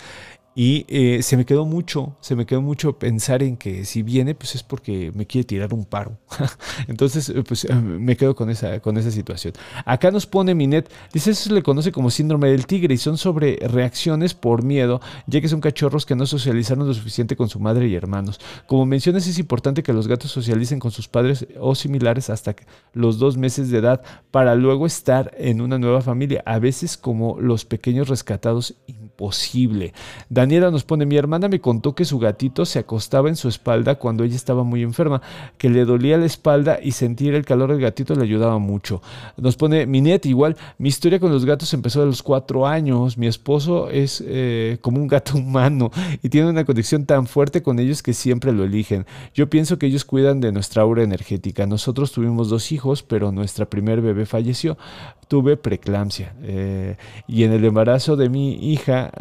[0.55, 4.35] Y eh, se me quedó mucho, se me quedó mucho pensar en que si viene,
[4.35, 6.19] pues es porque me quiere tirar un paro.
[6.89, 9.55] Entonces, eh, pues eh, me quedo con esa, con esa situación.
[9.85, 13.17] Acá nos pone Minet, dice, eso se le conoce como síndrome del tigre y son
[13.17, 17.61] sobre reacciones por miedo, ya que son cachorros que no socializaron lo suficiente con su
[17.61, 18.41] madre y hermanos.
[18.67, 22.57] Como mencionas, es importante que los gatos socialicen con sus padres o similares hasta
[22.93, 24.03] los dos meses de edad
[24.33, 29.93] para luego estar en una nueva familia, a veces como los pequeños rescatados imposible.
[30.41, 33.97] Daniela nos pone, mi hermana me contó que su gatito se acostaba en su espalda
[33.97, 35.21] cuando ella estaba muy enferma,
[35.59, 39.03] que le dolía la espalda y sentir el calor del gatito le ayudaba mucho.
[39.37, 43.27] Nos pone, Minet, igual, mi historia con los gatos empezó a los cuatro años, mi
[43.27, 45.91] esposo es eh, como un gato humano
[46.23, 49.05] y tiene una conexión tan fuerte con ellos que siempre lo eligen.
[49.35, 51.67] Yo pienso que ellos cuidan de nuestra aura energética.
[51.67, 54.79] Nosotros tuvimos dos hijos, pero nuestra primer bebé falleció.
[55.29, 56.97] Tuve preeclampsia eh,
[57.29, 59.13] y en el embarazo de mi hija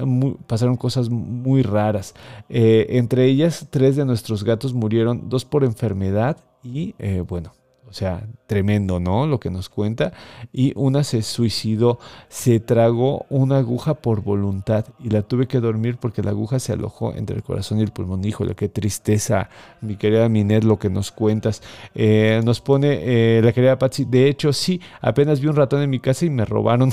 [0.47, 2.13] pasaron cosas muy raras.
[2.49, 7.51] Eh, entre ellas, tres de nuestros gatos murieron, dos por enfermedad y, eh, bueno,
[7.89, 9.25] O sea, tremendo, ¿no?
[9.25, 10.13] Lo que nos cuenta.
[10.53, 15.97] Y una se suicidó, se tragó una aguja por voluntad y la tuve que dormir
[15.99, 18.23] porque la aguja se alojó entre el corazón y el pulmón.
[18.23, 19.49] Híjole, qué tristeza,
[19.81, 21.63] mi querida Minet, lo que nos cuentas.
[21.95, 25.99] Eh, nos pone la querida Patsy, de hecho, sí, apenas vi un ratón en mi
[25.99, 26.91] casa y me robaron.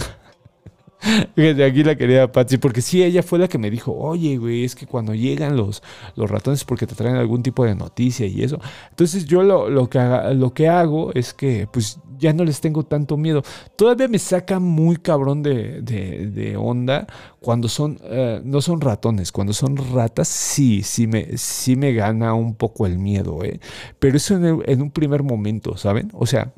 [1.36, 4.64] Fíjate, aquí la querida Patsy, porque sí, ella fue la que me dijo, oye, güey,
[4.64, 5.82] es que cuando llegan los,
[6.14, 8.58] los ratones porque te traen algún tipo de noticia y eso.
[8.90, 9.98] Entonces yo lo, lo, que,
[10.34, 13.42] lo que hago es que pues ya no les tengo tanto miedo.
[13.76, 17.06] Todavía me saca muy cabrón de, de, onda
[17.40, 22.34] cuando son, eh, no son ratones, cuando son ratas, sí, sí me, sí me gana
[22.34, 23.60] un poco el miedo, ¿eh?
[23.98, 26.10] Pero eso en, en un primer momento, ¿saben?
[26.14, 26.52] O sea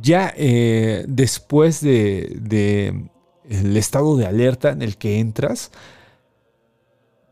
[0.00, 3.08] ya eh, después de,
[3.48, 5.70] el estado de alerta en el que entras,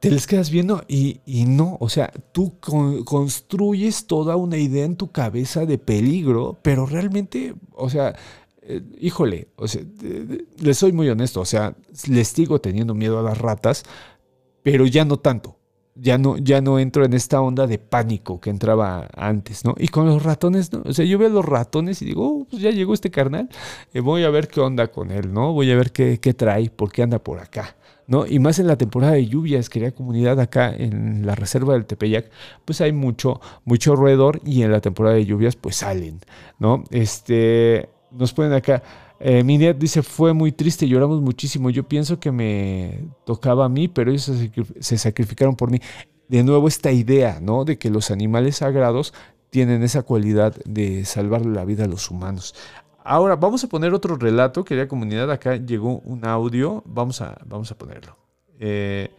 [0.01, 5.11] te les quedas viendo y, no, o sea, tú construyes toda una idea en tu
[5.11, 8.15] cabeza de peligro, pero realmente, o sea,
[8.63, 9.83] eh, híjole, o sea,
[10.59, 11.77] les soy muy honesto, o sea,
[12.09, 13.85] les sigo teniendo miedo a las ratas,
[14.63, 15.58] pero ya no tanto
[16.01, 19.75] ya no, ya no entro en esta onda de pánico que entraba antes, ¿no?
[19.79, 20.83] Y con los ratones, ¿no?
[20.85, 23.49] O sea, yo veo los ratones y digo, oh, pues ya llegó este carnal,
[23.93, 25.53] eh, voy a ver qué onda con él, ¿no?
[25.53, 27.77] Voy a ver qué, qué trae, por qué anda por acá,
[28.07, 28.27] ¿no?
[28.27, 32.31] Y más en la temporada de lluvias, quería comunidad acá en la reserva del Tepeyac,
[32.65, 36.21] pues hay mucho, mucho roedor y en la temporada de lluvias, pues salen,
[36.59, 36.85] ¿no?
[36.91, 38.83] Este, nos ponen acá.
[39.21, 41.71] Eh, dice, fue muy triste, lloramos muchísimo.
[41.71, 44.31] Yo pienso que me tocaba a mí, pero ellos
[44.81, 45.81] se, sacrificaron por mí.
[46.29, 47.65] De nuevo esta idea, ¿no?
[47.65, 49.15] De que los animales sagrados
[49.51, 52.55] tienen esa cualidad de salvarle la vida a los humanos.
[53.03, 55.31] Ahora vamos a poner otro relato, querida comunidad.
[55.31, 58.17] Acá llegó un audio, vamos a, vamos a ponerlo.
[58.61, 59.11] Eh,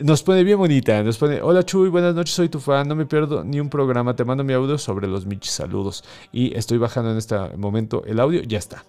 [0.00, 3.06] nos pone bien bonita, nos pone, hola Chuy, buenas noches, soy tu fan, no me
[3.06, 6.04] pierdo ni un programa, te mando mi audio sobre los Michis, saludos.
[6.32, 8.84] Y estoy bajando en este momento el audio, ya está.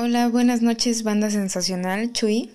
[0.00, 2.52] Hola, buenas noches, banda sensacional, Chuy.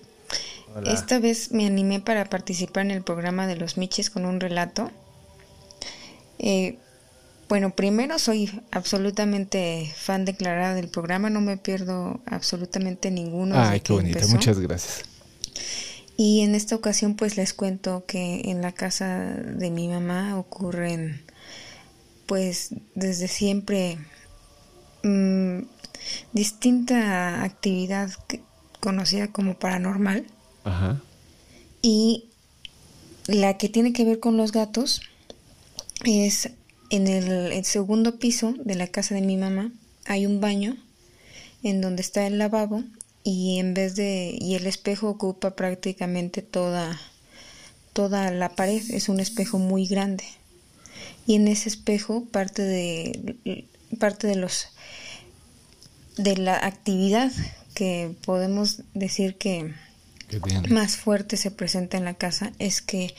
[0.86, 4.90] Esta vez me animé para participar en el programa de los Michis con un relato.
[6.38, 6.78] Eh,
[7.50, 13.56] bueno, primero soy absolutamente fan declarada del programa, no me pierdo absolutamente ninguno.
[13.58, 15.02] Ay, qué bonito, muchas gracias.
[16.16, 21.20] Y en esta ocasión pues les cuento que en la casa de mi mamá ocurren
[22.24, 23.98] pues desde siempre
[25.02, 25.58] mmm,
[26.32, 28.10] distinta actividad
[28.80, 30.26] conocida como paranormal.
[31.82, 32.24] Y
[33.26, 35.02] la que tiene que ver con los gatos
[36.04, 36.50] es
[36.90, 39.72] en el, segundo piso de la casa de mi mamá
[40.04, 40.76] hay un baño
[41.62, 42.84] en donde está el lavabo
[43.22, 47.00] y en vez de y el espejo ocupa prácticamente toda
[47.94, 48.82] toda la pared.
[48.90, 50.24] Es un espejo muy grande.
[51.26, 53.64] Y en ese espejo parte de
[53.98, 54.68] parte de los
[56.16, 57.32] de la actividad
[57.74, 59.74] que podemos decir que
[60.68, 63.14] más fuerte se presenta en la casa es que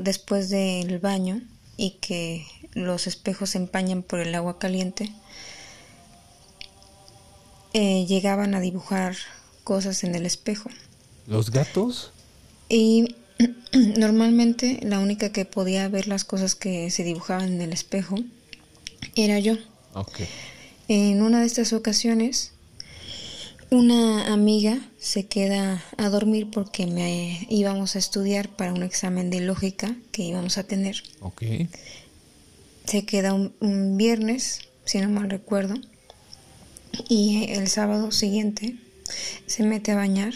[0.00, 1.40] después del baño
[1.76, 5.12] y que los espejos se empañan por el agua caliente,
[7.72, 9.16] eh, llegaban a dibujar
[9.64, 10.70] cosas en el espejo.
[11.26, 12.12] ¿Los gatos?
[12.68, 13.14] Y
[13.72, 18.16] normalmente la única que podía ver las cosas que se dibujaban en el espejo
[19.14, 19.54] era yo.
[19.94, 20.26] Okay.
[20.88, 22.52] En una de estas ocasiones,
[23.70, 29.40] una amiga se queda a dormir porque me íbamos a estudiar para un examen de
[29.40, 31.02] lógica que íbamos a tener.
[31.20, 31.42] Ok.
[32.86, 35.74] Se queda un, viernes, si no mal recuerdo,
[37.06, 38.76] y el sábado siguiente
[39.44, 40.32] se mete a bañar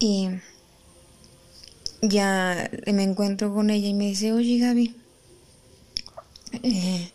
[0.00, 0.30] y
[2.02, 4.96] ya me encuentro con ella y me dice, oye Gaby,
[6.64, 7.12] eh,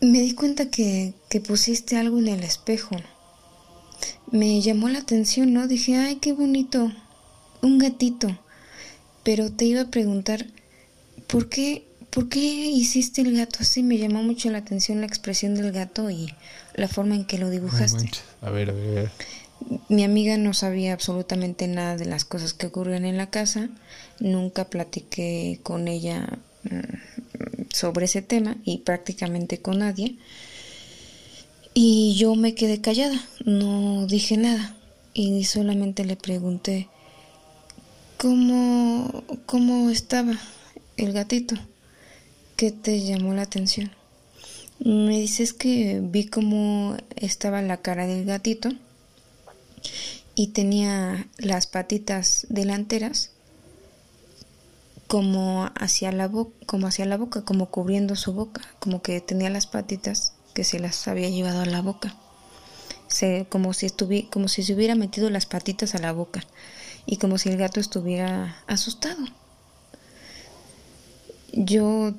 [0.00, 1.14] me di cuenta que,
[1.46, 2.96] pusiste algo en el espejo.
[4.30, 5.66] Me llamó la atención, ¿no?
[5.66, 6.90] Dije, ay, qué bonito,
[7.62, 8.38] un gatito.
[9.22, 10.46] Pero te iba a preguntar,
[11.26, 13.82] ¿por qué, ¿por qué hiciste el gato así?
[13.82, 16.32] Me llamó mucho la atención la expresión del gato y
[16.74, 18.10] la forma en que lo dibujaste.
[18.40, 19.10] a ver, a ver, a ver.
[19.90, 23.68] Mi amiga no sabía absolutamente nada de las cosas que ocurrían en la casa.
[24.18, 30.16] Nunca platiqué con ella mm, sobre ese tema y prácticamente con nadie.
[31.74, 34.76] Y yo me quedé callada, no dije nada
[35.14, 36.88] y solamente le pregunté
[38.16, 40.38] cómo, cómo estaba
[40.96, 41.54] el gatito,
[42.56, 43.92] qué te llamó la atención.
[44.80, 48.70] Me dices que vi cómo estaba la cara del gatito
[50.34, 53.30] y tenía las patitas delanteras
[55.10, 59.50] como hacia la boca, como hacia la boca, como cubriendo su boca, como que tenía
[59.50, 62.14] las patitas que se las había llevado a la boca.
[63.48, 66.44] Como si estuviera, como si se hubiera metido las patitas a la boca
[67.06, 69.18] y como si el gato estuviera asustado.
[71.54, 72.14] Yo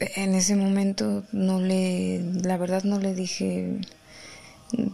[0.00, 3.78] en ese momento no le, la verdad no le dije,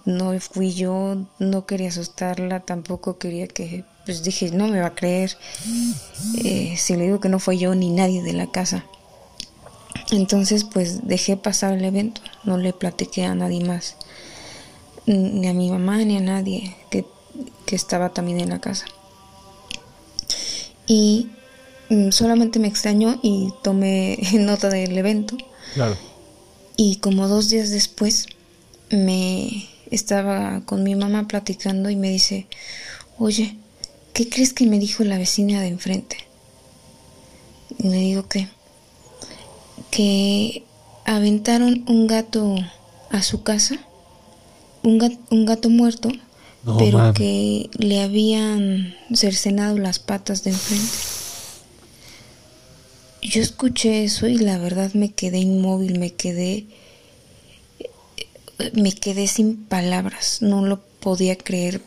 [0.04, 4.94] no fui yo, no quería asustarla, tampoco quería que pues dije, no me va a
[4.94, 5.36] creer
[6.42, 8.84] eh, si le digo que no fue yo ni nadie de la casa.
[10.10, 13.96] Entonces pues dejé pasar el evento, no le platiqué a nadie más,
[15.06, 17.04] ni a mi mamá ni a nadie que,
[17.66, 18.86] que estaba también en la casa.
[20.86, 21.28] Y
[21.88, 25.36] mm, solamente me extrañó y tomé nota del evento.
[25.74, 25.96] Claro.
[26.76, 28.26] Y como dos días después
[28.90, 32.46] me estaba con mi mamá platicando y me dice,
[33.18, 33.56] oye,
[34.12, 36.16] ¿qué crees que me dijo la vecina de enfrente?
[37.78, 38.48] Y le digo que,
[39.90, 40.64] que
[41.04, 42.56] aventaron un gato
[43.10, 43.78] a su casa,
[44.82, 46.08] un gato, un gato muerto,
[46.64, 47.14] No, pero mami.
[47.14, 50.88] que le habían cercenado las patas de enfrente.
[53.22, 56.66] Yo escuché eso y la verdad me quedé inmóvil, me quedé
[58.74, 61.80] me quedé sin palabras, no lo podía creer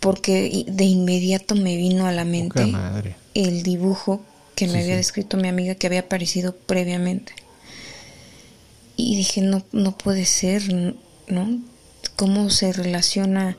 [0.00, 2.72] porque de inmediato me vino a la mente
[3.34, 4.22] el dibujo
[4.54, 4.96] que me Sí, había sí.
[4.98, 7.32] descrito mi amiga que había aparecido previamente.
[8.96, 10.62] Y dije, no, no puede ser,
[11.26, 11.60] ¿no?
[12.16, 13.56] ¿Cómo se relaciona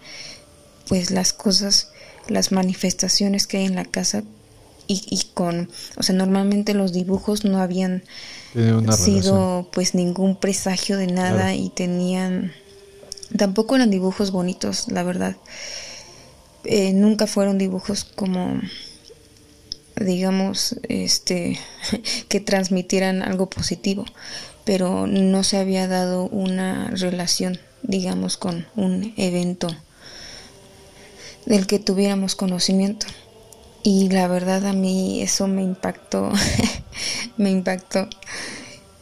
[0.88, 1.90] pues las cosas,
[2.28, 4.24] las manifestaciones que hay en la casa
[4.88, 8.04] y, y con, o sea, normalmente los dibujos no habían
[8.92, 9.68] sido relación.
[9.72, 11.56] pues ningún presagio de nada Claro.
[11.62, 12.52] y tenían
[13.38, 15.36] tampoco eran dibujos bonitos la verdad
[16.68, 18.60] Eh, nunca fueron dibujos como
[20.00, 21.60] digamos este
[22.28, 24.04] que transmitieran algo positivo
[24.66, 29.68] pero no se había dado una relación digamos con un evento
[31.46, 33.06] del que tuviéramos conocimiento
[33.84, 36.32] y la verdad a mí eso me impactó
[37.38, 38.08] me impactó.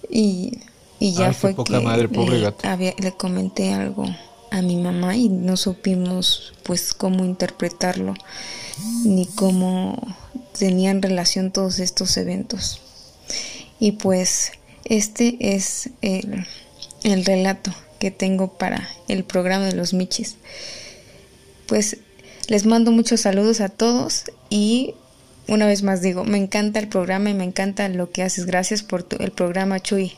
[0.09, 0.59] Y,
[0.99, 2.67] y ya Ay, fue poca que madre, pobre le, gato.
[2.67, 4.05] había- le comenté algo
[4.51, 8.13] a mi mamá y no supimos pues cómo interpretarlo
[9.03, 9.97] ni cómo
[10.57, 12.79] tenían relación todos estos eventos.
[13.79, 14.51] Y pues
[14.85, 16.45] este es el,
[17.03, 20.35] el relato que tengo para el programa de los Michis.
[21.67, 21.97] Pues
[22.47, 24.95] les mando muchos saludos a todos y
[25.47, 28.45] una vez más digo, me encanta el programa y me encanta lo que haces.
[28.45, 30.13] Gracias por tu- el programa, Chuy.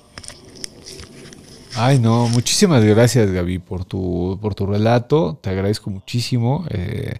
[1.77, 5.37] Ay, no, muchísimas gracias, Gaby, por tu, por tu relato.
[5.41, 6.65] Te agradezco muchísimo.
[6.69, 7.15] Eh,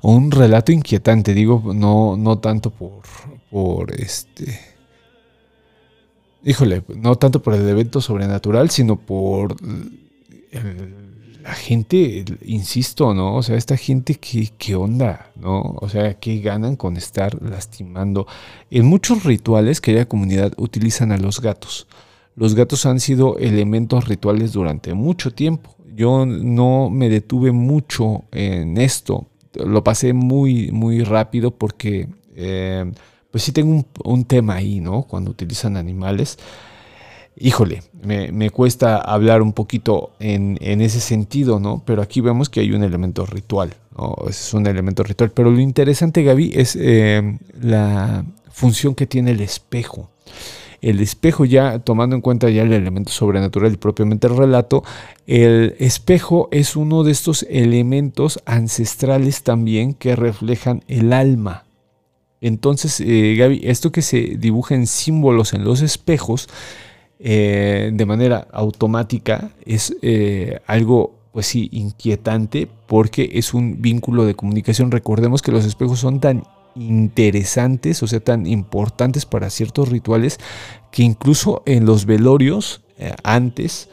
[0.00, 3.02] un relato inquietante, digo, no, no tanto por,
[3.50, 4.58] por este.
[6.42, 9.56] Híjole, no tanto por el evento sobrenatural, sino por
[10.52, 11.09] el-
[11.42, 13.36] la gente, insisto, ¿no?
[13.36, 15.76] O sea, esta gente que, qué onda, ¿no?
[15.80, 18.26] O sea, ¿qué ganan con estar lastimando?
[18.70, 21.86] En muchos rituales que la comunidad utilizan a los gatos.
[22.36, 25.76] Los gatos han sido elementos rituales durante mucho tiempo.
[25.94, 29.26] Yo no me detuve mucho en esto.
[29.54, 32.90] Lo pasé muy, muy rápido porque, eh,
[33.30, 35.02] pues sí tengo un, un tema ahí, ¿no?
[35.02, 36.38] Cuando utilizan animales.
[37.42, 41.82] Híjole, me, cuesta hablar un poquito en, en ese sentido, ¿no?
[41.86, 44.14] Pero aquí vemos que hay un elemento ritual, ¿no?
[44.28, 45.30] Es un elemento ritual.
[45.30, 50.10] Pero lo interesante, Gaby, es eh, la función que tiene el espejo.
[50.82, 54.84] El espejo ya, tomando en cuenta ya el elemento sobrenatural y propiamente el relato,
[55.26, 61.64] el espejo es uno de estos elementos ancestrales también que reflejan el alma.
[62.42, 66.46] Entonces, eh, Gaby, esto que se dibuja en símbolos en los espejos,
[67.22, 74.34] eh, de manera automática, es eh, algo, pues sí, inquietante porque es un vínculo de
[74.34, 74.90] comunicación.
[74.90, 76.44] Recordemos que los espejos son tan
[76.74, 80.38] interesantes, o sea, tan importantes para ciertos rituales,
[80.90, 83.90] que incluso en los velorios, eh, antes,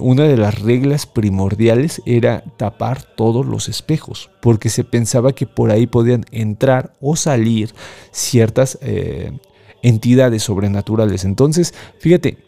[0.00, 5.70] una de las reglas primordiales era tapar todos los espejos, porque se pensaba que por
[5.70, 7.72] ahí podían entrar o salir
[8.10, 8.78] ciertas
[9.82, 11.24] entidades sobrenaturales.
[11.24, 12.38] Entonces, fíjate,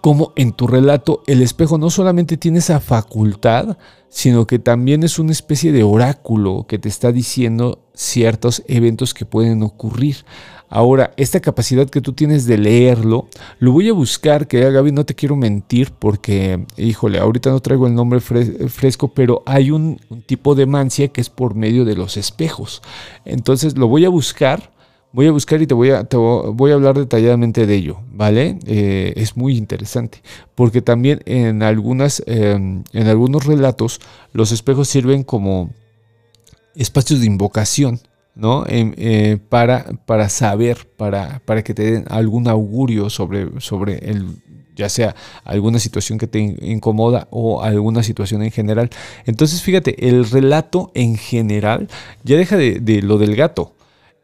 [0.00, 3.76] como en tu relato el espejo no solamente tiene esa facultad,
[4.08, 9.24] sino que también es una especie de oráculo que te está diciendo ciertos eventos que
[9.24, 10.24] pueden ocurrir.
[10.68, 15.04] Ahora, esta capacidad que tú tienes de leerlo, lo voy a buscar, que Gaby, no
[15.04, 20.00] te quiero mentir porque, híjole, ahorita no traigo el nombre fres- fresco, pero hay un,
[20.08, 22.82] un tipo de mancia que es por medio de los espejos.
[23.24, 24.72] Entonces lo voy a buscar,
[25.14, 28.58] Voy a buscar y te voy a, voy a hablar detalladamente de ello, ¿vale?
[28.66, 30.20] Eh, es muy interesante,
[30.56, 34.00] porque también en, algunas, em, en algunos relatos
[34.32, 35.70] los espejos sirven como
[36.74, 38.00] espacios de invocación,
[38.34, 38.64] ¿no?
[38.66, 44.26] Eh, para, para saber, para, para que te den algún augurio sobre, sobre el,
[44.74, 45.14] ya sea
[45.44, 48.90] alguna situación que te incomoda o alguna situación en general.
[49.26, 51.86] Entonces, fíjate, el relato en general
[52.24, 53.74] ya deja de, de lo del gato.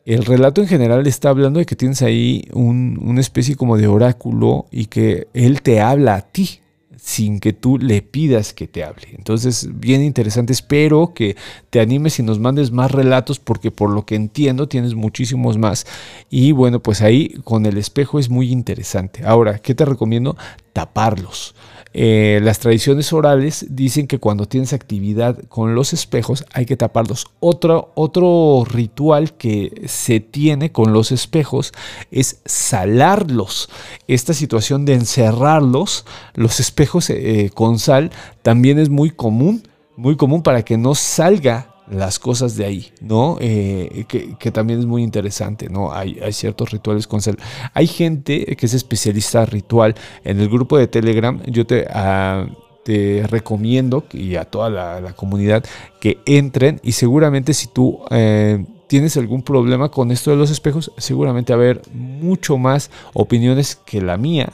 [0.05, 3.87] El relato en general está hablando de que tienes ahí un, una especie como de
[3.87, 6.61] oráculo y que él te habla a ti,
[6.97, 9.09] sin que tú le pidas que te hable.
[9.17, 10.53] Entonces, bien interesante.
[10.53, 11.37] Espero que
[11.71, 15.87] te animes y nos mandes más relatos porque por lo que entiendo tienes muchísimos más.
[16.29, 19.25] Y bueno, pues ahí con el espejo es muy interesante.
[19.25, 20.37] Ahora, ¿qué te recomiendo?
[20.73, 21.55] Taparlos.
[21.93, 27.27] Eh, las tradiciones orales dicen que cuando tienes actividad con los espejos hay que taparlos.
[27.41, 31.73] Otro, otro ritual que se tiene con los espejos
[32.11, 33.69] es salarlos.
[34.07, 38.11] Esta situación de encerrarlos, los espejos eh, con sal,
[38.43, 39.63] también es muy común,
[39.97, 43.37] muy común para que no salga las cosas de ahí, ¿no?
[43.41, 45.93] Eh, que, también es muy interesante, ¿no?
[45.93, 47.37] Hay, hay, ciertos rituales con sal.
[47.75, 49.95] Hay gente que es especialista ritual.
[50.25, 52.47] En el grupo de Telegram yo te, ah,
[52.85, 55.65] te recomiendo y a toda la, comunidad
[56.01, 58.01] que entren y seguramente si tú...
[58.11, 62.91] Eh, tienes algún problema con esto de los espejos, seguramente va a haber mucho más
[63.13, 64.53] opiniones que la mía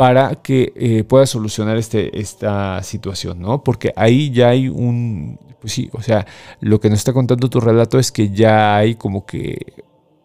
[0.00, 3.62] para que eh, puedas solucionar este, esta situación, ¿no?
[3.62, 6.26] Porque ahí ya hay un, pues sí, o sea,
[6.60, 9.58] lo que nos está contando tu relato es que ya hay como que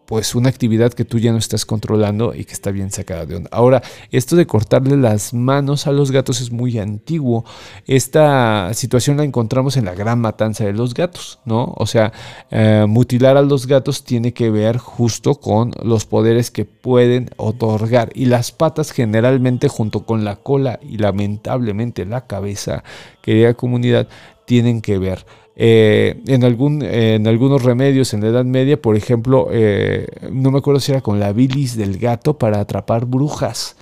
[0.06, 3.36] pues una actividad que tú ya no estás controlando y que está bien sacada de
[3.36, 3.50] onda.
[3.52, 7.44] Ahora, esto de cortarle las manos a los gatos es muy antiguo.
[7.86, 11.74] Esta situación la encontramos en la gran matanza de los gatos, ¿no?
[11.76, 12.12] O sea,
[12.50, 18.10] eh, mutilar a los gatos tiene que ver justo con los poderes que pueden otorgar.
[18.14, 22.84] Y las patas generalmente junto con la cola y lamentablemente la cabeza,
[23.22, 24.08] querida comunidad,
[24.46, 25.26] tienen que ver.
[25.58, 30.58] Eh, en, algún, en algunos remedios en la Edad Media, por ejemplo, eh, no me
[30.58, 33.76] acuerdo si era con la bilis del gato para atrapar brujas.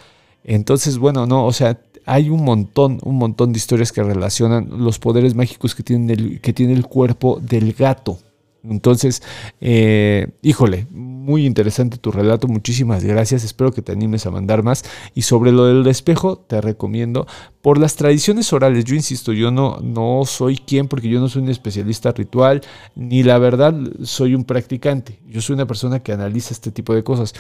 [0.45, 5.01] Entonces, bueno, no, o sea, hay un montón, un montón de historias que relacionan los
[5.01, 8.19] poderes mágicos que tiene que tiene el cuerpo del gato.
[8.63, 9.23] Entonces,
[9.61, 10.87] eh, híjole,
[11.25, 14.85] muy interesante tu relato, muchísimas gracias, espero que te animes a mandar más.
[15.15, 17.27] Y sobre lo del espejo, te recomiendo,
[17.63, 21.43] por las tradiciones orales, yo insisto, yo no, no soy quien, porque yo no soy
[21.43, 22.61] un especialista ritual,
[22.95, 27.03] ni la verdad soy un practicante, yo soy una persona que analiza este tipo de
[27.03, 27.33] cosas.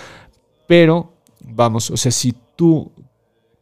[0.66, 1.12] Pero,
[1.44, 2.90] vamos, o sea, si tú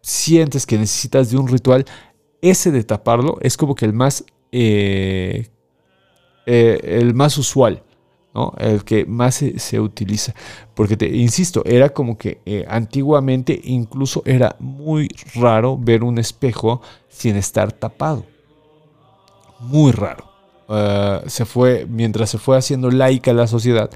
[0.01, 1.85] sientes que necesitas de un ritual,
[2.41, 4.25] ese de taparlo es como que el más...
[4.53, 5.49] Eh,
[6.45, 7.85] eh, el más usual,
[8.35, 8.55] ¿no?
[8.59, 10.35] el que más se, utiliza.
[10.75, 16.83] Porque te insisto, era como que eh, antiguamente incluso era muy raro ver un espejo
[17.09, 18.25] sin estar tapado.
[19.61, 20.33] Muy raro.
[20.75, 23.91] Ah, se fue, mientras se fue haciendo laica la sociedad,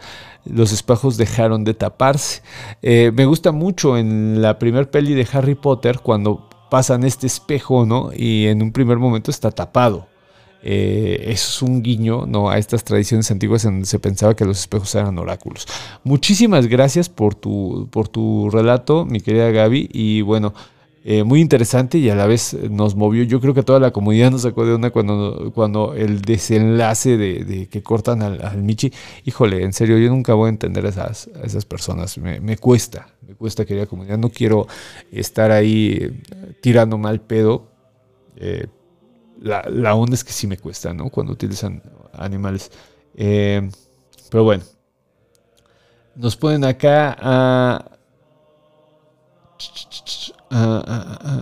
[0.44, 2.42] los espejos dejaron de taparse.
[2.82, 7.86] Eh, me gusta mucho en la primer peli de Harry Potter cuando pasan este espejo,
[7.86, 8.10] ¿no?
[8.14, 10.06] Y en un primer momento está tapado.
[10.68, 12.50] Eh, es un guiño ¿no?
[12.50, 15.64] a estas tradiciones antiguas en donde se pensaba que los espejos eran oráculos.
[16.02, 19.88] Muchísimas gracias por tu, por tu relato, mi querida Gaby.
[19.92, 20.54] Y bueno,
[21.04, 23.22] eh, muy interesante y a la vez nos movió.
[23.22, 27.68] Yo creo que toda la comunidad nos sacó de onda cuando, cuando el desenlace de,
[27.68, 28.92] que cortan al, Michi.
[29.24, 32.18] Híjole, en serio, yo nunca voy a entender a esas, esas personas.
[32.18, 34.18] Me, cuesta, me cuesta, querida comunidad.
[34.18, 34.66] No quiero
[35.12, 36.10] estar ahí
[36.60, 37.68] tirando mal pedo.
[38.34, 38.66] Eh,
[39.46, 41.08] la, onda es que sí me cuesta, ¿no?
[41.10, 41.82] Cuando utilizan
[42.12, 42.70] animales.
[43.14, 43.68] Eh,
[44.30, 44.64] pero bueno.
[46.14, 47.90] Nos ponen acá a...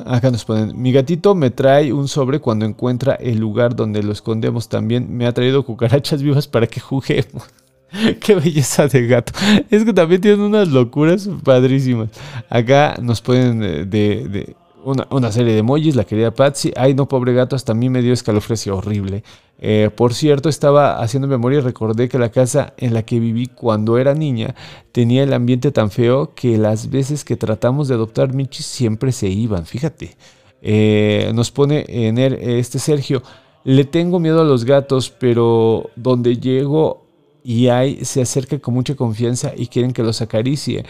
[0.07, 4.13] Acá nos ponen, mi gatito me trae un sobre cuando encuentra el lugar donde lo
[4.13, 4.69] escondemos.
[4.69, 7.45] También me ha traído cucarachas vivas para que juguemos.
[8.21, 9.33] Qué belleza de gato.
[9.71, 12.09] Es que también tienen unas locuras padrísimas.
[12.49, 16.73] Acá nos ponen de una, serie de emojis, la querida Patsy.
[16.77, 19.25] Ay, no, pobre gato, hasta a mí me dio escalofrío horrible.
[19.59, 23.47] Eh, por cierto, estaba haciendo memoria y recordé que la casa en la que viví
[23.47, 24.55] cuando era niña
[24.93, 29.29] tenía el ambiente tan feo que las veces que tratamos de adoptar Michis siempre se
[29.29, 29.67] iban.
[29.67, 30.17] Fíjate.
[30.67, 33.23] Eh, nos pone en este Sergio.
[33.65, 37.05] Le tengo miedo a los gatos, pero donde llego
[37.45, 40.85] y hay se acerca con mucha confianza y quieren que los acaricie.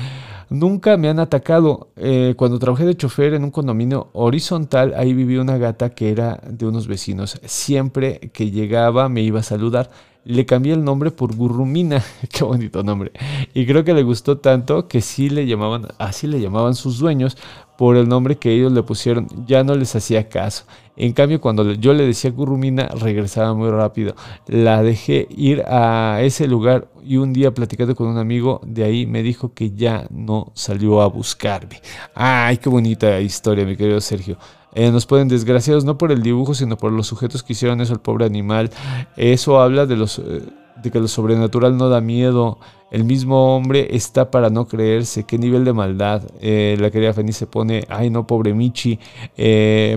[0.48, 1.88] Nunca me han atacado.
[1.96, 6.40] Eh, cuando trabajé de chofer en un condominio horizontal, ahí vivía una gata que era
[6.46, 7.40] de unos vecinos.
[7.44, 9.90] Siempre que llegaba me iba a saludar.
[10.26, 12.02] le cambié el nombre por Gurrumina.
[12.32, 13.12] Qué bonito nombre.
[13.52, 17.36] Y creo que le gustó tanto que sí le llamaban, así le llamaban sus dueños
[17.76, 19.28] por el nombre que ellos le pusieron.
[19.46, 20.64] Ya no les hacía caso.
[20.96, 24.14] En cambio, cuando yo le decía Gurrumina, regresaba muy rápido.
[24.46, 29.06] La dejé ir a ese lugar y un día platicando con un amigo de ahí
[29.06, 31.80] me dijo que ya no salió a buscarme.
[32.14, 34.38] Ay, qué bonita historia, mi querido Sergio.
[34.74, 37.92] Eh, nos pueden desgraciados no por el dibujo, sino por los sujetos que hicieron eso,
[37.92, 38.70] el pobre animal.
[39.16, 40.42] Eso habla de, los, eh,
[40.82, 42.58] de que lo sobrenatural no da miedo.
[42.90, 45.24] El mismo hombre está para no creerse.
[45.24, 46.22] ¿Qué nivel de maldad?
[46.40, 48.98] Eh, la querida Feni se pone, ay no, pobre Michi.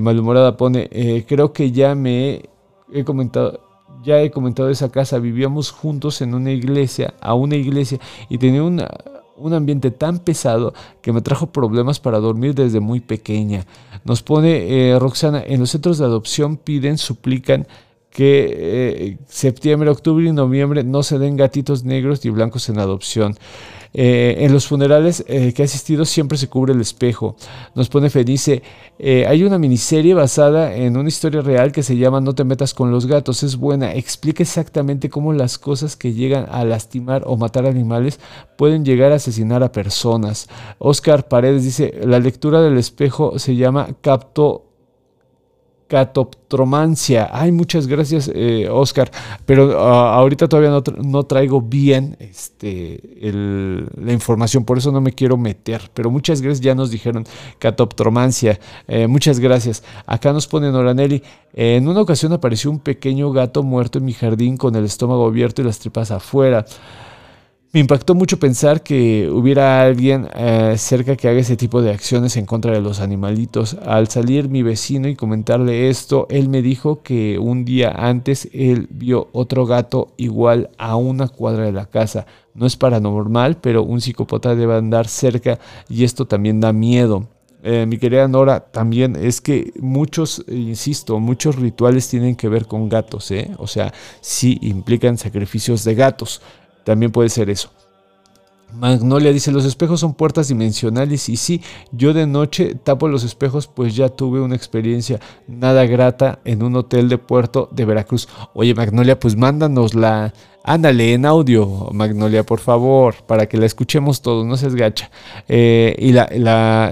[0.02, 0.90] malhumorada pone,
[1.28, 2.44] creo que ya me
[2.92, 3.60] he comentado,
[4.04, 5.20] ya he comentado esa casa.
[5.20, 8.00] Vivíamos juntos en una iglesia, a una iglesia,
[8.30, 8.88] y tenía una
[9.38, 13.66] un ambiente tan pesado que me trajo problemas para dormir desde muy pequeña.
[14.04, 17.68] Nos pone eh, Roxana, en los centros de adopción piden, suplican
[18.10, 23.38] que eh, septiembre, octubre y noviembre no se den gatitos negros y blancos en adopción.
[23.94, 27.36] Eh, en los funerales eh, que ha asistido siempre se cubre el espejo.
[27.76, 28.62] Nos pone Felice.
[29.00, 32.74] Eh, hay una miniserie basada en una historia real que se llama No te metas
[32.74, 33.44] con los gatos.
[33.44, 33.94] Es buena.
[33.94, 38.20] Explica exactamente cómo las cosas que llegan a lastimar o matar animales
[38.58, 40.48] pueden llegar a asesinar a personas.
[40.80, 44.67] Oscar Paredes dice, la lectura del espejo se llama Capto
[45.88, 47.30] catoptromancia.
[47.32, 49.10] Ay, muchas gracias, eh, Oscar.
[49.46, 55.38] Pero ah, ahorita todavía no, traigo bien este, la información, por eso no me quiero
[55.38, 55.90] meter.
[55.94, 57.26] Pero muchas gracias, ya nos dijeron
[57.60, 58.60] catoptromancia.
[58.88, 59.84] Eh, muchas gracias.
[60.06, 61.24] Acá nos ponen Oranelli.
[61.54, 65.62] en una ocasión apareció un pequeño gato muerto en mi jardín con el estómago abierto
[65.62, 66.66] y las tripas afuera.
[67.78, 72.36] Me impactó mucho pensar que hubiera alguien eh, cerca que haga ese tipo de acciones
[72.36, 73.78] en contra de los animalitos.
[73.86, 78.88] Al salir mi vecino y comentarle esto, él me dijo que un día antes él
[78.90, 82.26] vio otro gato igual a una cuadra de la casa.
[82.56, 87.28] No es paranormal, pero un psicópata debe andar cerca y esto también da miedo.
[87.62, 92.88] Eh, mi querida Nora, también es que muchos, insisto, muchos rituales tienen que ver con
[92.88, 93.52] gatos, ¿eh?
[93.58, 96.42] o sea, sí implican sacrificios de gatos.
[96.88, 97.70] También puede ser eso.
[98.74, 101.62] Magnolia dice, los espejos son puertas dimensionales y sí,
[101.92, 105.20] yo de noche tapo los espejos pues ya tuve una experiencia
[105.50, 108.30] nada grata en un hotel de puerto de Veracruz.
[108.54, 110.34] Oye Magnolia, pues mándanos la,
[110.70, 115.10] Ándale, en audio, Magnolia, por favor, para que la escuchemos todos, no seas gacha.
[115.48, 116.28] Eh, y la,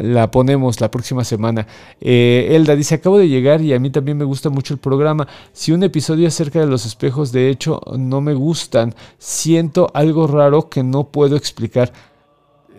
[0.02, 1.68] la, ponemos la próxima semana.
[2.00, 5.28] Eh, Elda dice, acabo de llegar y a mí también me gusta mucho el programa.
[5.52, 10.70] Si un episodio acerca de los espejos, de hecho, no me gustan, siento algo raro
[10.70, 11.92] que no puedo explicar.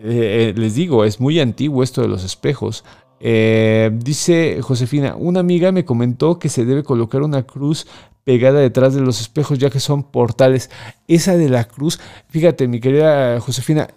[0.01, 2.83] Eh, les digo, es muy antiguo esto de los espejos.
[3.19, 7.85] dice Josefina, una amiga me comentó que se debe colocar una cruz
[8.27, 10.69] pegada detrás de los espejos, ya que son portales.
[11.07, 11.97] Esa de la cruz,
[12.27, 13.87] fíjate, mi querida Josefina,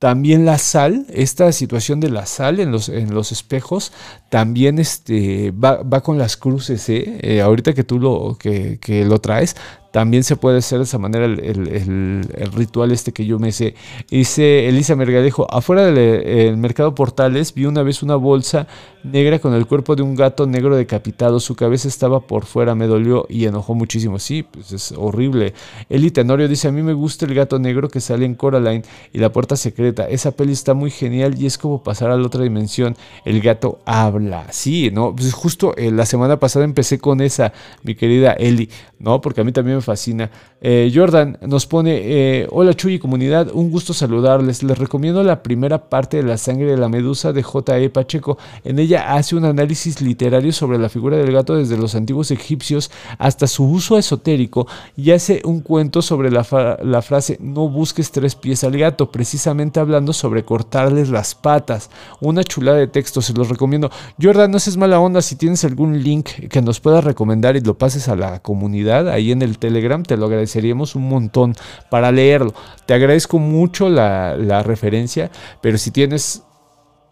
[0.00, 3.92] también la sal, esta situación de la sal en los, en los espejos,
[4.30, 6.88] también este, va, va con las cruces.
[6.88, 7.20] ¿eh?
[7.22, 9.54] Eh, ahorita que tú lo, que, que lo traes,
[9.90, 13.74] también se puede hacer de esa manera el, ritual este que yo me sé.
[14.10, 18.66] Dice Elisa Mergadejo, afuera del mercado Portales vi una vez una bolsa
[19.02, 21.40] negra con el cuerpo de un gato negro decapitado.
[21.40, 24.18] Su cabeza estaba por fuera, me dolió y enojó muchísimo.
[24.18, 25.54] Sí, pues es horrible.
[25.88, 29.18] Eli Tenorio dice, a mí me gusta el gato negro que sale en Coraline y
[29.18, 30.08] la puerta secreta.
[30.08, 32.96] Esa peli está muy genial y es como pasar a la otra dimensión.
[33.24, 34.46] El gato habla.
[34.50, 35.14] Sí, ¿no?
[35.14, 37.52] Pues justo eh, la semana pasada empecé con esa,
[37.82, 39.20] mi querida Eli, ¿no?
[39.20, 40.30] Porque a mí también fascina.
[40.60, 44.62] Eh, Jordan nos pone, eh, hola Chuy comunidad, un gusto saludarles.
[44.62, 47.88] Les recomiendo la primera parte de La sangre de la medusa de J.E.
[47.88, 48.36] Pacheco.
[48.64, 52.90] En ella hace un análisis literario sobre la figura del gato desde los antiguos egipcios
[53.18, 58.62] hasta su uso esotérico y hace un cuento sobre la, frase no busques tres pies
[58.64, 61.88] al gato, precisamente hablando sobre cortarles las patas.
[62.20, 63.90] Una chulada de texto, se los recomiendo.
[64.20, 67.78] Jordan, no seas mala onda si tienes algún link que nos puedas recomendar y lo
[67.78, 71.54] pases a la comunidad ahí en el Telegram, te lo agradeceríamos un montón
[71.90, 72.54] para leerlo.
[72.86, 75.30] Te agradezco mucho la, referencia,
[75.60, 76.42] pero si tienes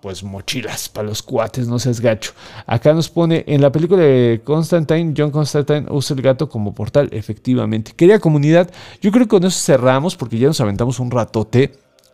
[0.00, 2.32] pues mochilas para los cuates, no seas gacho.
[2.66, 7.08] Acá nos pone, en la película de Constantine, John Constantine usa el gato como portal,
[7.12, 7.92] efectivamente.
[7.94, 8.70] Querida comunidad,
[9.02, 11.72] yo creo que con eso cerramos porque ya nos aventamos un ratote.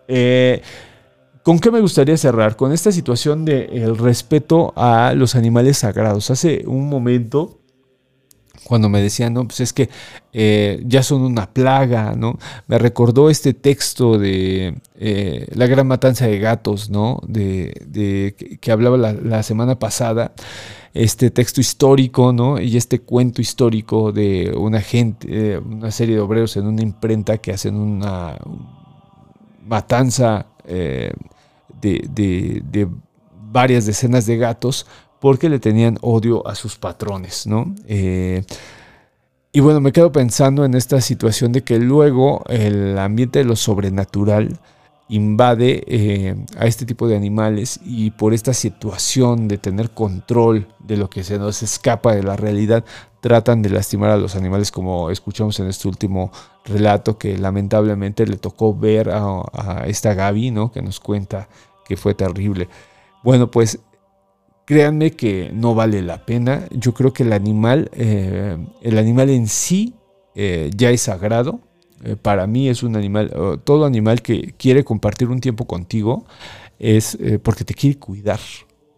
[0.09, 0.63] Eh,
[1.43, 2.57] ¿Con qué me gustaría cerrar?
[2.57, 6.31] Con esta situación del respeto a los animales sagrados.
[6.31, 7.62] Hace un momento
[8.65, 9.89] cuando me decían, no, pues es que
[10.33, 12.39] eh, ya son una plaga, ¿no?
[12.67, 17.21] Me recordó este texto de eh, La gran matanza de gatos, ¿no?
[17.27, 20.33] De, que, hablaba la, semana pasada.
[20.95, 22.61] este texto histórico, ¿no?
[22.61, 27.39] Y este cuento histórico de una gente, eh, una serie de obreros en una imprenta
[27.39, 28.39] que hacen una
[29.65, 31.13] matanza de,
[33.53, 34.87] varias decenas de gatos
[35.23, 37.77] porque le tenían odio a sus patrones, ¿no?
[37.87, 38.43] Eh,
[39.53, 43.55] y bueno, me quedo pensando en esta situación de que luego el ambiente de lo
[43.55, 44.59] sobrenatural
[45.09, 50.97] invade eh, a este tipo de animales y por esta situación de tener control de
[50.97, 52.85] lo que se nos escapa de la realidad,
[53.21, 56.33] tratan de lastimar a los animales como escuchamos en este último
[56.65, 60.73] relato que lamentablemente le tocó ver a, esta Gaby, ¿no?
[60.73, 61.49] que nos cuenta
[61.85, 62.69] que fue terrible.
[63.23, 63.79] Bueno, pues
[64.65, 66.67] créanme que no vale la pena.
[66.71, 69.95] Yo creo que el animal, eh, el animal en sí
[70.35, 71.61] eh, ya es sagrado
[72.05, 76.25] eh, para mí es un animal, todo animal que quiere compartir un tiempo contigo
[76.79, 78.41] es porque te quiere cuidar.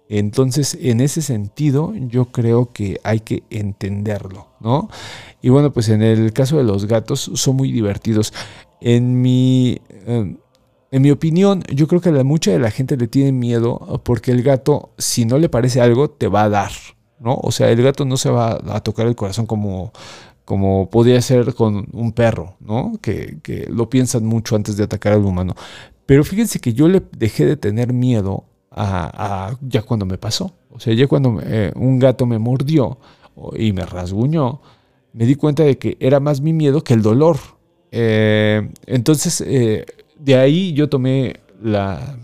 [0.09, 4.89] Entonces, en ese sentido, yo creo que hay que entenderlo, ¿no?
[5.43, 8.33] Y bueno, pues en el caso de los gatos, son muy divertidos.
[8.81, 10.37] En mi, em,
[10.95, 14.31] en mi opinión, yo creo que la, mucha de la gente le tiene miedo porque
[14.31, 16.71] el gato, si no le parece algo, te va a dar,
[17.19, 17.35] ¿no?
[17.43, 19.93] O sea, el gato no se va a tocar el corazón como,
[20.45, 22.93] como podría ser con un perro, ¿no?
[23.03, 25.57] Que, lo piensan mucho antes de atacar al humano.
[26.07, 30.55] Pero fíjense que yo le dejé de tener miedo a, ya cuando me pasó.
[30.71, 32.99] O sea, ya cuando eh, un gato me mordió
[33.57, 34.61] y me rasguñó,
[35.13, 37.39] me di cuenta de que era más mi miedo que el dolor.
[37.91, 39.85] Eh, entonces, eh,
[40.19, 42.19] de ahí yo tomé la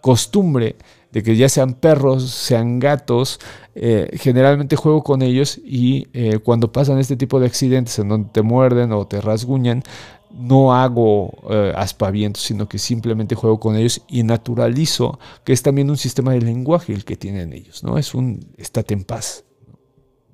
[0.00, 0.76] costumbre
[1.12, 3.40] de que ya sean perros, sean gatos,
[3.74, 8.30] eh, generalmente juego con ellos y eh, cuando pasan este tipo de accidentes en donde
[8.30, 9.82] te muerden o te rasguñan,
[10.30, 15.90] no hago eh, aspavientos, sino que simplemente juego con ellos y naturalizo que es también
[15.90, 17.98] un sistema de lenguaje el que tienen ellos, ¿no?
[17.98, 19.44] Es un estate en paz.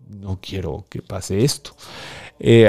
[0.09, 1.73] No quiero que pase esto.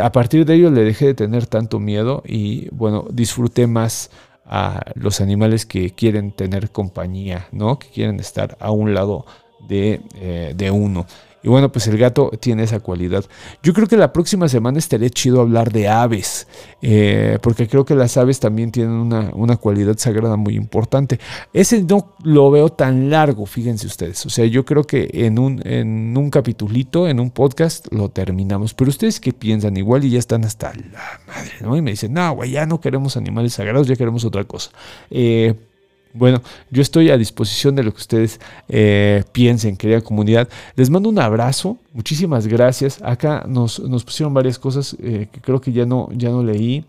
[0.02, 4.10] A partir de ello le dejé de tener tanto miedo y bueno, disfruté más
[4.45, 7.80] a los animales que quieren tener compañía, ¿no?
[7.80, 9.26] Que quieren estar a un lado
[9.68, 11.06] de, eh, de uno.
[11.48, 13.24] Y bueno, pues el gato tiene esa cualidad.
[13.64, 16.45] Yo creo que la próxima semana estaría chido hablar de aves,
[16.82, 21.22] eh, porque creo que las aves también tienen una, cualidad sagrada muy importante.
[21.53, 24.26] Ese no lo veo tan largo, fíjense ustedes.
[24.26, 28.74] O sea, yo creo que en un, en un capitulito, en un podcast, lo terminamos.
[28.74, 31.78] Pero ustedes qué piensan, igual y ya están hasta la madre, ¿no?
[31.78, 34.72] Y me dicen, no, güey, ya no queremos animales sagrados, ya queremos otra cosa.
[35.10, 35.56] Eh,
[36.13, 38.39] bueno, yo estoy a disposición de lo que ustedes
[38.69, 40.47] eh, piensen, querida comunidad.
[40.75, 43.01] Les mando un abrazo, muchísimas gracias.
[43.01, 46.85] Acá nos, pusieron varias cosas eh, que creo que ya no, ya no leí.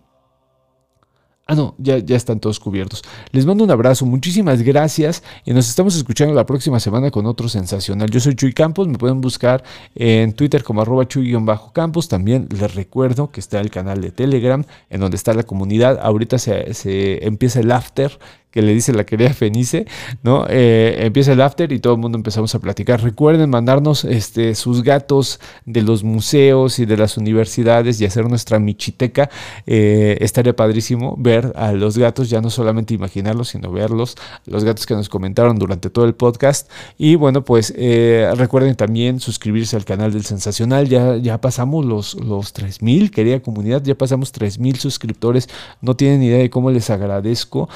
[1.51, 3.03] Ah, no, ya, ya están todos cubiertos.
[3.33, 7.49] Les mando un abrazo, muchísimas gracias y nos estamos escuchando la próxima semana con otro
[7.49, 8.11] sensacional.
[8.11, 9.65] Yo soy Chuy Campos, me pueden buscar
[9.95, 12.09] en Twitter como arroba chuy-campos.
[12.09, 15.99] También les recuerdo que está el canal de Telegram en donde está la comunidad.
[16.03, 18.19] Ahorita se, se empieza el after
[18.59, 19.87] que le dice la querida Fenice,
[20.25, 20.45] ¿no?
[20.49, 23.01] Eh, empieza el after y todo el mundo empezamos a platicar.
[23.01, 28.59] Recuerden mandarnos este, sus gatos de los museos y de las universidades y hacer nuestra
[28.59, 29.31] michiteca.
[29.65, 34.87] Eh, estaría padrísimo ver a los gatos, ya no solamente imaginarlos, sino verlos, los gatos
[34.87, 36.69] que nos comentaron durante todo el podcast.
[36.99, 40.89] Y bueno, pues eh, recuerden también suscribirse al canal del Sensacional.
[40.89, 45.49] Ya, ya pasamos los, los 3000, querida comunidad, ya pasamos 3000 suscriptores.
[45.81, 47.69] No tienen idea de cómo les agradezco.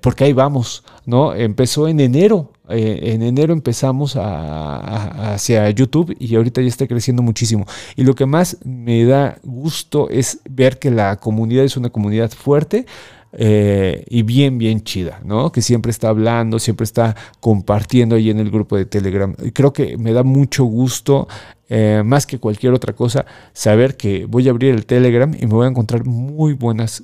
[0.00, 1.34] Porque ahí vamos, ¿no?
[1.34, 7.66] Empezó en enero, eh, en enero empezamos hacia YouTube y ahorita ya está creciendo muchísimo.
[7.96, 12.30] Y lo que más me da gusto es ver que la comunidad es una comunidad
[12.30, 12.86] fuerte.
[13.34, 15.52] Eh, y bien, bien chida, ¿no?
[15.52, 19.34] Que siempre está hablando, siempre está compartiendo ahí en el grupo de Telegram.
[19.42, 21.28] Y creo que me da mucho gusto
[21.68, 25.54] eh, más que cualquier otra cosa, saber que voy a abrir el Telegram y me
[25.54, 27.02] voy a encontrar muy buenas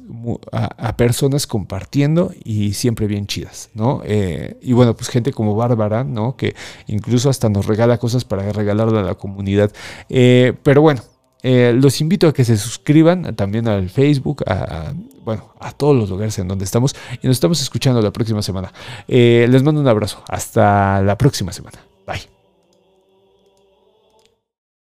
[0.53, 4.03] a, personas compartiendo y siempre bien chidas, ¿no?
[4.05, 6.37] Eh, y bueno, pues gente como Bárbara, ¿no?
[6.37, 6.55] Que
[6.87, 9.73] incluso hasta nos regala cosas para regalarle a la comunidad.
[10.09, 11.01] Pero bueno.
[11.43, 14.93] los invito a que se suscriban también al Facebook, a,
[15.29, 18.73] bueno, a todos los lugares en donde estamos y nos estamos escuchando la próxima semana.
[19.07, 20.25] les mando un abrazo.
[20.27, 21.79] Hasta la próxima semana.
[22.07, 22.38] Bye.